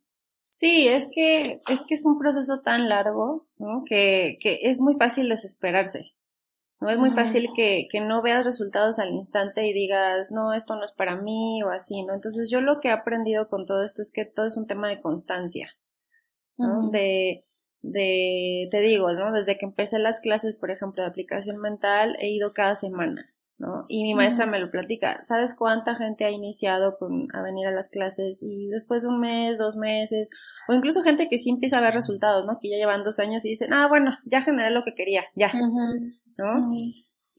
Sí, 0.50 0.88
es 0.88 1.10
que 1.14 1.60
es 1.70 1.82
que 1.88 1.96
es 1.96 2.06
un 2.06 2.18
proceso 2.18 2.60
tan 2.62 2.90
largo, 2.90 3.44
¿no? 3.58 3.84
Que, 3.86 4.38
que 4.42 4.60
es 4.64 4.80
muy 4.80 4.96
fácil 4.96 5.30
desesperarse. 5.30 6.14
No 6.82 6.90
es 6.90 6.98
muy 6.98 7.12
fácil 7.12 7.50
que, 7.54 7.90
que 7.92 8.00
no 8.00 8.22
veas 8.22 8.46
resultados 8.46 9.00
al 9.00 9.10
instante 9.10 9.68
y 9.68 9.74
digas, 9.74 10.32
no, 10.32 10.54
esto 10.54 10.78
no 10.78 10.86
es 10.86 10.94
para 10.94 11.18
mí 11.18 11.62
o 11.62 11.72
así, 11.72 12.04
¿no? 12.04 12.14
Entonces 12.14 12.50
yo 12.50 12.62
lo 12.62 12.80
que 12.80 12.88
he 12.88 12.92
aprendido 12.92 13.50
con 13.50 13.66
todo 13.66 13.84
esto 13.84 14.02
es 14.02 14.12
que 14.12 14.24
todo 14.24 14.48
es 14.48 14.56
un 14.56 14.66
tema 14.66 14.88
de 14.88 15.02
constancia, 15.02 15.70
¿no? 16.58 16.90
De, 16.90 17.46
de, 17.82 18.68
te 18.72 18.82
digo, 18.82 19.12
¿no? 19.14 19.32
Desde 19.32 19.58
que 19.58 19.66
empecé 19.66 20.00
las 20.00 20.20
clases, 20.20 20.56
por 20.56 20.72
ejemplo, 20.72 21.04
de 21.04 21.10
aplicación 21.10 21.58
mental, 21.58 22.18
he 22.20 22.30
ido 22.30 22.52
cada 22.54 22.76
semana, 22.76 23.26
¿no? 23.58 23.84
Y 23.88 24.04
mi 24.04 24.14
maestra 24.14 24.46
me 24.46 24.60
lo 24.60 24.70
platica. 24.70 25.22
¿Sabes 25.24 25.54
cuánta 25.56 25.96
gente 25.96 26.26
ha 26.26 26.32
iniciado 26.32 26.98
con, 26.98 27.28
a 27.34 27.42
venir 27.42 27.68
a 27.68 27.72
las 27.72 27.90
clases 27.90 28.44
y 28.44 28.68
después 28.68 29.04
de 29.04 29.10
un 29.10 29.20
mes, 29.20 29.58
dos 29.58 29.76
meses, 29.76 30.30
o 30.68 30.74
incluso 30.74 31.04
gente 31.04 31.30
que 31.30 31.40
sí 31.40 31.50
empieza 31.50 31.78
a 31.78 31.82
ver 31.82 31.94
resultados, 31.94 32.46
¿no? 32.46 32.60
Que 32.60 32.70
ya 32.70 32.78
llevan 32.78 33.04
dos 33.04 33.20
años 33.20 33.46
y 33.46 33.50
dicen, 33.50 33.74
ah, 33.74 33.88
bueno, 33.88 34.18
ya 34.26 34.42
generé 34.42 34.72
lo 34.72 34.84
que 34.84 34.96
quería, 34.96 35.24
ya, 35.36 35.52
¿no? 36.38 36.68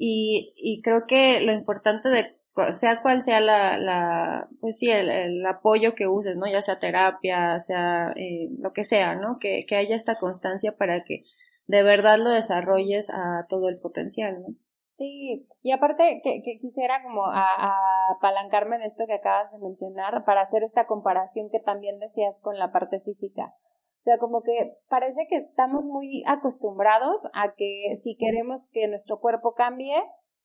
Y, 0.03 0.55
y 0.57 0.81
creo 0.83 1.07
que 1.07 1.42
lo 1.42 1.53
importante 1.53 2.09
de 2.09 2.39
sea 2.72 3.00
cual 3.00 3.22
sea 3.22 3.40
la, 3.40 3.78
la 3.78 4.48
pues 4.60 4.78
sí, 4.78 4.90
el, 4.90 5.44
apoyo 5.46 5.94
que 5.94 6.08
uses, 6.08 6.36
¿no? 6.36 6.46
Ya 6.46 6.62
sea 6.62 6.78
terapia, 6.78 7.58
sea 7.60 8.12
eh, 8.16 8.48
lo 8.58 8.72
que 8.72 8.84
sea, 8.84 9.14
¿no? 9.14 9.38
Que, 9.38 9.64
que 9.66 9.76
haya 9.76 9.96
esta 9.96 10.16
constancia 10.16 10.76
para 10.76 11.04
que 11.04 11.24
de 11.66 11.82
verdad 11.82 12.18
lo 12.18 12.30
desarrolles 12.30 13.10
a 13.10 13.46
todo 13.48 13.68
el 13.68 13.78
potencial, 13.78 14.42
¿no? 14.42 14.54
Sí, 15.00 15.48
y 15.62 15.72
aparte 15.72 16.20
que, 16.22 16.42
que 16.42 16.58
quisiera 16.60 17.02
como 17.02 17.24
a, 17.24 18.10
apalancarme 18.10 18.76
de 18.78 18.84
esto 18.84 19.06
que 19.06 19.14
acabas 19.14 19.50
de 19.50 19.58
mencionar 19.58 20.26
para 20.26 20.42
hacer 20.42 20.62
esta 20.62 20.86
comparación 20.86 21.48
que 21.50 21.58
también 21.58 21.98
decías 21.98 22.38
con 22.40 22.58
la 22.58 22.70
parte 22.70 23.00
física. 23.00 23.54
O 24.00 24.02
sea, 24.02 24.18
como 24.18 24.42
que 24.42 24.76
parece 24.88 25.26
que 25.28 25.36
estamos 25.36 25.86
muy 25.86 26.22
acostumbrados 26.26 27.26
a 27.32 27.54
que 27.54 27.96
si 27.96 28.16
queremos 28.16 28.66
que 28.72 28.88
nuestro 28.88 29.20
cuerpo 29.20 29.54
cambie, 29.54 29.96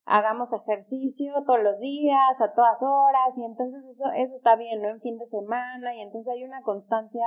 hagamos 0.06 0.54
ejercicio 0.54 1.34
todos 1.46 1.62
los 1.62 1.80
días, 1.80 2.40
a 2.40 2.54
todas 2.54 2.82
horas, 2.84 3.38
y 3.38 3.44
entonces 3.44 3.86
eso, 3.86 4.06
eso 4.16 4.36
está 4.36 4.56
bien, 4.56 4.82
¿no? 4.82 4.90
En 4.90 5.02
fin 5.02 5.18
de 5.18 5.26
semana, 5.26 5.96
y 5.96 6.02
entonces 6.02 6.32
hay 6.34 6.44
una 6.44 6.62
constancia 6.62 7.26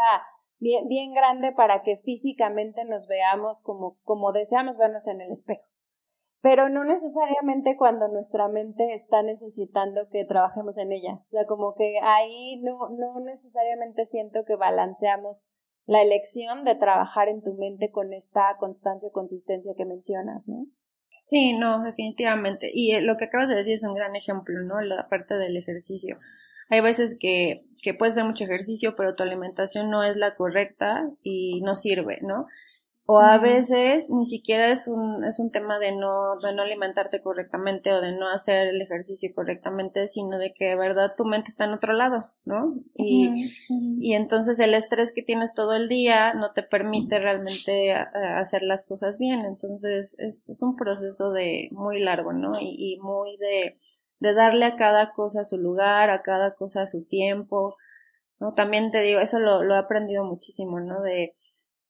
bien, 0.58 0.86
bien 0.88 1.12
grande 1.12 1.52
para 1.52 1.82
que 1.82 1.98
físicamente 1.98 2.84
nos 2.84 3.06
veamos 3.06 3.60
como, 3.60 3.98
como 4.04 4.32
deseamos 4.32 4.76
vernos 4.76 5.06
en 5.06 5.20
el 5.20 5.32
espejo. 5.32 5.64
pero 6.40 6.68
no 6.68 6.84
necesariamente 6.84 7.76
cuando 7.76 8.06
nuestra 8.08 8.46
mente 8.48 8.94
está 8.94 9.22
necesitando 9.22 10.08
que 10.08 10.24
trabajemos 10.24 10.78
en 10.78 10.92
ella. 10.92 11.14
O 11.14 11.30
sea, 11.30 11.46
como 11.46 11.74
que 11.74 11.98
ahí 12.00 12.60
no, 12.62 12.88
no 12.90 13.18
necesariamente 13.20 14.06
siento 14.06 14.44
que 14.44 14.54
balanceamos 14.54 15.50
la 15.84 16.02
elección 16.02 16.64
de 16.64 16.76
trabajar 16.76 17.28
en 17.28 17.42
tu 17.42 17.54
mente 17.54 17.90
con 17.90 18.12
esta 18.12 18.56
constancia 18.58 19.10
consistencia 19.12 19.74
que 19.76 19.84
mencionas, 19.84 20.46
¿no? 20.46 20.66
Sí, 21.26 21.52
no, 21.58 21.82
definitivamente. 21.84 22.70
Y 22.72 22.92
eh, 22.92 23.02
lo 23.02 23.16
que 23.16 23.26
acabas 23.26 23.48
de 23.48 23.54
decir 23.54 23.74
es 23.74 23.82
un 23.82 23.94
gran 23.94 24.16
ejemplo, 24.16 24.62
¿no? 24.62 24.80
La 24.80 25.08
parte 25.08 25.34
del 25.34 25.56
ejercicio. 25.56 26.16
Hay 26.70 26.80
veces 26.80 27.16
que, 27.18 27.56
que 27.82 27.94
puedes 27.94 28.14
hacer 28.14 28.24
mucho 28.24 28.44
ejercicio, 28.44 28.94
pero 28.96 29.14
tu 29.14 29.22
alimentación 29.22 29.90
no 29.90 30.02
es 30.02 30.16
la 30.16 30.34
correcta 30.34 31.08
y 31.22 31.60
no 31.62 31.74
sirve, 31.74 32.18
¿no? 32.22 32.46
O 33.10 33.20
a 33.20 33.38
veces 33.38 34.10
ni 34.10 34.26
siquiera 34.26 34.68
es 34.68 34.86
un, 34.86 35.24
es 35.24 35.40
un 35.40 35.50
tema 35.50 35.78
de 35.78 35.92
no, 35.92 36.36
de 36.36 36.54
no 36.54 36.60
alimentarte 36.60 37.22
correctamente 37.22 37.90
o 37.90 38.02
de 38.02 38.12
no 38.12 38.28
hacer 38.28 38.66
el 38.68 38.82
ejercicio 38.82 39.30
correctamente, 39.34 40.08
sino 40.08 40.36
de 40.36 40.52
que 40.52 40.66
de 40.66 40.76
verdad 40.76 41.14
tu 41.16 41.24
mente 41.24 41.48
está 41.50 41.64
en 41.64 41.72
otro 41.72 41.94
lado, 41.94 42.26
¿no? 42.44 42.74
Y, 42.94 43.50
y 43.98 44.12
entonces 44.12 44.58
el 44.60 44.74
estrés 44.74 45.14
que 45.14 45.22
tienes 45.22 45.54
todo 45.54 45.72
el 45.72 45.88
día 45.88 46.34
no 46.34 46.52
te 46.52 46.62
permite 46.62 47.18
realmente 47.18 47.94
hacer 47.94 48.60
las 48.60 48.84
cosas 48.84 49.18
bien. 49.18 49.40
Entonces 49.40 50.14
es, 50.18 50.50
es 50.50 50.62
un 50.62 50.76
proceso 50.76 51.32
de 51.32 51.70
muy 51.72 52.00
largo, 52.00 52.34
¿no? 52.34 52.60
Y, 52.60 52.76
y 52.76 52.98
muy 53.00 53.38
de, 53.38 53.78
de 54.20 54.34
darle 54.34 54.66
a 54.66 54.76
cada 54.76 55.12
cosa 55.12 55.46
su 55.46 55.56
lugar, 55.56 56.10
a 56.10 56.20
cada 56.20 56.54
cosa 56.54 56.86
su 56.86 57.06
tiempo, 57.06 57.78
¿no? 58.38 58.52
También 58.52 58.90
te 58.90 59.00
digo, 59.00 59.20
eso 59.20 59.38
lo, 59.38 59.62
lo 59.62 59.76
he 59.76 59.78
aprendido 59.78 60.24
muchísimo, 60.24 60.78
¿no? 60.78 61.00
De, 61.00 61.32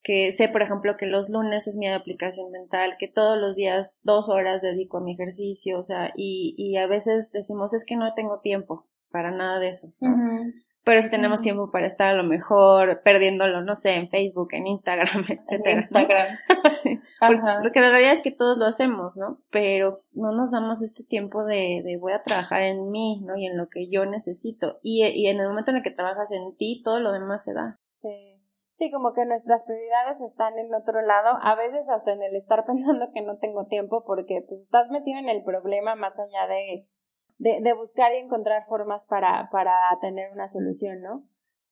que 0.01 0.31
sé, 0.31 0.47
por 0.47 0.61
ejemplo, 0.61 0.97
que 0.97 1.05
los 1.05 1.29
lunes 1.29 1.67
es 1.67 1.75
mi 1.75 1.87
aplicación 1.87 2.51
mental, 2.51 2.95
que 2.97 3.07
todos 3.07 3.37
los 3.37 3.55
días 3.55 3.91
dos 4.01 4.29
horas 4.29 4.61
dedico 4.61 4.97
a 4.97 5.01
mi 5.01 5.13
ejercicio, 5.13 5.79
o 5.79 5.83
sea, 5.83 6.13
y, 6.15 6.55
y 6.57 6.77
a 6.77 6.87
veces 6.87 7.31
decimos, 7.31 7.73
es 7.73 7.85
que 7.85 7.95
no 7.95 8.13
tengo 8.13 8.39
tiempo 8.39 8.87
para 9.11 9.31
nada 9.31 9.59
de 9.59 9.69
eso. 9.69 9.93
Pero 10.85 11.01
si 11.01 11.11
tenemos 11.11 11.41
tiempo 11.41 11.69
para 11.71 11.87
estar 11.87 12.09
a 12.09 12.13
lo 12.13 12.23
mejor 12.23 13.01
perdiéndolo, 13.03 13.61
no 13.61 13.75
sé, 13.75 13.95
en 13.95 14.09
Facebook, 14.09 14.49
en 14.53 14.67
Instagram, 14.67 15.23
etcétera. 15.29 15.81
Instagram. 15.81 16.27
porque, 17.61 17.79
la 17.81 17.91
realidad 17.91 18.13
es 18.13 18.21
que 18.21 18.31
todos 18.31 18.57
lo 18.57 18.65
hacemos, 18.65 19.17
¿no? 19.17 19.41
Pero 19.51 20.03
no 20.13 20.31
nos 20.31 20.51
damos 20.51 20.81
este 20.81 21.03
tiempo 21.03 21.43
de, 21.43 21.81
de 21.83 21.97
voy 21.97 22.13
a 22.13 22.23
trabajar 22.23 22.63
en 22.63 22.89
mí, 22.89 23.21
¿no? 23.23 23.37
Y 23.37 23.45
en 23.45 23.57
lo 23.57 23.69
que 23.69 23.89
yo 23.89 24.05
necesito. 24.05 24.79
Y, 24.81 25.05
y 25.05 25.27
en 25.27 25.39
el 25.39 25.49
momento 25.49 25.71
en 25.71 25.77
el 25.77 25.83
que 25.83 25.91
trabajas 25.91 26.31
en 26.31 26.55
ti, 26.55 26.81
todo 26.83 26.99
lo 26.99 27.11
demás 27.11 27.43
se 27.43 27.53
da. 27.53 27.79
Sí. 27.93 28.38
Sí, 28.79 28.89
como 28.91 29.11
que 29.11 29.25
nuestras 29.25 29.61
prioridades 29.63 30.21
están 30.21 30.57
en 30.57 30.73
otro 30.73 31.01
lado, 31.01 31.37
a 31.41 31.53
veces 31.55 31.89
hasta 31.89 32.13
en 32.13 32.23
el 32.23 32.33
estar 32.37 32.65
pensando 32.65 33.11
que 33.13 33.21
no 33.21 33.37
tengo 33.37 33.65
tiempo 33.65 34.05
porque 34.05 34.41
pues 34.47 34.61
estás 34.61 34.89
metido 34.89 35.19
en 35.19 35.27
el 35.27 35.43
problema 35.43 35.95
más 35.95 36.17
allá 36.17 36.47
de, 36.47 36.87
de, 37.39 37.59
de 37.61 37.73
buscar 37.73 38.13
y 38.13 38.19
encontrar 38.19 38.65
formas 38.67 39.05
para, 39.05 39.49
para 39.51 39.75
tener 39.99 40.31
una 40.31 40.47
solución, 40.47 41.01
¿no? 41.01 41.25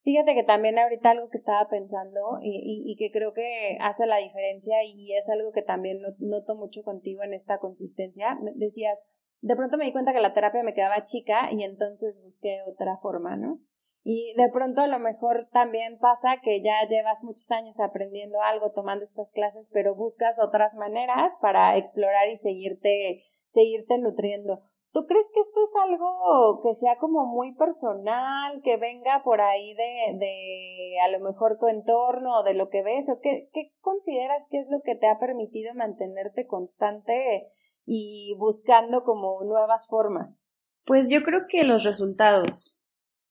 Fíjate 0.04 0.36
que 0.36 0.44
también 0.44 0.78
ahorita 0.78 1.12
algo 1.12 1.30
que 1.30 1.38
estaba 1.38 1.70
pensando 1.70 2.40
y, 2.42 2.50
y, 2.50 2.92
y, 2.92 2.98
que 2.98 3.10
creo 3.10 3.34
que 3.34 3.78
hace 3.80 4.06
la 4.06 4.18
diferencia 4.18 4.84
y 4.84 5.14
es 5.14 5.30
algo 5.30 5.54
que 5.54 5.62
también 5.62 6.02
noto 6.20 6.56
mucho 6.56 6.84
contigo 6.84 7.24
en 7.24 7.34
esta 7.34 7.60
consistencia, 7.60 8.38
decías, 8.56 9.00
de 9.40 9.56
pronto 9.56 9.78
me 9.78 9.86
di 9.86 9.94
cuenta 9.94 10.12
que 10.12 10.20
la 10.20 10.34
terapia 10.34 10.62
me 10.62 10.74
quedaba 10.74 11.06
chica 11.06 11.54
y 11.54 11.64
entonces 11.64 12.22
busqué 12.22 12.64
otra 12.68 12.98
forma, 12.98 13.38
¿no? 13.38 13.60
Y 14.04 14.34
de 14.38 14.50
pronto 14.54 14.82
a 14.82 14.88
lo 14.88 15.00
mejor 15.00 15.50
también 15.52 16.00
pasa 16.00 16.38
que 16.42 16.62
ya 16.62 16.88
llevas 16.88 17.24
muchos 17.24 17.52
años 17.52 17.80
aprendiendo 17.80 18.42
algo, 18.42 18.72
tomando 18.72 19.04
estas 19.04 19.32
clases, 19.32 19.70
pero 19.74 19.96
buscas 19.96 20.40
otras 20.40 20.76
maneras 20.76 21.34
para 21.42 21.76
explorar 21.76 22.30
y 22.30 22.38
seguirte, 22.38 23.24
seguirte 23.54 23.98
nutriendo. 23.98 24.62
¿Tú 24.94 25.06
crees 25.06 25.28
que 25.34 25.42
esto 25.42 25.60
es 25.62 25.72
algo 25.84 26.62
que 26.64 26.74
sea 26.74 26.98
como 26.98 27.26
muy 27.26 27.54
personal, 27.54 28.62
que 28.64 28.78
venga 28.78 29.22
por 29.24 29.42
ahí 29.42 29.74
de, 29.76 30.18
de 30.18 31.00
a 31.04 31.10
lo 31.10 31.20
mejor 31.20 31.60
tu 31.60 31.68
entorno 31.68 32.40
o 32.40 32.44
de 32.44 32.54
lo 32.54 32.70
que 32.70 32.82
ves? 32.84 33.10
¿O 33.10 33.20
qué, 33.22 33.50
qué 33.54 33.74
consideras 33.82 34.48
que 34.50 34.60
es 34.60 34.68
lo 34.70 34.82
que 34.84 34.96
te 34.96 35.08
ha 35.08 35.20
permitido 35.20 35.74
mantenerte 35.76 36.48
constante 36.48 37.52
y 37.86 38.36
buscando 38.40 39.04
como 39.04 39.44
nuevas 39.44 39.86
formas? 39.88 40.44
Pues 40.86 41.10
yo 41.10 41.22
creo 41.22 41.42
que 41.50 41.64
los 41.64 41.84
resultados, 41.84 42.77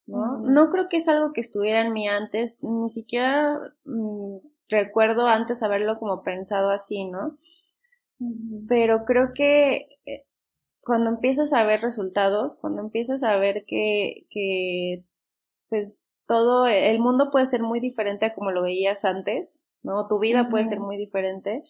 ¿no? 0.06 0.38
No 0.38 0.70
creo 0.70 0.88
que 0.88 0.98
es 0.98 1.08
algo 1.08 1.32
que 1.32 1.40
estuviera 1.40 1.82
en 1.82 1.92
mí 1.92 2.08
antes, 2.08 2.58
ni 2.62 2.90
siquiera 2.90 3.58
mm, 3.84 4.36
recuerdo 4.68 5.26
antes 5.26 5.62
haberlo 5.62 5.98
como 5.98 6.22
pensado 6.22 6.70
así, 6.70 7.04
¿no? 7.04 7.36
Pero 8.68 9.04
creo 9.04 9.32
que 9.34 9.88
eh, 10.06 10.24
cuando 10.82 11.10
empiezas 11.10 11.52
a 11.52 11.64
ver 11.64 11.82
resultados, 11.82 12.56
cuando 12.56 12.80
empiezas 12.80 13.22
a 13.22 13.36
ver 13.36 13.64
que, 13.66 14.26
que 14.30 15.04
pues 15.68 16.00
todo, 16.26 16.66
el 16.66 16.98
mundo 16.98 17.30
puede 17.30 17.46
ser 17.46 17.62
muy 17.62 17.80
diferente 17.80 18.26
a 18.26 18.34
como 18.34 18.50
lo 18.50 18.62
veías 18.62 19.04
antes, 19.04 19.58
¿no? 19.82 20.08
Tu 20.08 20.18
vida 20.18 20.48
puede 20.48 20.64
ser 20.64 20.80
muy 20.80 20.96
diferente. 20.96 21.62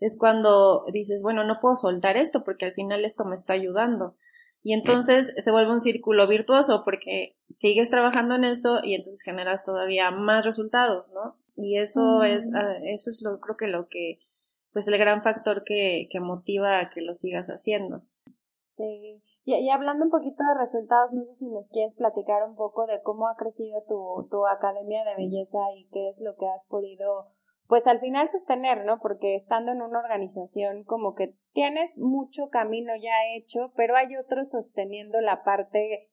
Es 0.00 0.16
cuando 0.18 0.84
dices, 0.92 1.22
bueno, 1.22 1.44
no 1.44 1.60
puedo 1.60 1.76
soltar 1.76 2.16
esto 2.16 2.44
porque 2.44 2.66
al 2.66 2.72
final 2.72 3.04
esto 3.04 3.24
me 3.24 3.36
está 3.36 3.52
ayudando. 3.52 4.16
Y 4.64 4.72
entonces 4.72 5.34
se 5.36 5.50
vuelve 5.50 5.72
un 5.72 5.82
círculo 5.82 6.26
virtuoso 6.26 6.84
porque 6.86 7.36
sigues 7.58 7.90
trabajando 7.90 8.34
en 8.34 8.44
eso 8.44 8.80
y 8.82 8.94
entonces 8.94 9.20
generas 9.20 9.62
todavía 9.62 10.10
más 10.10 10.46
resultados, 10.46 11.12
¿no? 11.12 11.36
Y 11.54 11.76
eso 11.76 12.22
es, 12.22 12.50
ah, 12.54 12.78
eso 12.82 13.10
es 13.10 13.20
lo, 13.20 13.40
creo 13.40 13.58
que 13.58 13.68
lo 13.68 13.88
que, 13.88 14.20
pues 14.72 14.88
el 14.88 14.96
gran 14.96 15.22
factor 15.22 15.64
que, 15.64 16.08
que 16.10 16.18
motiva 16.18 16.80
a 16.80 16.88
que 16.88 17.02
lo 17.02 17.14
sigas 17.14 17.48
haciendo. 17.48 18.04
Sí. 18.68 19.22
Y, 19.44 19.54
y, 19.54 19.68
hablando 19.68 20.06
un 20.06 20.10
poquito 20.10 20.42
de 20.42 20.58
resultados, 20.58 21.12
no 21.12 21.26
sé 21.26 21.34
si 21.34 21.46
nos 21.50 21.68
quieres 21.68 21.94
platicar 21.94 22.48
un 22.48 22.56
poco 22.56 22.86
de 22.86 23.02
cómo 23.02 23.28
ha 23.28 23.36
crecido 23.36 23.82
tu, 23.86 24.26
tu 24.30 24.46
academia 24.46 25.04
de 25.04 25.14
belleza 25.14 25.58
y 25.76 25.84
qué 25.92 26.08
es 26.08 26.18
lo 26.20 26.36
que 26.36 26.46
has 26.48 26.64
podido 26.66 27.26
pues 27.66 27.86
al 27.86 28.00
final 28.00 28.28
sostener, 28.28 28.84
¿no? 28.84 28.98
Porque 29.00 29.34
estando 29.34 29.72
en 29.72 29.82
una 29.82 30.00
organización 30.00 30.84
como 30.84 31.14
que 31.14 31.34
tienes 31.52 31.98
mucho 31.98 32.48
camino 32.50 32.92
ya 32.96 33.34
hecho, 33.36 33.72
pero 33.76 33.96
hay 33.96 34.16
otros 34.16 34.50
sosteniendo 34.50 35.20
la 35.20 35.42
parte 35.44 36.10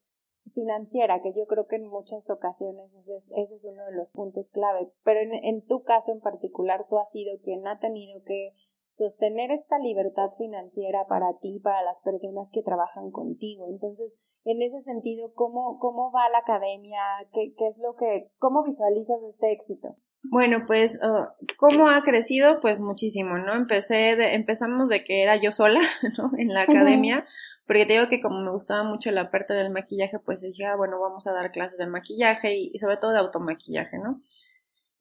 financiera, 0.54 1.22
que 1.22 1.34
yo 1.34 1.46
creo 1.48 1.68
que 1.68 1.76
en 1.76 1.88
muchas 1.88 2.30
ocasiones 2.30 2.94
ese 2.94 3.16
es, 3.16 3.32
ese 3.36 3.56
es 3.56 3.66
uno 3.66 3.86
de 3.86 3.94
los 3.94 4.12
puntos 4.12 4.50
clave. 4.50 4.92
Pero 5.04 5.20
en, 5.20 5.34
en 5.34 5.66
tu 5.66 5.84
caso 5.84 6.12
en 6.12 6.22
particular, 6.22 6.86
tú 6.90 6.98
has 6.98 7.12
sido 7.12 7.38
quien 7.44 7.68
ha 7.68 7.80
tenido 7.80 8.24
que 8.24 8.54
sostener 8.92 9.52
esta 9.52 9.80
libertad 9.80 10.32
financiera 10.38 11.06
para 11.08 11.38
ti, 11.40 11.60
para 11.60 11.82
las 11.84 12.02
personas 12.02 12.52
que 12.52 12.64
trabajan 12.64 13.12
contigo. 13.12 13.68
Entonces, 13.68 14.20
en 14.44 14.62
ese 14.62 14.80
sentido, 14.80 15.34
¿cómo, 15.34 15.80
cómo 15.80 16.12
va 16.12 16.30
la 16.30 16.40
academia? 16.40 17.02
¿Qué, 17.34 17.54
qué 17.58 17.68
es 17.68 17.78
lo 17.78 17.96
que, 17.96 18.32
cómo 18.38 18.64
visualizas 18.64 19.24
este 19.24 19.52
éxito? 19.52 19.96
Bueno, 20.24 20.66
pues, 20.68 21.00
uh, 21.02 21.28
¿cómo 21.58 21.90
ha 21.90 22.04
crecido? 22.04 22.60
Pues 22.60 22.80
muchísimo, 22.80 23.38
¿no? 23.40 23.54
Empecé 23.56 24.16
de, 24.16 24.36
empezamos 24.36 24.88
de 24.88 25.04
que 25.04 25.24
era 25.24 25.36
yo 25.36 25.52
sola, 25.52 25.80
¿no? 26.18 26.32
En 26.38 26.54
la 26.54 26.62
academia, 26.64 27.26
porque 27.66 27.86
te 27.86 27.94
digo 27.94 28.08
que 28.08 28.22
como 28.22 28.40
me 28.42 28.52
gustaba 28.52 28.84
mucho 28.84 29.10
la 29.12 29.32
parte 29.32 29.54
del 29.54 29.72
maquillaje, 29.72 30.20
pues 30.20 30.42
dije, 30.42 30.66
ah, 30.66 30.76
bueno, 30.76 31.00
vamos 31.00 31.26
a 31.26 31.34
dar 31.34 31.52
clases 31.52 31.78
de 31.80 31.88
maquillaje 31.88 32.56
y, 32.56 32.78
sobre 32.80 32.98
todo 32.98 33.12
de 33.12 33.20
automaquillaje, 33.20 33.98
¿no? 33.98 34.22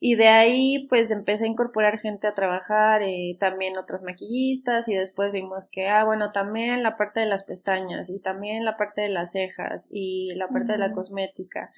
Y 0.02 0.14
de 0.14 0.28
ahí, 0.28 0.86
pues, 0.88 1.10
empecé 1.10 1.44
a 1.44 1.48
incorporar 1.48 1.98
gente 1.98 2.26
a 2.26 2.34
trabajar, 2.34 3.02
eh, 3.02 3.36
también 3.38 3.76
otras 3.76 4.02
maquillistas, 4.02 4.88
y 4.88 4.94
después 4.94 5.32
vimos 5.32 5.66
que, 5.70 5.88
ah, 5.88 6.04
bueno, 6.04 6.32
también 6.32 6.82
la 6.82 6.96
parte 6.96 7.20
de 7.20 7.26
las 7.26 7.44
pestañas, 7.44 8.08
y 8.08 8.20
también 8.20 8.64
la 8.64 8.78
parte 8.78 9.02
de 9.02 9.10
las 9.10 9.32
cejas, 9.32 9.88
y 9.90 10.32
la 10.36 10.48
parte 10.48 10.72
de 10.72 10.78
la 10.78 10.92
cosmética. 10.92 11.70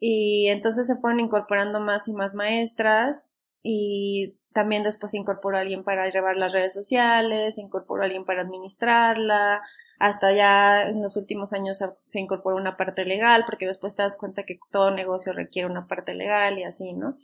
Y 0.00 0.48
entonces 0.48 0.86
se 0.86 0.96
fueron 0.96 1.20
incorporando 1.20 1.80
más 1.80 2.08
y 2.08 2.12
más 2.12 2.34
maestras 2.34 3.28
y 3.62 4.36
también 4.52 4.84
después 4.84 5.12
se 5.12 5.18
incorporó 5.18 5.58
alguien 5.58 5.82
para 5.84 6.08
llevar 6.10 6.36
las 6.36 6.52
redes 6.52 6.74
sociales, 6.74 7.56
se 7.56 7.62
incorporó 7.62 8.04
alguien 8.04 8.24
para 8.24 8.42
administrarla, 8.42 9.62
hasta 9.98 10.32
ya 10.32 10.82
en 10.88 11.02
los 11.02 11.16
últimos 11.16 11.52
años 11.52 11.78
se 12.08 12.20
incorporó 12.20 12.56
una 12.56 12.76
parte 12.76 13.04
legal, 13.04 13.44
porque 13.46 13.66
después 13.66 13.96
te 13.96 14.02
das 14.02 14.16
cuenta 14.16 14.44
que 14.44 14.58
todo 14.70 14.90
negocio 14.90 15.32
requiere 15.32 15.68
una 15.68 15.86
parte 15.88 16.14
legal 16.14 16.58
y 16.58 16.64
así, 16.64 16.92
¿no? 16.92 17.16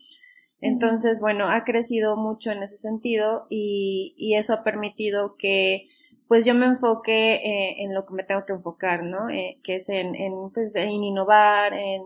Entonces, 0.61 1.20
bueno, 1.20 1.48
ha 1.48 1.64
crecido 1.64 2.16
mucho 2.16 2.50
en 2.50 2.62
ese 2.62 2.76
sentido 2.76 3.46
y, 3.48 4.14
y 4.18 4.35
eso 4.35 4.52
ha 4.52 4.64
permitido 4.64 5.37
que 5.37 5.88
pues 6.28 6.44
yo 6.44 6.54
me 6.54 6.66
enfoque 6.66 7.35
eh, 7.37 7.83
en 7.83 7.92
lo 7.92 8.06
que 8.06 8.14
me 8.14 8.22
tengo 8.22 8.44
que 8.46 8.52
enfocar, 8.52 9.02
¿no? 9.02 9.28
Eh, 9.30 9.59
que 9.64 9.76
es 9.76 9.88
en, 9.88 10.14
en, 10.14 10.50
pues, 10.52 10.76
en 10.76 10.90
innovar, 10.90 11.72
en 11.74 12.02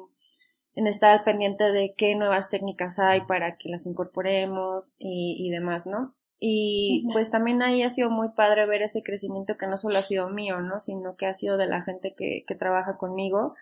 en 0.74 0.86
estar 0.86 1.10
al 1.10 1.24
pendiente 1.24 1.70
de 1.72 1.94
qué 1.96 2.14
nuevas 2.14 2.48
técnicas 2.48 2.98
hay 2.98 3.22
para 3.22 3.56
que 3.56 3.68
las 3.68 3.86
incorporemos 3.86 4.96
y, 4.98 5.36
y 5.38 5.50
demás, 5.50 5.86
¿no? 5.86 6.14
Y 6.40 7.08
pues 7.12 7.30
también 7.30 7.62
ahí 7.62 7.82
ha 7.82 7.90
sido 7.90 8.10
muy 8.10 8.30
padre 8.30 8.66
ver 8.66 8.82
ese 8.82 9.02
crecimiento 9.02 9.56
que 9.56 9.66
no 9.66 9.76
solo 9.76 9.98
ha 9.98 10.02
sido 10.02 10.28
mío, 10.28 10.60
¿no? 10.60 10.80
Sino 10.80 11.16
que 11.16 11.26
ha 11.26 11.34
sido 11.34 11.56
de 11.56 11.66
la 11.66 11.80
gente 11.82 12.14
que, 12.16 12.44
que 12.46 12.54
trabaja 12.54 12.98
conmigo. 12.98 13.54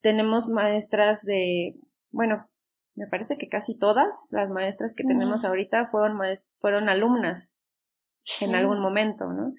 Tenemos 0.00 0.48
maestras 0.48 1.22
de, 1.22 1.76
bueno, 2.10 2.48
me 2.94 3.06
parece 3.06 3.36
que 3.38 3.48
casi 3.48 3.76
todas 3.76 4.28
las 4.30 4.50
maestras 4.50 4.94
que 4.94 5.02
tenemos 5.02 5.44
ahorita 5.44 5.86
fueron, 5.86 6.18
fueron 6.60 6.88
alumnas. 6.88 7.50
en 8.40 8.54
algún 8.54 8.80
momento, 8.80 9.32
¿no? 9.32 9.52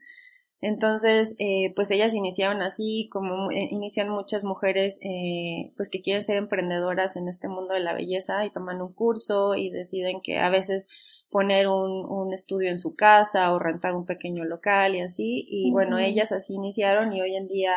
Entonces, 0.67 1.35
eh, 1.37 1.73
pues 1.75 1.91
ellas 1.91 2.15
iniciaron 2.15 2.63
así, 2.63 3.07
como 3.11 3.51
eh, 3.51 3.67
inician 3.69 4.09
muchas 4.09 4.43
mujeres, 4.43 4.97
eh, 5.03 5.71
pues 5.77 5.89
que 5.89 6.01
quieren 6.01 6.23
ser 6.23 6.37
emprendedoras 6.37 7.15
en 7.17 7.27
este 7.27 7.47
mundo 7.47 7.75
de 7.75 7.81
la 7.81 7.93
belleza 7.93 8.43
y 8.43 8.49
toman 8.49 8.81
un 8.81 8.91
curso 8.91 9.53
y 9.53 9.69
deciden 9.69 10.21
que 10.23 10.39
a 10.39 10.49
veces 10.49 10.87
poner 11.29 11.67
un, 11.67 12.07
un 12.09 12.33
estudio 12.33 12.71
en 12.71 12.79
su 12.79 12.95
casa 12.95 13.53
o 13.53 13.59
rentar 13.59 13.93
un 13.93 14.07
pequeño 14.07 14.43
local 14.43 14.95
y 14.95 15.01
así. 15.01 15.45
Y 15.47 15.69
bueno, 15.71 15.99
ellas 15.99 16.31
así 16.31 16.55
iniciaron 16.55 17.13
y 17.13 17.21
hoy 17.21 17.35
en 17.35 17.47
día 17.47 17.75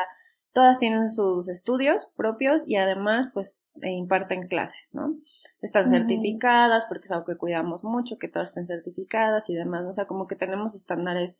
todas 0.54 0.78
tienen 0.78 1.10
sus 1.10 1.50
estudios 1.50 2.10
propios 2.16 2.66
y 2.66 2.76
además 2.76 3.28
pues 3.34 3.66
imparten 3.82 4.48
clases, 4.48 4.94
¿no? 4.94 5.14
Están 5.60 5.90
certificadas 5.90 6.86
porque 6.86 7.04
es 7.04 7.10
algo 7.10 7.26
que 7.26 7.36
cuidamos 7.36 7.84
mucho, 7.84 8.16
que 8.16 8.28
todas 8.28 8.48
estén 8.48 8.66
certificadas 8.66 9.50
y 9.50 9.54
demás, 9.54 9.84
o 9.84 9.92
sea, 9.92 10.06
como 10.06 10.26
que 10.26 10.36
tenemos 10.36 10.74
estándares 10.74 11.36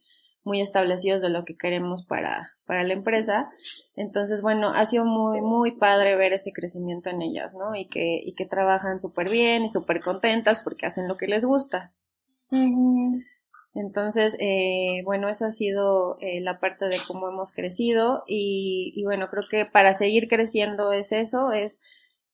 muy 0.48 0.60
establecidos 0.62 1.20
de 1.20 1.28
lo 1.28 1.44
que 1.44 1.56
queremos 1.56 2.04
para, 2.04 2.54
para 2.64 2.82
la 2.82 2.94
empresa. 2.94 3.50
Entonces, 3.94 4.40
bueno, 4.40 4.70
ha 4.70 4.84
sido 4.86 5.04
muy, 5.04 5.42
muy 5.42 5.72
padre 5.72 6.16
ver 6.16 6.32
ese 6.32 6.52
crecimiento 6.52 7.10
en 7.10 7.20
ellas, 7.22 7.54
¿no? 7.54 7.74
Y 7.74 7.86
que, 7.86 8.20
y 8.24 8.34
que 8.34 8.46
trabajan 8.46 8.98
súper 8.98 9.28
bien 9.28 9.64
y 9.64 9.68
súper 9.68 10.00
contentas 10.00 10.60
porque 10.64 10.86
hacen 10.86 11.06
lo 11.06 11.18
que 11.18 11.26
les 11.28 11.44
gusta. 11.44 11.92
Entonces, 13.74 14.34
eh, 14.40 15.02
bueno, 15.04 15.28
eso 15.28 15.44
ha 15.44 15.52
sido 15.52 16.16
eh, 16.20 16.40
la 16.40 16.58
parte 16.58 16.86
de 16.86 16.96
cómo 17.06 17.28
hemos 17.28 17.52
crecido 17.52 18.24
y, 18.26 18.92
y 18.96 19.04
bueno, 19.04 19.28
creo 19.28 19.44
que 19.48 19.66
para 19.66 19.92
seguir 19.92 20.28
creciendo 20.28 20.92
es 20.92 21.12
eso, 21.12 21.52
es 21.52 21.78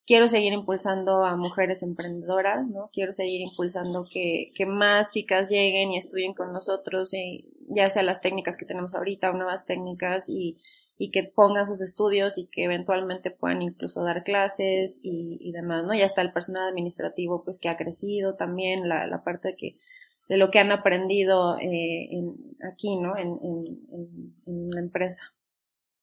quiero 0.07 0.29
seguir 0.29 0.53
impulsando 0.53 1.25
a 1.25 1.37
mujeres 1.37 1.83
emprendedoras, 1.83 2.67
¿no? 2.67 2.91
Quiero 2.93 3.13
seguir 3.13 3.41
impulsando 3.41 4.05
que, 4.11 4.49
que 4.55 4.67
más 4.67 5.09
chicas 5.09 5.49
lleguen 5.49 5.93
y 5.93 5.99
estudien 5.99 6.35
con 6.35 6.53
nosotros, 6.53 7.15
y 7.15 7.47
ya 7.67 7.89
sea 7.91 8.03
las 8.03 8.21
técnicas 8.21 8.57
que 8.57 8.67
tenemos 8.67 8.95
ahorita 8.95 9.31
o 9.31 9.33
nuevas 9.33 9.65
técnicas 9.65 10.29
y, 10.29 10.59
y 10.99 11.11
que 11.11 11.25
pongan 11.25 11.67
sus 11.67 11.81
estudios 11.81 12.39
y 12.39 12.47
que 12.47 12.65
eventualmente 12.65 13.31
puedan 13.31 13.63
incluso 13.63 14.05
dar 14.05 14.25
clases 14.25 15.01
y, 15.03 15.39
y 15.41 15.53
demás, 15.53 15.85
¿no? 15.85 15.95
Ya 15.95 16.07
está 16.07 16.23
el 16.23 16.33
personal 16.33 16.69
administrativo, 16.69 17.43
pues 17.43 17.59
que 17.59 17.69
ha 17.69 17.77
crecido 17.77 18.35
también, 18.35 18.89
la, 18.89 19.07
la 19.07 19.25
parte 19.25 19.49
de 19.49 19.57
que 19.57 19.77
de 20.27 20.39
lo 20.39 20.51
que 20.51 20.59
han 20.59 20.73
aprendido 20.73 21.59
eh, 21.59 22.09
en, 22.11 22.35
aquí, 22.73 22.97
¿no? 22.97 23.15
En, 23.17 23.39
en, 23.43 24.35
en 24.47 24.71
la 24.71 24.81
empresa. 24.81 25.21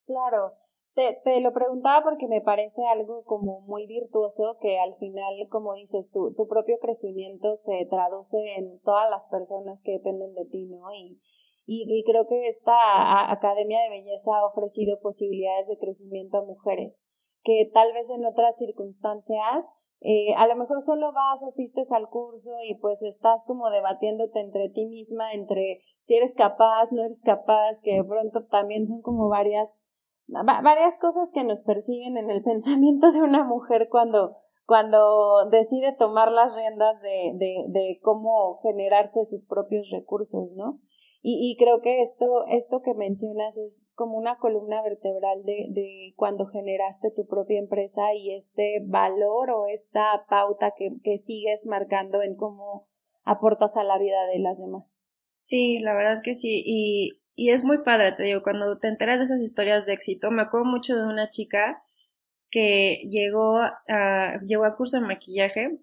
Claro, 0.05 0.53
te, 0.93 1.19
te, 1.23 1.39
lo 1.41 1.53
preguntaba 1.53 2.03
porque 2.03 2.27
me 2.27 2.41
parece 2.41 2.85
algo 2.85 3.23
como 3.23 3.61
muy 3.61 3.87
virtuoso 3.87 4.57
que 4.59 4.79
al 4.79 4.95
final, 4.95 5.33
como 5.49 5.73
dices, 5.73 6.09
tu, 6.11 6.33
tu 6.33 6.47
propio 6.47 6.77
crecimiento 6.79 7.55
se 7.55 7.85
traduce 7.89 8.37
en 8.57 8.79
todas 8.81 9.09
las 9.09 9.23
personas 9.29 9.81
que 9.83 9.93
dependen 9.93 10.33
de 10.33 10.45
ti, 10.45 10.65
¿no? 10.65 10.91
Y, 10.93 11.19
y, 11.65 11.85
y 11.87 12.03
creo 12.03 12.27
que 12.27 12.47
esta 12.47 13.31
Academia 13.31 13.81
de 13.83 13.89
Belleza 13.89 14.31
ha 14.37 14.45
ofrecido 14.45 14.99
posibilidades 14.99 15.67
de 15.67 15.77
crecimiento 15.77 16.37
a 16.37 16.45
mujeres 16.45 17.07
que 17.43 17.69
tal 17.73 17.93
vez 17.93 18.09
en 18.09 18.25
otras 18.25 18.57
circunstancias 18.57 19.65
eh, 20.03 20.33
a 20.35 20.47
lo 20.47 20.55
mejor 20.55 20.81
solo 20.81 21.13
vas, 21.13 21.43
asistes 21.43 21.91
al 21.91 22.09
curso 22.09 22.51
y 22.63 22.73
pues 22.79 23.03
estás 23.03 23.43
como 23.45 23.69
debatiéndote 23.69 24.39
entre 24.39 24.69
ti 24.69 24.87
misma, 24.87 25.31
entre 25.33 25.81
si 26.01 26.15
eres 26.15 26.33
capaz, 26.33 26.91
no 26.91 27.03
eres 27.03 27.21
capaz, 27.21 27.79
que 27.83 27.93
de 27.97 28.03
pronto 28.03 28.45
también 28.45 28.87
son 28.87 29.03
como 29.03 29.29
varias 29.29 29.83
varias 30.31 30.97
cosas 30.99 31.31
que 31.31 31.43
nos 31.43 31.63
persiguen 31.63 32.17
en 32.17 32.29
el 32.29 32.43
pensamiento 32.43 33.11
de 33.11 33.21
una 33.21 33.43
mujer 33.43 33.87
cuando, 33.89 34.37
cuando 34.65 35.49
decide 35.49 35.95
tomar 35.97 36.31
las 36.31 36.55
riendas 36.55 37.01
de, 37.01 37.33
de, 37.35 37.65
de 37.67 37.99
cómo 38.01 38.59
generarse 38.63 39.25
sus 39.25 39.45
propios 39.45 39.89
recursos, 39.91 40.51
¿no? 40.55 40.79
Y, 41.23 41.51
y 41.51 41.55
creo 41.55 41.81
que 41.81 42.01
esto, 42.01 42.45
esto 42.47 42.81
que 42.81 42.95
mencionas 42.95 43.55
es 43.55 43.85
como 43.93 44.17
una 44.17 44.39
columna 44.39 44.81
vertebral 44.81 45.43
de, 45.43 45.67
de 45.69 46.13
cuando 46.15 46.47
generaste 46.47 47.11
tu 47.15 47.27
propia 47.27 47.59
empresa 47.59 48.15
y 48.15 48.33
este 48.33 48.79
valor 48.87 49.51
o 49.51 49.67
esta 49.67 50.25
pauta 50.27 50.73
que, 50.75 50.89
que 51.03 51.19
sigues 51.19 51.67
marcando 51.67 52.23
en 52.23 52.35
cómo 52.35 52.87
aportas 53.23 53.77
a 53.77 53.83
la 53.83 53.99
vida 53.99 54.25
de 54.33 54.39
las 54.39 54.57
demás. 54.57 54.99
Sí, 55.41 55.79
la 55.79 55.93
verdad 55.93 56.21
que 56.23 56.33
sí. 56.33 56.63
Y 56.65 57.20
y 57.35 57.51
es 57.51 57.63
muy 57.63 57.79
padre, 57.79 58.11
te 58.13 58.23
digo, 58.23 58.43
cuando 58.43 58.77
te 58.77 58.87
enteras 58.87 59.19
de 59.19 59.25
esas 59.25 59.41
historias 59.41 59.85
de 59.85 59.93
éxito, 59.93 60.31
me 60.31 60.43
acuerdo 60.43 60.65
mucho 60.65 60.95
de 60.95 61.05
una 61.05 61.29
chica 61.29 61.83
que 62.51 63.07
llegó 63.09 63.59
a, 63.59 64.39
llegó 64.45 64.65
a 64.65 64.75
curso 64.75 64.99
de 64.99 65.07
maquillaje 65.07 65.79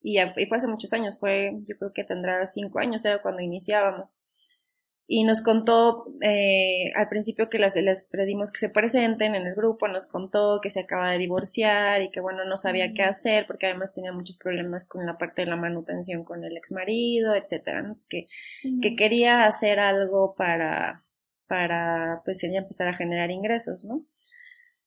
y, 0.00 0.18
fue 0.48 0.58
hace 0.58 0.66
muchos 0.68 0.92
años, 0.92 1.18
fue, 1.18 1.52
yo 1.64 1.76
creo 1.78 1.92
que 1.92 2.04
tendrá 2.04 2.46
cinco 2.46 2.78
años, 2.78 3.04
era 3.04 3.22
cuando 3.22 3.42
iniciábamos. 3.42 4.18
Y 5.06 5.24
nos 5.24 5.42
contó 5.42 6.06
eh, 6.22 6.90
al 6.96 7.08
principio 7.08 7.50
que 7.50 7.58
las, 7.58 7.76
les 7.76 8.04
pedimos 8.04 8.50
que 8.50 8.60
se 8.60 8.70
presenten 8.70 9.34
en 9.34 9.46
el 9.46 9.54
grupo, 9.54 9.86
nos 9.86 10.06
contó 10.06 10.60
que 10.62 10.70
se 10.70 10.80
acaba 10.80 11.10
de 11.10 11.18
divorciar 11.18 12.00
y 12.00 12.10
que 12.10 12.20
bueno, 12.20 12.44
no 12.46 12.56
sabía 12.56 12.94
qué 12.94 13.02
hacer 13.02 13.46
porque 13.46 13.66
además 13.66 13.92
tenía 13.92 14.12
muchos 14.12 14.38
problemas 14.38 14.86
con 14.86 15.04
la 15.04 15.18
parte 15.18 15.42
de 15.42 15.48
la 15.48 15.56
manutención 15.56 16.24
con 16.24 16.42
el 16.42 16.56
ex 16.56 16.72
marido, 16.72 17.34
etcétera, 17.34 17.82
¿no? 17.82 17.96
que, 18.08 18.26
que 18.80 18.96
quería 18.96 19.44
hacer 19.44 19.78
algo 19.78 20.34
para, 20.34 21.04
para 21.46 22.22
pues 22.24 22.42
ella 22.42 22.60
empezar 22.60 22.88
a 22.88 22.94
generar 22.94 23.30
ingresos, 23.30 23.84
¿no? 23.84 24.06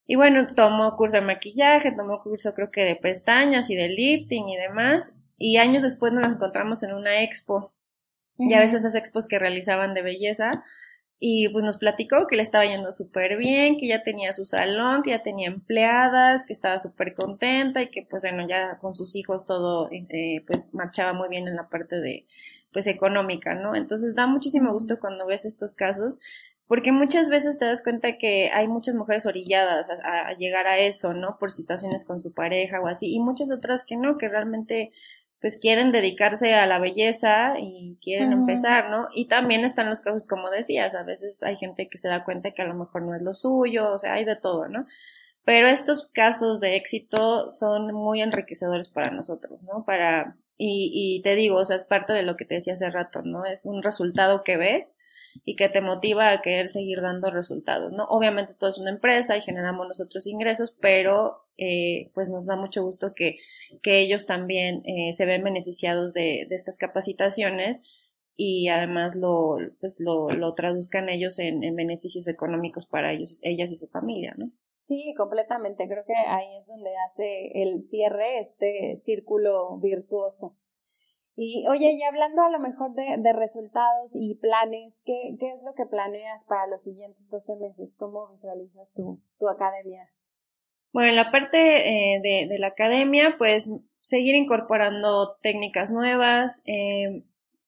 Y 0.07 0.15
bueno, 0.15 0.47
tomó 0.47 0.95
curso 0.95 1.17
de 1.17 1.21
maquillaje, 1.21 1.91
tomó 1.91 2.21
curso 2.21 2.53
creo 2.53 2.71
que 2.71 2.85
de 2.85 2.95
pestañas 2.95 3.69
y 3.69 3.75
de 3.75 3.89
lifting 3.89 4.47
y 4.49 4.57
demás. 4.57 5.13
Y 5.37 5.57
años 5.57 5.83
después 5.83 6.13
nos 6.13 6.25
encontramos 6.25 6.81
en 6.83 6.93
una 6.93 7.21
expo 7.21 7.73
ya 8.37 8.59
ves 8.59 8.73
esas 8.73 8.95
expos 8.95 9.27
que 9.27 9.39
realizaban 9.39 9.93
de 9.93 10.01
belleza. 10.01 10.63
Y 11.19 11.49
pues 11.49 11.65
nos 11.65 11.77
platicó 11.77 12.27
que 12.27 12.35
le 12.35 12.43
estaba 12.43 12.65
yendo 12.65 12.91
súper 12.91 13.37
bien, 13.37 13.77
que 13.77 13.87
ya 13.87 14.03
tenía 14.03 14.33
su 14.33 14.45
salón, 14.45 15.01
que 15.01 15.09
ya 15.09 15.23
tenía 15.23 15.47
empleadas, 15.47 16.43
que 16.45 16.53
estaba 16.53 16.77
súper 16.77 17.15
contenta 17.15 17.81
y 17.81 17.89
que 17.89 18.03
pues 18.03 18.21
bueno, 18.21 18.45
ya 18.47 18.77
con 18.77 18.93
sus 18.93 19.15
hijos 19.15 19.47
todo 19.47 19.89
eh, 19.91 20.43
pues 20.45 20.73
marchaba 20.75 21.13
muy 21.13 21.27
bien 21.29 21.47
en 21.47 21.55
la 21.55 21.69
parte 21.69 21.99
de 21.99 22.25
pues 22.71 22.85
económica, 22.85 23.55
¿no? 23.55 23.75
Entonces 23.75 24.13
da 24.13 24.27
muchísimo 24.27 24.71
gusto 24.71 24.99
cuando 24.99 25.25
ves 25.25 25.45
estos 25.45 25.73
casos 25.73 26.19
porque 26.67 26.91
muchas 26.91 27.29
veces 27.29 27.57
te 27.57 27.65
das 27.65 27.81
cuenta 27.81 28.17
que 28.17 28.51
hay 28.53 28.67
muchas 28.67 28.93
mujeres 28.93 29.25
orilladas 29.25 29.87
a, 29.89 30.27
a, 30.27 30.33
llegar 30.35 30.67
a 30.67 30.77
eso, 30.77 31.13
¿no? 31.13 31.37
Por 31.39 31.51
situaciones 31.51 32.03
con 32.05 32.19
su 32.19 32.33
pareja 32.33 32.81
o 32.81 32.87
así, 32.87 33.13
y 33.13 33.19
muchas 33.19 33.49
otras 33.51 33.83
que 33.83 33.95
no, 33.95 34.17
que 34.17 34.27
realmente 34.27 34.91
pues 35.39 35.57
quieren 35.57 35.91
dedicarse 35.91 36.55
a 36.55 36.65
la 36.65 36.79
belleza 36.79 37.53
y 37.59 37.97
quieren 38.01 38.31
empezar, 38.31 38.89
¿no? 38.89 39.07
Y 39.13 39.27
también 39.27 39.65
están 39.65 39.89
los 39.89 39.99
casos, 39.99 40.27
como 40.27 40.49
decías, 40.49 40.95
a 40.95 41.03
veces 41.03 41.43
hay 41.43 41.55
gente 41.57 41.89
que 41.89 41.99
se 41.99 42.07
da 42.07 42.23
cuenta 42.23 42.51
que 42.51 42.63
a 42.63 42.67
lo 42.67 42.73
mejor 42.73 43.03
no 43.03 43.15
es 43.15 43.21
lo 43.21 43.33
suyo, 43.33 43.93
o 43.93 43.99
sea, 43.99 44.13
hay 44.13 44.25
de 44.25 44.35
todo, 44.35 44.67
¿no? 44.67 44.87
Pero 45.43 45.67
estos 45.67 46.09
casos 46.11 46.59
de 46.59 46.75
éxito 46.75 47.51
son 47.51 47.93
muy 47.93 48.21
enriquecedores 48.21 48.89
para 48.89 49.11
nosotros, 49.11 49.63
¿no? 49.63 49.85
Para, 49.85 50.37
y, 50.57 50.91
y 50.93 51.21
te 51.21 51.35
digo, 51.35 51.57
o 51.57 51.65
sea, 51.65 51.77
es 51.77 51.85
parte 51.85 52.13
de 52.13 52.23
lo 52.23 52.35
que 52.35 52.45
te 52.45 52.55
decía 52.55 52.73
hace 52.73 52.89
rato, 52.89 53.21
¿no? 53.21 53.45
Es 53.45 53.65
un 53.65 53.83
resultado 53.83 54.43
que 54.43 54.57
ves 54.57 54.93
y 55.45 55.55
que 55.55 55.69
te 55.69 55.81
motiva 55.81 56.31
a 56.31 56.41
querer 56.41 56.69
seguir 56.69 57.01
dando 57.01 57.31
resultados, 57.31 57.93
¿no? 57.93 58.05
Obviamente 58.05 58.53
todo 58.53 58.69
es 58.69 58.77
una 58.77 58.91
empresa 58.91 59.37
y 59.37 59.41
generamos 59.41 59.87
nosotros 59.87 60.27
ingresos, 60.27 60.75
pero 60.79 61.47
eh, 61.57 62.11
pues 62.13 62.29
nos 62.29 62.45
da 62.45 62.55
mucho 62.55 62.83
gusto 62.83 63.13
que, 63.15 63.37
que 63.81 63.99
ellos 63.99 64.25
también 64.25 64.83
eh, 64.85 65.13
se 65.13 65.25
ven 65.25 65.43
beneficiados 65.43 66.13
de, 66.13 66.45
de, 66.47 66.55
estas 66.55 66.77
capacitaciones 66.77 67.79
y 68.35 68.67
además 68.67 69.15
lo, 69.15 69.57
pues 69.79 69.99
lo, 69.99 70.29
lo 70.29 70.53
traduzcan 70.53 71.09
ellos 71.09 71.39
en, 71.39 71.63
en, 71.63 71.75
beneficios 71.75 72.27
económicos 72.27 72.85
para 72.85 73.11
ellos, 73.11 73.39
ellas 73.41 73.71
y 73.71 73.75
su 73.75 73.87
familia, 73.87 74.35
¿no? 74.37 74.51
Sí, 74.81 75.13
completamente. 75.17 75.85
Creo 75.87 76.05
que 76.05 76.13
ahí 76.15 76.57
es 76.61 76.67
donde 76.67 76.91
hace 77.09 77.61
el 77.61 77.89
cierre 77.89 78.39
este 78.39 79.01
círculo 79.03 79.77
virtuoso. 79.79 80.55
Y 81.39 81.67
oye, 81.67 81.91
y 81.91 82.01
hablando 82.01 82.41
a 82.41 82.49
lo 82.49 82.57
mejor 82.57 82.95
de, 82.95 83.17
de 83.19 83.31
resultados 83.31 84.15
y 84.15 84.33
planes, 84.35 84.99
¿qué, 85.05 85.35
¿qué, 85.39 85.51
es 85.51 85.61
lo 85.61 85.75
que 85.75 85.85
planeas 85.85 86.43
para 86.45 86.65
los 86.65 86.81
siguientes 86.81 87.29
12 87.29 87.57
meses? 87.57 87.95
¿Cómo 87.95 88.27
visualizas 88.29 88.91
tu, 88.95 89.21
tu 89.37 89.47
academia? 89.47 90.09
Bueno, 90.91 91.09
en 91.09 91.15
la 91.15 91.29
parte 91.29 92.15
eh, 92.15 92.19
de, 92.23 92.47
de, 92.47 92.57
la 92.57 92.69
academia, 92.69 93.35
pues 93.37 93.71
seguir 94.01 94.33
incorporando 94.33 95.37
técnicas 95.39 95.91
nuevas. 95.91 96.63
Eh, 96.65 97.21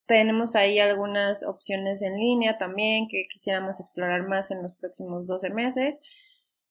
tenemos 0.08 0.56
ahí 0.56 0.80
algunas 0.80 1.46
opciones 1.46 2.02
en 2.02 2.18
línea 2.18 2.58
también 2.58 3.08
que 3.08 3.22
quisiéramos 3.32 3.80
explorar 3.80 4.28
más 4.28 4.50
en 4.50 4.64
los 4.64 4.74
próximos 4.74 5.28
12 5.28 5.52
meses. 5.52 6.00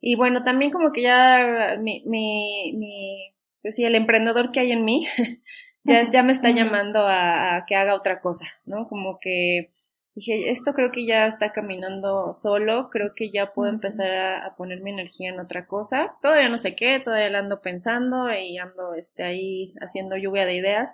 Y 0.00 0.16
bueno, 0.16 0.42
también 0.42 0.72
como 0.72 0.90
que 0.90 1.02
ya 1.02 1.76
mi, 1.78 2.02
mi, 2.06 2.72
mi 2.76 3.36
pues 3.62 3.76
sí, 3.76 3.84
el 3.84 3.94
emprendedor 3.94 4.50
que 4.50 4.60
hay 4.60 4.72
en 4.72 4.84
mí 4.84 5.06
ya, 5.88 6.10
ya 6.10 6.22
me 6.22 6.32
está 6.32 6.50
llamando 6.50 7.00
a, 7.00 7.56
a, 7.56 7.66
que 7.66 7.74
haga 7.76 7.94
otra 7.94 8.20
cosa, 8.20 8.46
¿no? 8.64 8.86
Como 8.86 9.18
que 9.20 9.70
dije, 10.14 10.50
esto 10.50 10.74
creo 10.74 10.90
que 10.90 11.06
ya 11.06 11.26
está 11.26 11.52
caminando 11.52 12.34
solo, 12.34 12.90
creo 12.90 13.12
que 13.14 13.30
ya 13.30 13.52
puedo 13.52 13.70
empezar 13.70 14.10
a, 14.10 14.46
a, 14.46 14.56
poner 14.56 14.80
mi 14.82 14.90
energía 14.90 15.30
en 15.30 15.40
otra 15.40 15.66
cosa. 15.66 16.16
Todavía 16.22 16.48
no 16.48 16.58
sé 16.58 16.74
qué, 16.76 17.00
todavía 17.00 17.28
la 17.30 17.38
ando 17.40 17.60
pensando 17.62 18.32
y 18.32 18.58
ando 18.58 18.94
este, 18.94 19.24
ahí 19.24 19.74
haciendo 19.80 20.16
lluvia 20.16 20.46
de 20.46 20.56
ideas, 20.56 20.92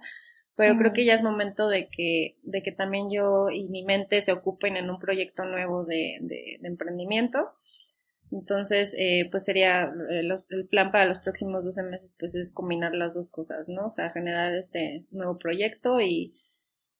pero 0.57 0.76
creo 0.76 0.92
que 0.92 1.05
ya 1.05 1.14
es 1.14 1.22
momento 1.22 1.68
de 1.68 1.88
que, 1.88 2.36
de 2.42 2.62
que 2.62 2.70
también 2.70 3.11
yo 3.11 3.51
y 3.51 3.64
mi 3.68 3.84
mente 3.84 4.22
se 4.22 4.32
ocupen 4.32 4.76
en 4.76 4.88
un 4.88 5.01
proyecto 5.01 5.45
nuevo 5.45 5.84
de, 5.84 6.18
de, 6.20 6.61
emprendimiento. 6.62 7.51
Entonces, 8.35 8.93
eh, 8.99 9.28
pues 9.30 9.45
sería 9.45 9.85
eh, 10.11 10.28
el 10.51 10.66
plan 10.66 10.91
para 10.91 11.07
los 11.07 11.20
próximos 11.20 11.64
12 11.64 11.85
meses, 11.85 12.12
pues 12.18 12.35
es 12.35 12.51
combinar 12.53 12.93
las 12.93 13.14
dos 13.14 13.30
cosas, 13.30 13.68
¿no? 13.68 13.87
O 13.87 13.93
sea, 13.93 14.11
generar 14.11 14.53
este 14.57 15.07
nuevo 15.12 15.39
proyecto 15.39 16.01
y, 16.01 16.35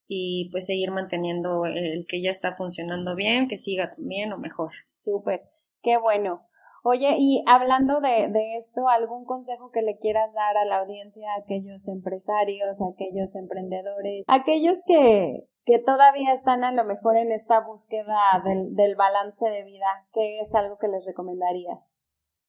y 0.07 0.49
pues 0.53 0.67
seguir 0.67 0.93
manteniendo 0.93 1.67
el 1.67 2.07
que 2.07 2.23
ya 2.23 2.31
está 2.31 2.55
funcionando 2.55 3.17
bien, 3.17 3.49
que 3.49 3.59
siga 3.59 3.91
también 3.91 4.33
o 4.33 4.39
mejor. 4.39 4.71
Súper, 4.95 5.43
qué 5.83 5.99
bueno. 5.99 6.47
Oye, 6.85 7.17
y 7.19 7.43
hablando 7.49 8.01
de, 8.01 8.29
de, 8.31 8.57
esto, 8.59 8.89
¿algún 8.89 9.25
consejo 9.25 9.73
que 9.73 9.83
le 9.83 9.99
quieras 9.99 10.33
dar 10.35 10.57
a 10.57 10.65
la 10.65 10.79
audiencia, 10.79 11.27
a 11.33 11.41
aquellos 11.43 11.89
empresarios, 11.89 12.81
a 12.81 12.85
aquellos 12.93 13.35
emprendedores, 13.35 14.23
aquellos 14.29 14.77
que, 14.87 15.49
que 15.65 15.79
todavía 15.79 16.35
están 16.35 16.65
a 16.65 16.73
lo 16.73 16.85
mejor 16.85 17.17
en 17.17 17.33
esta 17.33 17.61
búsqueda 17.61 18.43
del, 18.45 18.75
del 18.75 18.97
balance 18.97 19.45
de 19.49 19.65
vida? 19.65 19.87
¿Qué 20.13 20.41
es 20.41 20.55
algo 20.55 20.79
que 20.79 20.89
les 20.89 21.05
recomendarías? 21.07 21.95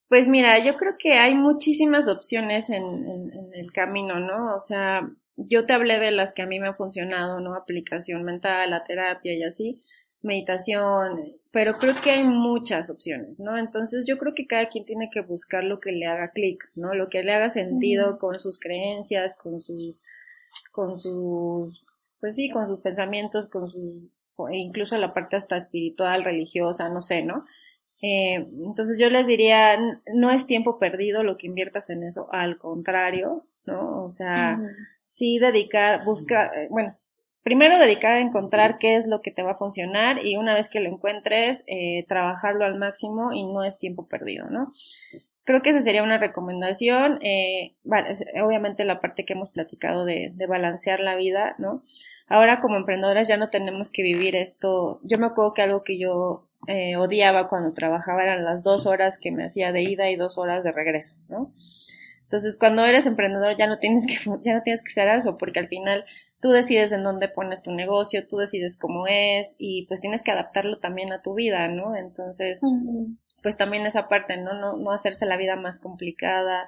Pues 0.07 0.29
mira, 0.29 0.59
yo 0.59 0.75
creo 0.75 0.97
que 0.99 1.13
hay 1.13 1.33
muchísimas 1.35 2.07
opciones 2.07 2.69
en, 2.69 2.83
en, 2.83 3.31
en 3.33 3.53
el 3.55 3.71
camino, 3.71 4.19
¿no? 4.19 4.55
O 4.55 4.61
sea, 4.61 5.01
yo 5.35 5.65
te 5.65 5.73
hablé 5.73 5.99
de 5.99 6.11
las 6.11 6.33
que 6.33 6.41
a 6.41 6.45
mí 6.45 6.59
me 6.59 6.67
han 6.67 6.75
funcionado, 6.75 7.39
¿no? 7.39 7.55
Aplicación 7.55 8.23
mental, 8.23 8.69
la 8.69 8.83
terapia 8.83 9.33
y 9.33 9.43
así, 9.43 9.81
meditación, 10.21 11.37
pero 11.51 11.77
creo 11.77 11.95
que 12.01 12.11
hay 12.11 12.23
muchas 12.23 12.89
opciones, 12.89 13.39
¿no? 13.39 13.57
Entonces 13.57 14.05
yo 14.05 14.17
creo 14.17 14.33
que 14.33 14.47
cada 14.47 14.67
quien 14.67 14.85
tiene 14.85 15.09
que 15.09 15.21
buscar 15.21 15.63
lo 15.63 15.79
que 15.79 15.91
le 15.91 16.05
haga 16.05 16.31
clic, 16.31 16.69
¿no? 16.75 16.93
Lo 16.93 17.09
que 17.09 17.23
le 17.23 17.33
haga 17.33 17.49
sentido 17.49 18.19
con 18.19 18.39
sus 18.39 18.59
creencias, 18.59 19.35
con 19.35 19.61
sus, 19.61 20.03
con 20.71 20.97
sus, 20.97 21.84
pues 22.25 22.37
sí, 22.37 22.49
con 22.49 22.65
sus 22.65 22.79
pensamientos, 22.79 23.47
con 23.47 23.67
sus, 23.67 23.83
incluso 24.49 24.97
la 24.97 25.13
parte 25.13 25.35
hasta 25.35 25.57
espiritual, 25.57 26.23
religiosa, 26.23 26.89
no 26.89 27.03
sé, 27.03 27.21
¿no? 27.21 27.43
Eh, 28.01 28.47
entonces 28.65 28.97
yo 28.97 29.11
les 29.11 29.27
diría, 29.27 29.77
no 30.11 30.31
es 30.31 30.47
tiempo 30.47 30.79
perdido 30.79 31.21
lo 31.21 31.37
que 31.37 31.45
inviertas 31.45 31.91
en 31.91 32.01
eso, 32.01 32.27
al 32.31 32.57
contrario, 32.57 33.45
¿no? 33.67 34.03
O 34.03 34.09
sea, 34.09 34.59
sí 35.03 35.37
dedicar, 35.37 36.03
buscar, 36.03 36.49
eh, 36.57 36.67
bueno, 36.71 36.97
primero 37.43 37.77
dedicar 37.77 38.13
a 38.13 38.21
encontrar 38.21 38.79
qué 38.79 38.95
es 38.95 39.05
lo 39.05 39.21
que 39.21 39.29
te 39.29 39.43
va 39.43 39.51
a 39.51 39.57
funcionar 39.57 40.25
y 40.25 40.35
una 40.35 40.55
vez 40.55 40.67
que 40.67 40.79
lo 40.79 40.89
encuentres, 40.89 41.63
eh, 41.67 42.07
trabajarlo 42.07 42.65
al 42.65 42.79
máximo 42.79 43.33
y 43.33 43.43
no 43.43 43.63
es 43.63 43.77
tiempo 43.77 44.07
perdido, 44.07 44.49
¿no? 44.49 44.71
Creo 45.45 45.61
que 45.61 45.69
esa 45.69 45.81
sería 45.81 46.03
una 46.03 46.17
recomendación. 46.17 47.19
Eh, 47.23 47.75
obviamente 48.43 48.83
la 48.83 48.99
parte 48.99 49.25
que 49.25 49.33
hemos 49.33 49.49
platicado 49.49 50.03
de, 50.03 50.31
de, 50.35 50.45
balancear 50.47 50.99
la 50.99 51.15
vida, 51.15 51.55
¿no? 51.57 51.83
Ahora 52.27 52.59
como 52.59 52.75
emprendedoras 52.75 53.27
ya 53.27 53.37
no 53.37 53.49
tenemos 53.49 53.91
que 53.91 54.03
vivir 54.03 54.35
esto. 54.35 54.99
Yo 55.03 55.17
me 55.19 55.27
acuerdo 55.27 55.53
que 55.53 55.61
algo 55.61 55.83
que 55.83 55.97
yo 55.97 56.47
eh, 56.67 56.95
odiaba 56.95 57.47
cuando 57.47 57.73
trabajaba 57.73 58.23
eran 58.23 58.43
las 58.43 58.63
dos 58.63 58.87
horas 58.87 59.19
que 59.19 59.31
me 59.31 59.45
hacía 59.45 59.71
de 59.71 59.83
ida 59.83 60.09
y 60.09 60.15
dos 60.15 60.37
horas 60.37 60.63
de 60.63 60.71
regreso, 60.71 61.15
¿no? 61.29 61.51
Entonces, 62.23 62.57
cuando 62.57 62.83
eres 62.83 63.05
emprendedor 63.05 63.55
ya 63.55 63.67
no 63.67 63.77
tienes 63.77 64.07
que, 64.07 64.15
ya 64.43 64.55
no 64.55 64.63
tienes 64.63 64.81
que 64.81 64.91
hacer 64.91 65.07
eso, 65.15 65.37
porque 65.37 65.59
al 65.59 65.67
final 65.67 66.05
tú 66.39 66.49
decides 66.49 66.91
en 66.91 67.03
dónde 67.03 67.27
pones 67.27 67.61
tu 67.61 67.71
negocio, 67.71 68.27
tú 68.27 68.37
decides 68.37 68.77
cómo 68.77 69.05
es 69.07 69.55
y 69.59 69.85
pues 69.87 70.01
tienes 70.01 70.23
que 70.23 70.31
adaptarlo 70.31 70.79
también 70.79 71.13
a 71.13 71.21
tu 71.21 71.35
vida, 71.35 71.67
¿no? 71.67 71.95
Entonces, 71.95 72.61
pues 73.45 73.57
también 73.57 73.85
esa 73.85 74.07
parte, 74.07 74.37
¿no? 74.37 74.55
¿no? 74.55 74.75
No 74.75 74.89
hacerse 74.89 75.27
la 75.27 75.37
vida 75.37 75.55
más 75.55 75.79
complicada, 75.79 76.67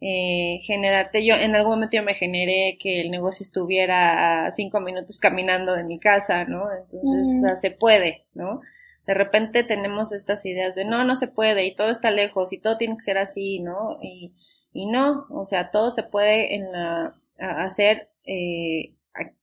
eh, 0.00 0.60
generarte, 0.62 1.22
yo 1.26 1.34
en 1.34 1.54
algún 1.54 1.72
momento 1.72 1.94
yo 1.94 2.02
me 2.02 2.14
generé 2.14 2.78
que 2.80 3.02
el 3.02 3.10
negocio 3.10 3.44
estuviera 3.44 4.46
a 4.46 4.52
cinco 4.52 4.80
minutos 4.80 5.18
caminando 5.18 5.74
de 5.74 5.84
mi 5.84 5.98
casa, 6.00 6.46
¿no? 6.46 6.72
Entonces, 6.72 7.36
o 7.36 7.46
sea, 7.46 7.56
se 7.58 7.70
puede, 7.70 8.24
¿no? 8.32 8.62
De 9.06 9.12
repente 9.12 9.62
tenemos 9.62 10.10
estas 10.10 10.46
ideas 10.46 10.74
de 10.74 10.86
no, 10.86 11.04
no 11.04 11.16
se 11.16 11.28
puede 11.28 11.66
y 11.66 11.74
todo 11.74 11.90
está 11.90 12.10
lejos 12.10 12.50
y 12.54 12.60
todo 12.62 12.78
tiene 12.78 12.96
que 12.96 13.02
ser 13.02 13.18
así, 13.18 13.60
¿no? 13.60 13.98
Y, 14.00 14.32
y 14.72 14.86
no, 14.86 15.26
o 15.28 15.44
sea, 15.44 15.70
todo 15.70 15.90
se 15.90 16.02
puede 16.02 16.54
en 16.54 16.72
la, 16.72 17.14
hacer 17.38 18.08
eh, 18.24 18.94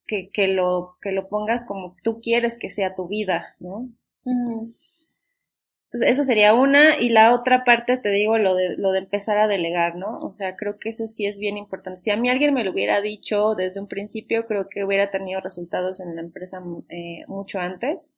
que, 0.07 0.32
que, 0.32 0.47
lo, 0.47 0.97
que 1.03 1.11
lo 1.11 1.28
pongas 1.28 1.65
como 1.65 1.95
tú 2.01 2.19
quieres 2.19 2.57
que 2.57 2.71
sea 2.71 2.95
tu 2.95 3.07
vida, 3.07 3.55
¿no? 3.59 3.89
Entonces, 5.94 6.12
eso 6.12 6.24
sería 6.26 6.54
una. 6.56 7.00
Y 7.00 7.10
la 7.10 7.34
otra 7.34 7.64
parte, 7.64 7.98
te 7.98 8.10
digo, 8.10 8.38
lo 8.39 8.56
de, 8.56 8.76
lo 8.78 8.91
de 8.91 9.00
empezar 9.00 9.38
a 9.38 9.48
delegar, 9.48 9.96
¿no? 9.96 10.18
O 10.24 10.34
sea, 10.34 10.56
creo 10.56 10.80
que 10.80 10.89
eso 10.89 11.08
sí 11.08 11.26
es 11.28 11.39
bien 11.39 11.56
importante. 11.58 12.02
Si 12.02 12.10
a 12.10 12.18
mí 12.18 12.30
alguien 12.30 12.54
me 12.54 12.64
lo 12.64 12.72
hubiera 12.72 13.02
dicho 13.02 13.54
desde 13.56 13.80
un 13.80 13.88
principio, 13.88 14.48
creo 14.48 14.68
que 14.70 14.84
hubiera 14.84 15.12
tenido 15.12 15.39
resultados 15.41 16.00
en 16.00 16.16
la 16.16 16.22
empresa 16.22 16.64
eh, 16.89 17.24
mucho 17.28 17.60
antes, 17.60 18.14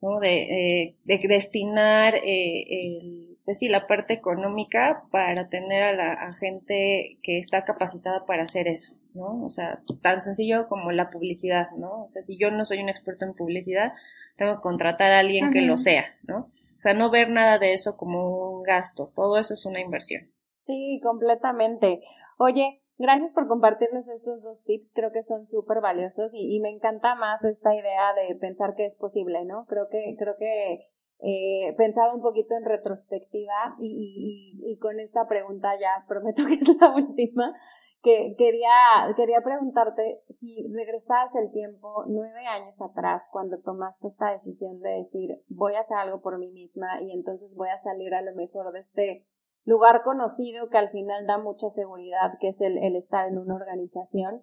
¿no? 0.00 0.20
De, 0.20 0.84
eh, 0.84 0.96
de 1.04 1.18
destinar 1.28 2.14
eh, 2.16 2.64
el 2.68 3.35
pues 3.46 3.60
sí, 3.60 3.68
la 3.68 3.86
parte 3.86 4.12
económica 4.12 5.04
para 5.12 5.48
tener 5.48 5.84
a 5.84 5.92
la 5.92 6.32
gente 6.32 7.18
que 7.22 7.38
está 7.38 7.64
capacitada 7.64 8.26
para 8.26 8.42
hacer 8.42 8.66
eso, 8.66 8.94
¿no? 9.14 9.44
O 9.44 9.50
sea, 9.50 9.80
tan 10.02 10.20
sencillo 10.20 10.66
como 10.68 10.90
la 10.90 11.10
publicidad, 11.10 11.70
¿no? 11.76 12.02
O 12.02 12.08
sea, 12.08 12.24
si 12.24 12.36
yo 12.36 12.50
no 12.50 12.64
soy 12.64 12.82
un 12.82 12.88
experto 12.88 13.24
en 13.24 13.34
publicidad, 13.34 13.92
tengo 14.36 14.56
que 14.56 14.62
contratar 14.62 15.12
a 15.12 15.20
alguien 15.20 15.52
que 15.52 15.62
lo 15.62 15.78
sea, 15.78 16.06
¿no? 16.24 16.48
O 16.48 16.78
sea, 16.78 16.92
no 16.92 17.08
ver 17.08 17.30
nada 17.30 17.60
de 17.60 17.72
eso 17.72 17.96
como 17.96 18.50
un 18.50 18.64
gasto, 18.64 19.12
todo 19.14 19.38
eso 19.38 19.54
es 19.54 19.64
una 19.64 19.80
inversión. 19.80 20.28
Sí, 20.58 21.00
completamente. 21.00 22.02
Oye, 22.38 22.82
gracias 22.98 23.32
por 23.32 23.46
compartirles 23.46 24.08
estos 24.08 24.42
dos 24.42 24.60
tips, 24.64 24.90
creo 24.92 25.12
que 25.12 25.22
son 25.22 25.46
súper 25.46 25.80
valiosos 25.80 26.32
y, 26.34 26.56
y 26.56 26.58
me 26.58 26.70
encanta 26.70 27.14
más 27.14 27.44
esta 27.44 27.72
idea 27.76 28.12
de 28.14 28.34
pensar 28.34 28.74
que 28.74 28.86
es 28.86 28.96
posible, 28.96 29.44
¿no? 29.44 29.66
Creo 29.66 29.86
que, 29.88 30.16
creo 30.18 30.34
que 30.36 30.88
eh, 31.20 31.74
pensaba 31.76 32.14
un 32.14 32.20
poquito 32.20 32.54
en 32.54 32.64
retrospectiva 32.64 33.76
y, 33.80 34.58
y, 34.60 34.72
y, 34.72 34.78
con 34.78 35.00
esta 35.00 35.26
pregunta 35.26 35.72
ya 35.80 36.04
prometo 36.08 36.44
que 36.46 36.54
es 36.54 36.80
la 36.80 36.94
última, 36.94 37.54
que 38.02 38.34
quería, 38.36 38.70
quería 39.16 39.40
preguntarte 39.40 40.20
si 40.30 40.66
regresabas 40.72 41.34
el 41.34 41.50
tiempo 41.52 42.04
nueve 42.06 42.46
años 42.46 42.80
atrás 42.80 43.28
cuando 43.32 43.60
tomaste 43.60 44.08
esta 44.08 44.30
decisión 44.32 44.80
de 44.80 44.90
decir 44.90 45.42
voy 45.48 45.74
a 45.74 45.80
hacer 45.80 45.96
algo 45.96 46.20
por 46.20 46.38
mí 46.38 46.48
misma 46.50 47.00
y 47.02 47.12
entonces 47.12 47.56
voy 47.56 47.68
a 47.70 47.78
salir 47.78 48.14
a 48.14 48.22
lo 48.22 48.34
mejor 48.34 48.72
de 48.72 48.80
este 48.80 49.26
lugar 49.64 50.02
conocido 50.04 50.68
que 50.68 50.78
al 50.78 50.90
final 50.90 51.26
da 51.26 51.38
mucha 51.38 51.70
seguridad, 51.70 52.34
que 52.40 52.48
es 52.48 52.60
el, 52.60 52.78
el 52.78 52.94
estar 52.94 53.26
en 53.26 53.38
una 53.38 53.56
organización 53.56 54.42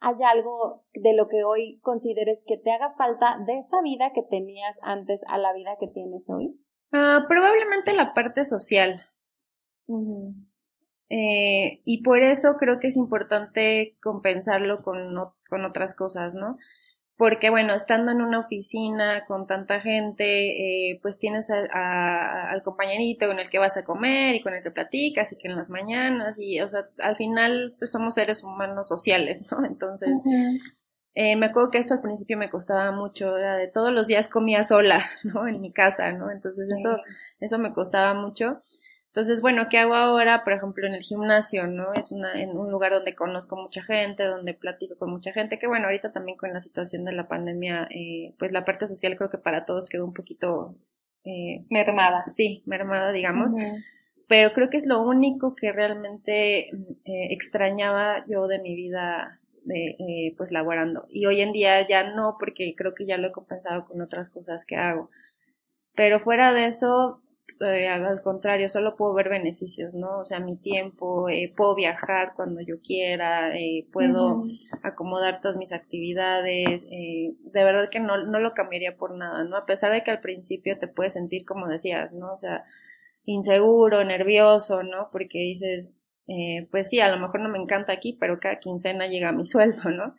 ¿Hay 0.00 0.14
algo 0.24 0.84
de 0.94 1.14
lo 1.14 1.28
que 1.28 1.44
hoy 1.44 1.80
consideres 1.80 2.44
que 2.46 2.56
te 2.56 2.70
haga 2.70 2.94
falta 2.94 3.38
de 3.46 3.58
esa 3.58 3.82
vida 3.82 4.12
que 4.14 4.22
tenías 4.22 4.78
antes 4.82 5.22
a 5.28 5.38
la 5.38 5.52
vida 5.52 5.76
que 5.80 5.88
tienes 5.88 6.28
hoy? 6.30 6.58
Uh, 6.92 7.26
probablemente 7.28 7.92
la 7.92 8.14
parte 8.14 8.44
social. 8.44 9.04
eh, 11.10 11.80
y 11.84 12.02
por 12.02 12.20
eso 12.20 12.56
creo 12.58 12.78
que 12.78 12.88
es 12.88 12.96
importante 12.96 13.96
compensarlo 14.02 14.82
con, 14.82 15.14
con 15.48 15.64
otras 15.64 15.94
cosas, 15.94 16.34
¿no? 16.34 16.58
Porque 17.18 17.50
bueno, 17.50 17.74
estando 17.74 18.12
en 18.12 18.22
una 18.22 18.38
oficina 18.38 19.26
con 19.26 19.48
tanta 19.48 19.80
gente, 19.80 20.92
eh, 20.92 21.00
pues 21.02 21.18
tienes 21.18 21.50
al 21.50 22.62
compañerito 22.62 23.26
con 23.26 23.40
el 23.40 23.50
que 23.50 23.58
vas 23.58 23.76
a 23.76 23.84
comer 23.84 24.36
y 24.36 24.40
con 24.40 24.54
el 24.54 24.62
que 24.62 24.70
platicas 24.70 25.32
y 25.32 25.36
que 25.36 25.48
en 25.48 25.56
las 25.56 25.68
mañanas 25.68 26.38
y, 26.38 26.60
o 26.60 26.68
sea, 26.68 26.88
al 27.00 27.16
final 27.16 27.74
pues 27.76 27.90
somos 27.90 28.14
seres 28.14 28.44
humanos 28.44 28.86
sociales, 28.86 29.42
¿no? 29.50 29.66
Entonces, 29.66 30.10
eh, 31.14 31.34
me 31.34 31.46
acuerdo 31.46 31.72
que 31.72 31.78
eso 31.78 31.94
al 31.94 32.02
principio 32.02 32.38
me 32.38 32.48
costaba 32.48 32.92
mucho, 32.92 33.36
era 33.36 33.56
de 33.56 33.66
todos 33.66 33.92
los 33.92 34.06
días 34.06 34.28
comía 34.28 34.62
sola, 34.62 35.04
¿no? 35.24 35.48
En 35.48 35.60
mi 35.60 35.72
casa, 35.72 36.12
¿no? 36.12 36.30
Entonces 36.30 36.68
eso, 36.72 36.98
eso 37.40 37.58
me 37.58 37.72
costaba 37.72 38.14
mucho. 38.14 38.58
Entonces, 39.08 39.40
bueno, 39.40 39.68
¿qué 39.70 39.78
hago 39.78 39.94
ahora? 39.94 40.44
Por 40.44 40.52
ejemplo, 40.52 40.86
en 40.86 40.94
el 40.94 41.02
gimnasio, 41.02 41.66
¿no? 41.66 41.92
Es 41.94 42.12
una, 42.12 42.40
en 42.40 42.50
un 42.50 42.70
lugar 42.70 42.92
donde 42.92 43.14
conozco 43.14 43.56
mucha 43.56 43.82
gente, 43.82 44.24
donde 44.24 44.54
platico 44.54 44.96
con 44.96 45.10
mucha 45.10 45.32
gente, 45.32 45.58
que 45.58 45.66
bueno, 45.66 45.86
ahorita 45.86 46.12
también 46.12 46.36
con 46.36 46.52
la 46.52 46.60
situación 46.60 47.04
de 47.04 47.12
la 47.12 47.26
pandemia, 47.26 47.88
eh, 47.90 48.34
pues 48.38 48.52
la 48.52 48.64
parte 48.64 48.86
social 48.86 49.16
creo 49.16 49.30
que 49.30 49.38
para 49.38 49.64
todos 49.64 49.88
quedó 49.88 50.04
un 50.04 50.14
poquito... 50.14 50.76
Eh, 51.24 51.66
mermada. 51.68 52.24
Sí, 52.34 52.62
mermada, 52.64 53.12
digamos. 53.12 53.52
Pero 54.28 54.52
creo 54.52 54.70
que 54.70 54.76
es 54.76 54.86
lo 54.86 55.02
único 55.02 55.54
que 55.54 55.72
realmente 55.72 56.68
eh, 56.68 57.28
extrañaba 57.30 58.24
yo 58.28 58.46
de 58.46 58.60
mi 58.60 58.74
vida 58.74 59.40
eh, 59.70 60.34
pues 60.36 60.52
laborando. 60.52 61.06
Y 61.10 61.26
hoy 61.26 61.40
en 61.40 61.52
día 61.52 61.86
ya 61.86 62.10
no, 62.14 62.36
porque 62.38 62.74
creo 62.76 62.94
que 62.94 63.06
ya 63.06 63.18
lo 63.18 63.28
he 63.28 63.32
compensado 63.32 63.86
con 63.86 64.00
otras 64.00 64.30
cosas 64.30 64.64
que 64.64 64.76
hago. 64.76 65.10
Pero 65.94 66.20
fuera 66.20 66.52
de 66.52 66.66
eso, 66.66 67.22
eh, 67.60 67.88
al 67.88 68.22
contrario, 68.22 68.68
solo 68.68 68.96
puedo 68.96 69.14
ver 69.14 69.28
beneficios, 69.28 69.94
¿no? 69.94 70.18
O 70.18 70.24
sea, 70.24 70.40
mi 70.40 70.56
tiempo, 70.56 71.28
eh, 71.28 71.52
puedo 71.56 71.74
viajar 71.74 72.32
cuando 72.34 72.60
yo 72.60 72.80
quiera, 72.80 73.56
eh, 73.56 73.86
puedo 73.92 74.42
acomodar 74.82 75.40
todas 75.40 75.56
mis 75.56 75.72
actividades, 75.72 76.82
de 76.88 77.64
verdad 77.64 77.88
que 77.88 78.00
no, 78.00 78.24
no 78.24 78.40
lo 78.40 78.54
cambiaría 78.54 78.96
por 78.96 79.16
nada, 79.16 79.44
¿no? 79.44 79.56
A 79.56 79.66
pesar 79.66 79.92
de 79.92 80.02
que 80.04 80.10
al 80.10 80.20
principio 80.20 80.78
te 80.78 80.88
puedes 80.88 81.14
sentir, 81.14 81.44
como 81.44 81.66
decías, 81.68 82.12
¿no? 82.12 82.32
O 82.32 82.38
sea, 82.38 82.64
inseguro, 83.24 84.04
nervioso, 84.04 84.82
¿no? 84.82 85.08
Porque 85.10 85.38
dices, 85.38 85.90
pues 86.70 86.88
sí, 86.88 87.00
a 87.00 87.10
lo 87.10 87.18
mejor 87.18 87.40
no 87.40 87.48
me 87.48 87.58
encanta 87.58 87.92
aquí, 87.92 88.16
pero 88.18 88.40
cada 88.40 88.58
quincena 88.58 89.06
llega 89.06 89.32
mi 89.32 89.46
sueldo, 89.46 89.90
¿no? 89.90 90.14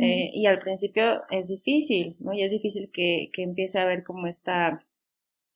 Eh, 0.00 0.30
y 0.32 0.46
al 0.46 0.58
principio 0.58 1.22
es 1.30 1.48
difícil, 1.48 2.16
¿no? 2.18 2.32
Y 2.32 2.42
es 2.42 2.50
difícil 2.50 2.90
que, 2.90 3.30
que 3.32 3.42
empiece 3.42 3.78
a 3.78 3.82
haber 3.82 4.02
como 4.02 4.26
esta, 4.26 4.84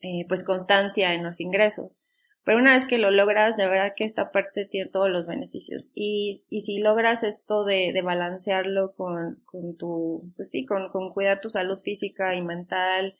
eh, 0.03 0.27
pues, 0.29 0.45
constancia 0.45 1.15
en 1.15 1.25
los 1.25 1.41
ingresos. 1.41 2.03
Pero 2.45 2.59
una 2.59 2.75
vez 2.75 2.87
que 2.87 2.99
lo 2.99 3.11
logras, 3.11 3.57
de 3.57 3.69
verdad 3.69 3.95
que 3.97 4.05
esta 4.05 4.33
parte 4.33 4.65
tiene 4.65 4.91
todos 4.91 5.09
los 5.09 5.27
beneficios. 5.27 5.93
Y, 5.95 6.45
y 6.51 6.63
si 6.63 6.79
logras 6.79 7.23
esto 7.23 7.65
de, 7.65 7.93
de 7.93 8.03
balancearlo 8.03 8.95
con, 8.95 9.41
con 9.45 9.77
tu, 9.77 10.33
pues 10.37 10.51
sí, 10.51 10.67
con, 10.67 10.91
con 10.91 11.13
cuidar 11.13 11.41
tu 11.41 11.51
salud 11.51 11.79
física 11.79 12.35
y 12.35 12.43
mental, 12.43 13.15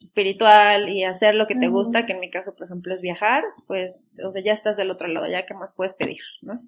espiritual 0.00 0.88
y 0.88 1.04
hacer 1.04 1.34
lo 1.34 1.46
que 1.46 1.56
te 1.56 1.68
gusta, 1.68 2.06
que 2.06 2.12
en 2.12 2.20
mi 2.20 2.30
caso, 2.30 2.54
por 2.54 2.66
ejemplo, 2.66 2.94
es 2.94 3.00
viajar, 3.00 3.42
pues, 3.66 4.00
o 4.24 4.30
sea, 4.30 4.42
ya 4.42 4.52
estás 4.52 4.76
del 4.76 4.90
otro 4.90 5.08
lado, 5.08 5.26
ya 5.26 5.46
qué 5.46 5.54
más 5.54 5.72
puedes 5.72 5.94
pedir, 5.94 6.22
¿no? 6.42 6.60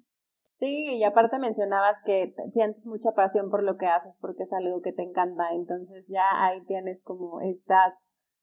Sí, 0.59 0.97
y 0.97 1.03
aparte 1.03 1.39
mencionabas 1.39 1.97
que 2.05 2.35
sientes 2.53 2.85
mucha 2.85 3.13
pasión 3.13 3.49
por 3.49 3.63
lo 3.63 3.77
que 3.77 3.87
haces 3.87 4.17
porque 4.21 4.43
es 4.43 4.53
algo 4.53 4.81
que 4.81 4.93
te 4.93 5.01
encanta, 5.01 5.49
entonces 5.53 6.07
ya 6.07 6.23
ahí 6.33 6.61
tienes 6.65 7.01
como 7.03 7.41
estas, 7.41 7.95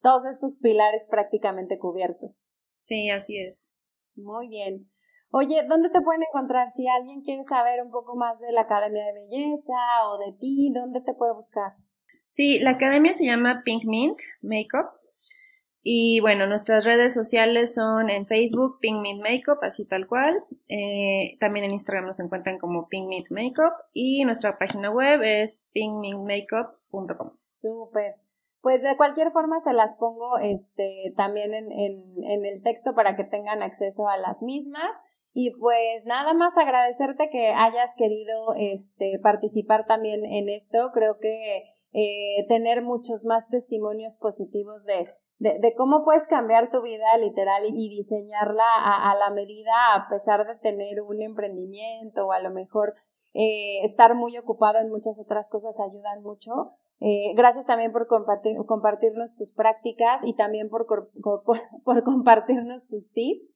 todos 0.02 0.24
estos 0.26 0.56
pilares 0.56 1.06
prácticamente 1.10 1.78
cubiertos. 1.78 2.46
Sí, 2.82 3.10
así 3.10 3.38
es. 3.38 3.72
Muy 4.16 4.48
bien. 4.48 4.90
Oye, 5.30 5.62
¿dónde 5.68 5.90
te 5.90 6.00
pueden 6.00 6.22
encontrar? 6.22 6.68
Si 6.74 6.88
alguien 6.88 7.20
quiere 7.22 7.44
saber 7.44 7.82
un 7.84 7.90
poco 7.90 8.16
más 8.16 8.40
de 8.40 8.50
la 8.52 8.62
Academia 8.62 9.04
de 9.04 9.12
Belleza 9.12 10.08
o 10.10 10.18
de 10.18 10.32
ti, 10.38 10.72
¿dónde 10.74 11.02
te 11.02 11.12
puede 11.12 11.34
buscar? 11.34 11.72
Sí, 12.26 12.58
la 12.58 12.70
academia 12.70 13.12
se 13.12 13.26
llama 13.26 13.62
Pink 13.64 13.84
Mint 13.84 14.18
Makeup. 14.40 14.86
Y 15.82 16.20
bueno, 16.20 16.46
nuestras 16.46 16.84
redes 16.84 17.14
sociales 17.14 17.74
son 17.74 18.10
en 18.10 18.26
Facebook 18.26 18.78
Pink 18.80 19.00
Mint 19.00 19.22
Makeup, 19.22 19.58
así 19.62 19.86
tal 19.86 20.06
cual. 20.06 20.44
Eh, 20.68 21.36
también 21.40 21.64
en 21.66 21.72
Instagram 21.72 22.06
nos 22.06 22.20
encuentran 22.20 22.58
como 22.58 22.88
Pink 22.88 23.08
Mint 23.08 23.30
Makeup. 23.30 23.74
Y 23.92 24.24
nuestra 24.24 24.58
página 24.58 24.90
web 24.90 25.22
es 25.22 25.58
pinkmintmakeup.com. 25.72 27.32
Súper. 27.50 28.27
Pues 28.68 28.82
de 28.82 28.98
cualquier 28.98 29.30
forma 29.30 29.60
se 29.60 29.72
las 29.72 29.94
pongo 29.94 30.36
este, 30.36 31.14
también 31.16 31.54
en, 31.54 31.72
en, 31.72 32.44
el 32.44 32.62
texto 32.62 32.94
para 32.94 33.16
que 33.16 33.24
tengan 33.24 33.62
acceso 33.62 34.06
a 34.08 34.18
las 34.18 34.42
mismas. 34.42 34.90
Y 35.32 35.52
pues 35.52 36.04
nada 36.04 36.34
más 36.34 36.54
agradecerte 36.58 37.30
que 37.30 37.54
hayas 37.54 37.94
querido 37.96 38.52
este, 38.58 39.18
participar 39.22 39.86
también 39.86 40.22
en 40.26 40.50
esto. 40.50 40.90
Creo 40.92 41.16
que 41.18 41.62
eh, 41.94 42.46
tener 42.48 42.82
muchos 42.82 43.24
más 43.24 43.48
testimonios 43.48 44.18
positivos 44.18 44.84
de, 44.84 45.08
de, 45.38 45.74
cómo 45.74 46.04
puedes 46.04 46.26
cambiar 46.26 46.70
tu 46.70 46.82
vida 46.82 47.16
literal 47.16 47.62
y, 47.64 47.88
diseñarla 47.88 48.66
a, 48.84 49.14
la 49.14 49.30
medida 49.30 49.94
a 49.94 50.10
pesar 50.10 50.46
de 50.46 50.56
tener 50.56 51.00
un 51.00 51.22
emprendimiento 51.22 52.26
o 52.26 52.32
a 52.32 52.40
lo 52.40 52.50
mejor 52.50 52.96
eh, 53.40 53.84
estar 53.84 54.16
muy 54.16 54.36
ocupado 54.36 54.80
en 54.80 54.90
muchas 54.90 55.16
otras 55.16 55.48
cosas 55.48 55.78
ayudan 55.78 56.22
mucho. 56.24 56.72
Eh, 56.98 57.34
gracias 57.36 57.66
también 57.66 57.92
por 57.92 58.08
compartir, 58.08 58.56
compartirnos 58.66 59.36
tus 59.36 59.52
prácticas 59.52 60.24
y 60.24 60.34
también 60.34 60.68
por, 60.68 60.88
por, 61.84 62.04
compartirnos 62.04 62.88
tus 62.88 63.12
tips. 63.12 63.46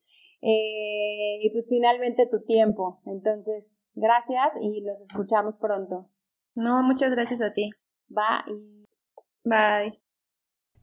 y 0.40 1.50
pues 1.52 1.68
finalmente 1.68 2.28
tu 2.30 2.44
tiempo. 2.44 3.00
Entonces, 3.06 3.76
gracias 3.94 4.52
y 4.60 4.82
nos 4.82 5.00
escuchamos 5.00 5.56
pronto. 5.56 6.08
No, 6.54 6.82
muchas 6.84 7.10
gracias 7.10 7.40
a 7.40 7.52
ti. 7.52 7.70
Bye. 8.08 8.86
Bye. 9.44 10.01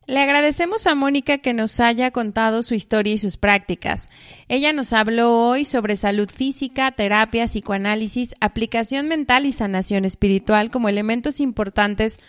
Le 0.09 0.17
agradecemos 0.21 0.87
a 0.87 0.95
Mónica 0.95 1.37
que 1.37 1.53
nos 1.53 1.79
haya 1.79 2.09
contado 2.09 2.63
su 2.63 2.73
historia 2.73 3.13
y 3.13 3.19
sus 3.19 3.37
prácticas. 3.37 4.09
Ella 4.47 4.73
nos 4.73 4.91
habló 4.91 5.37
hoy 5.37 5.65
sobre 5.65 5.95
salud 5.95 6.31
física, 6.31 6.91
terapia, 6.93 7.45
psicoanálisis, 7.45 8.33
aplicación 8.39 9.07
mental 9.07 9.45
y 9.45 9.51
sanación 9.51 10.05
espiritual 10.05 10.71
como 10.71 10.89
elementos 10.89 11.39
importantes 11.39 12.19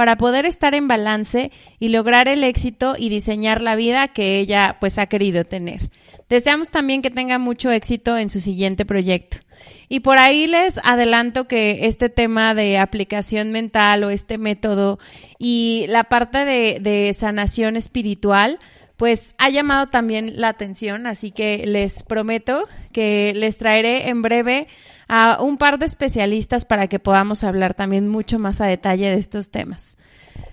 para 0.00 0.16
poder 0.16 0.46
estar 0.46 0.74
en 0.74 0.88
balance 0.88 1.52
y 1.78 1.88
lograr 1.88 2.26
el 2.26 2.42
éxito 2.42 2.94
y 2.98 3.10
diseñar 3.10 3.60
la 3.60 3.76
vida 3.76 4.08
que 4.08 4.38
ella 4.38 4.78
pues 4.80 4.96
ha 4.96 5.04
querido 5.04 5.44
tener. 5.44 5.90
Deseamos 6.30 6.70
también 6.70 7.02
que 7.02 7.10
tenga 7.10 7.36
mucho 7.36 7.70
éxito 7.70 8.16
en 8.16 8.30
su 8.30 8.40
siguiente 8.40 8.86
proyecto. 8.86 9.36
Y 9.90 10.00
por 10.00 10.16
ahí 10.16 10.46
les 10.46 10.78
adelanto 10.84 11.46
que 11.46 11.80
este 11.82 12.08
tema 12.08 12.54
de 12.54 12.78
aplicación 12.78 13.52
mental 13.52 14.02
o 14.02 14.08
este 14.08 14.38
método 14.38 14.98
y 15.38 15.84
la 15.90 16.04
parte 16.04 16.46
de, 16.46 17.12
sanación 17.12 17.76
espiritual, 17.76 18.58
pues 18.96 19.34
ha 19.36 19.50
llamado 19.50 19.88
también 19.88 20.40
la 20.40 20.48
atención, 20.48 21.06
así 21.06 21.30
que 21.30 21.66
les 21.66 22.04
prometo 22.04 22.66
que 22.94 23.34
les 23.36 23.58
traeré 23.58 24.08
en 24.08 24.22
breve 24.22 24.66
a 25.12 25.42
un 25.42 25.58
par 25.58 25.80
de 25.80 25.86
especialistas 25.86 26.64
para 26.64 26.86
que 26.86 27.00
podamos 27.00 27.42
hablar 27.42 27.74
también 27.74 28.08
mucho 28.08 28.38
más 28.38 28.60
a 28.60 28.66
detalle 28.66 29.10
de 29.10 29.16
estos 29.16 29.50
temas. 29.50 29.96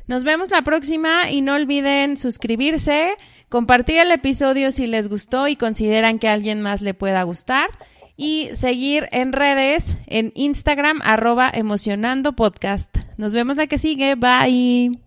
Nos 0.08 0.24
vemos 0.24 0.50
la 0.50 0.64
próxima 0.64 1.30
y 1.30 1.42
no 1.42 1.54
olviden 1.54 2.18
suscribirse, 2.18 3.18
compartir 3.50 4.00
el 4.00 4.12
episodio 4.12 4.72
si 4.72 4.88
les 4.88 5.10
gustó 5.10 5.48
y 5.48 5.58
consideran 5.58 6.18
que 6.18 6.28
a 6.28 6.34
alguien 6.34 6.64
más 6.64 6.82
le 6.82 6.96
pueda 6.96 7.22
gustar 7.22 7.70
y 8.16 8.50
seguir 8.54 9.08
en 9.12 9.32
redes, 9.32 9.96
en 10.08 10.32
Instagram, 10.34 11.02
arroba 11.04 11.52
emocionando 11.54 12.34
podcast. 12.34 12.98
Nos 13.18 13.36
vemos 13.36 13.58
la 13.58 13.68
que 13.68 13.78
sigue. 13.78 14.16
Bye. 14.16 15.07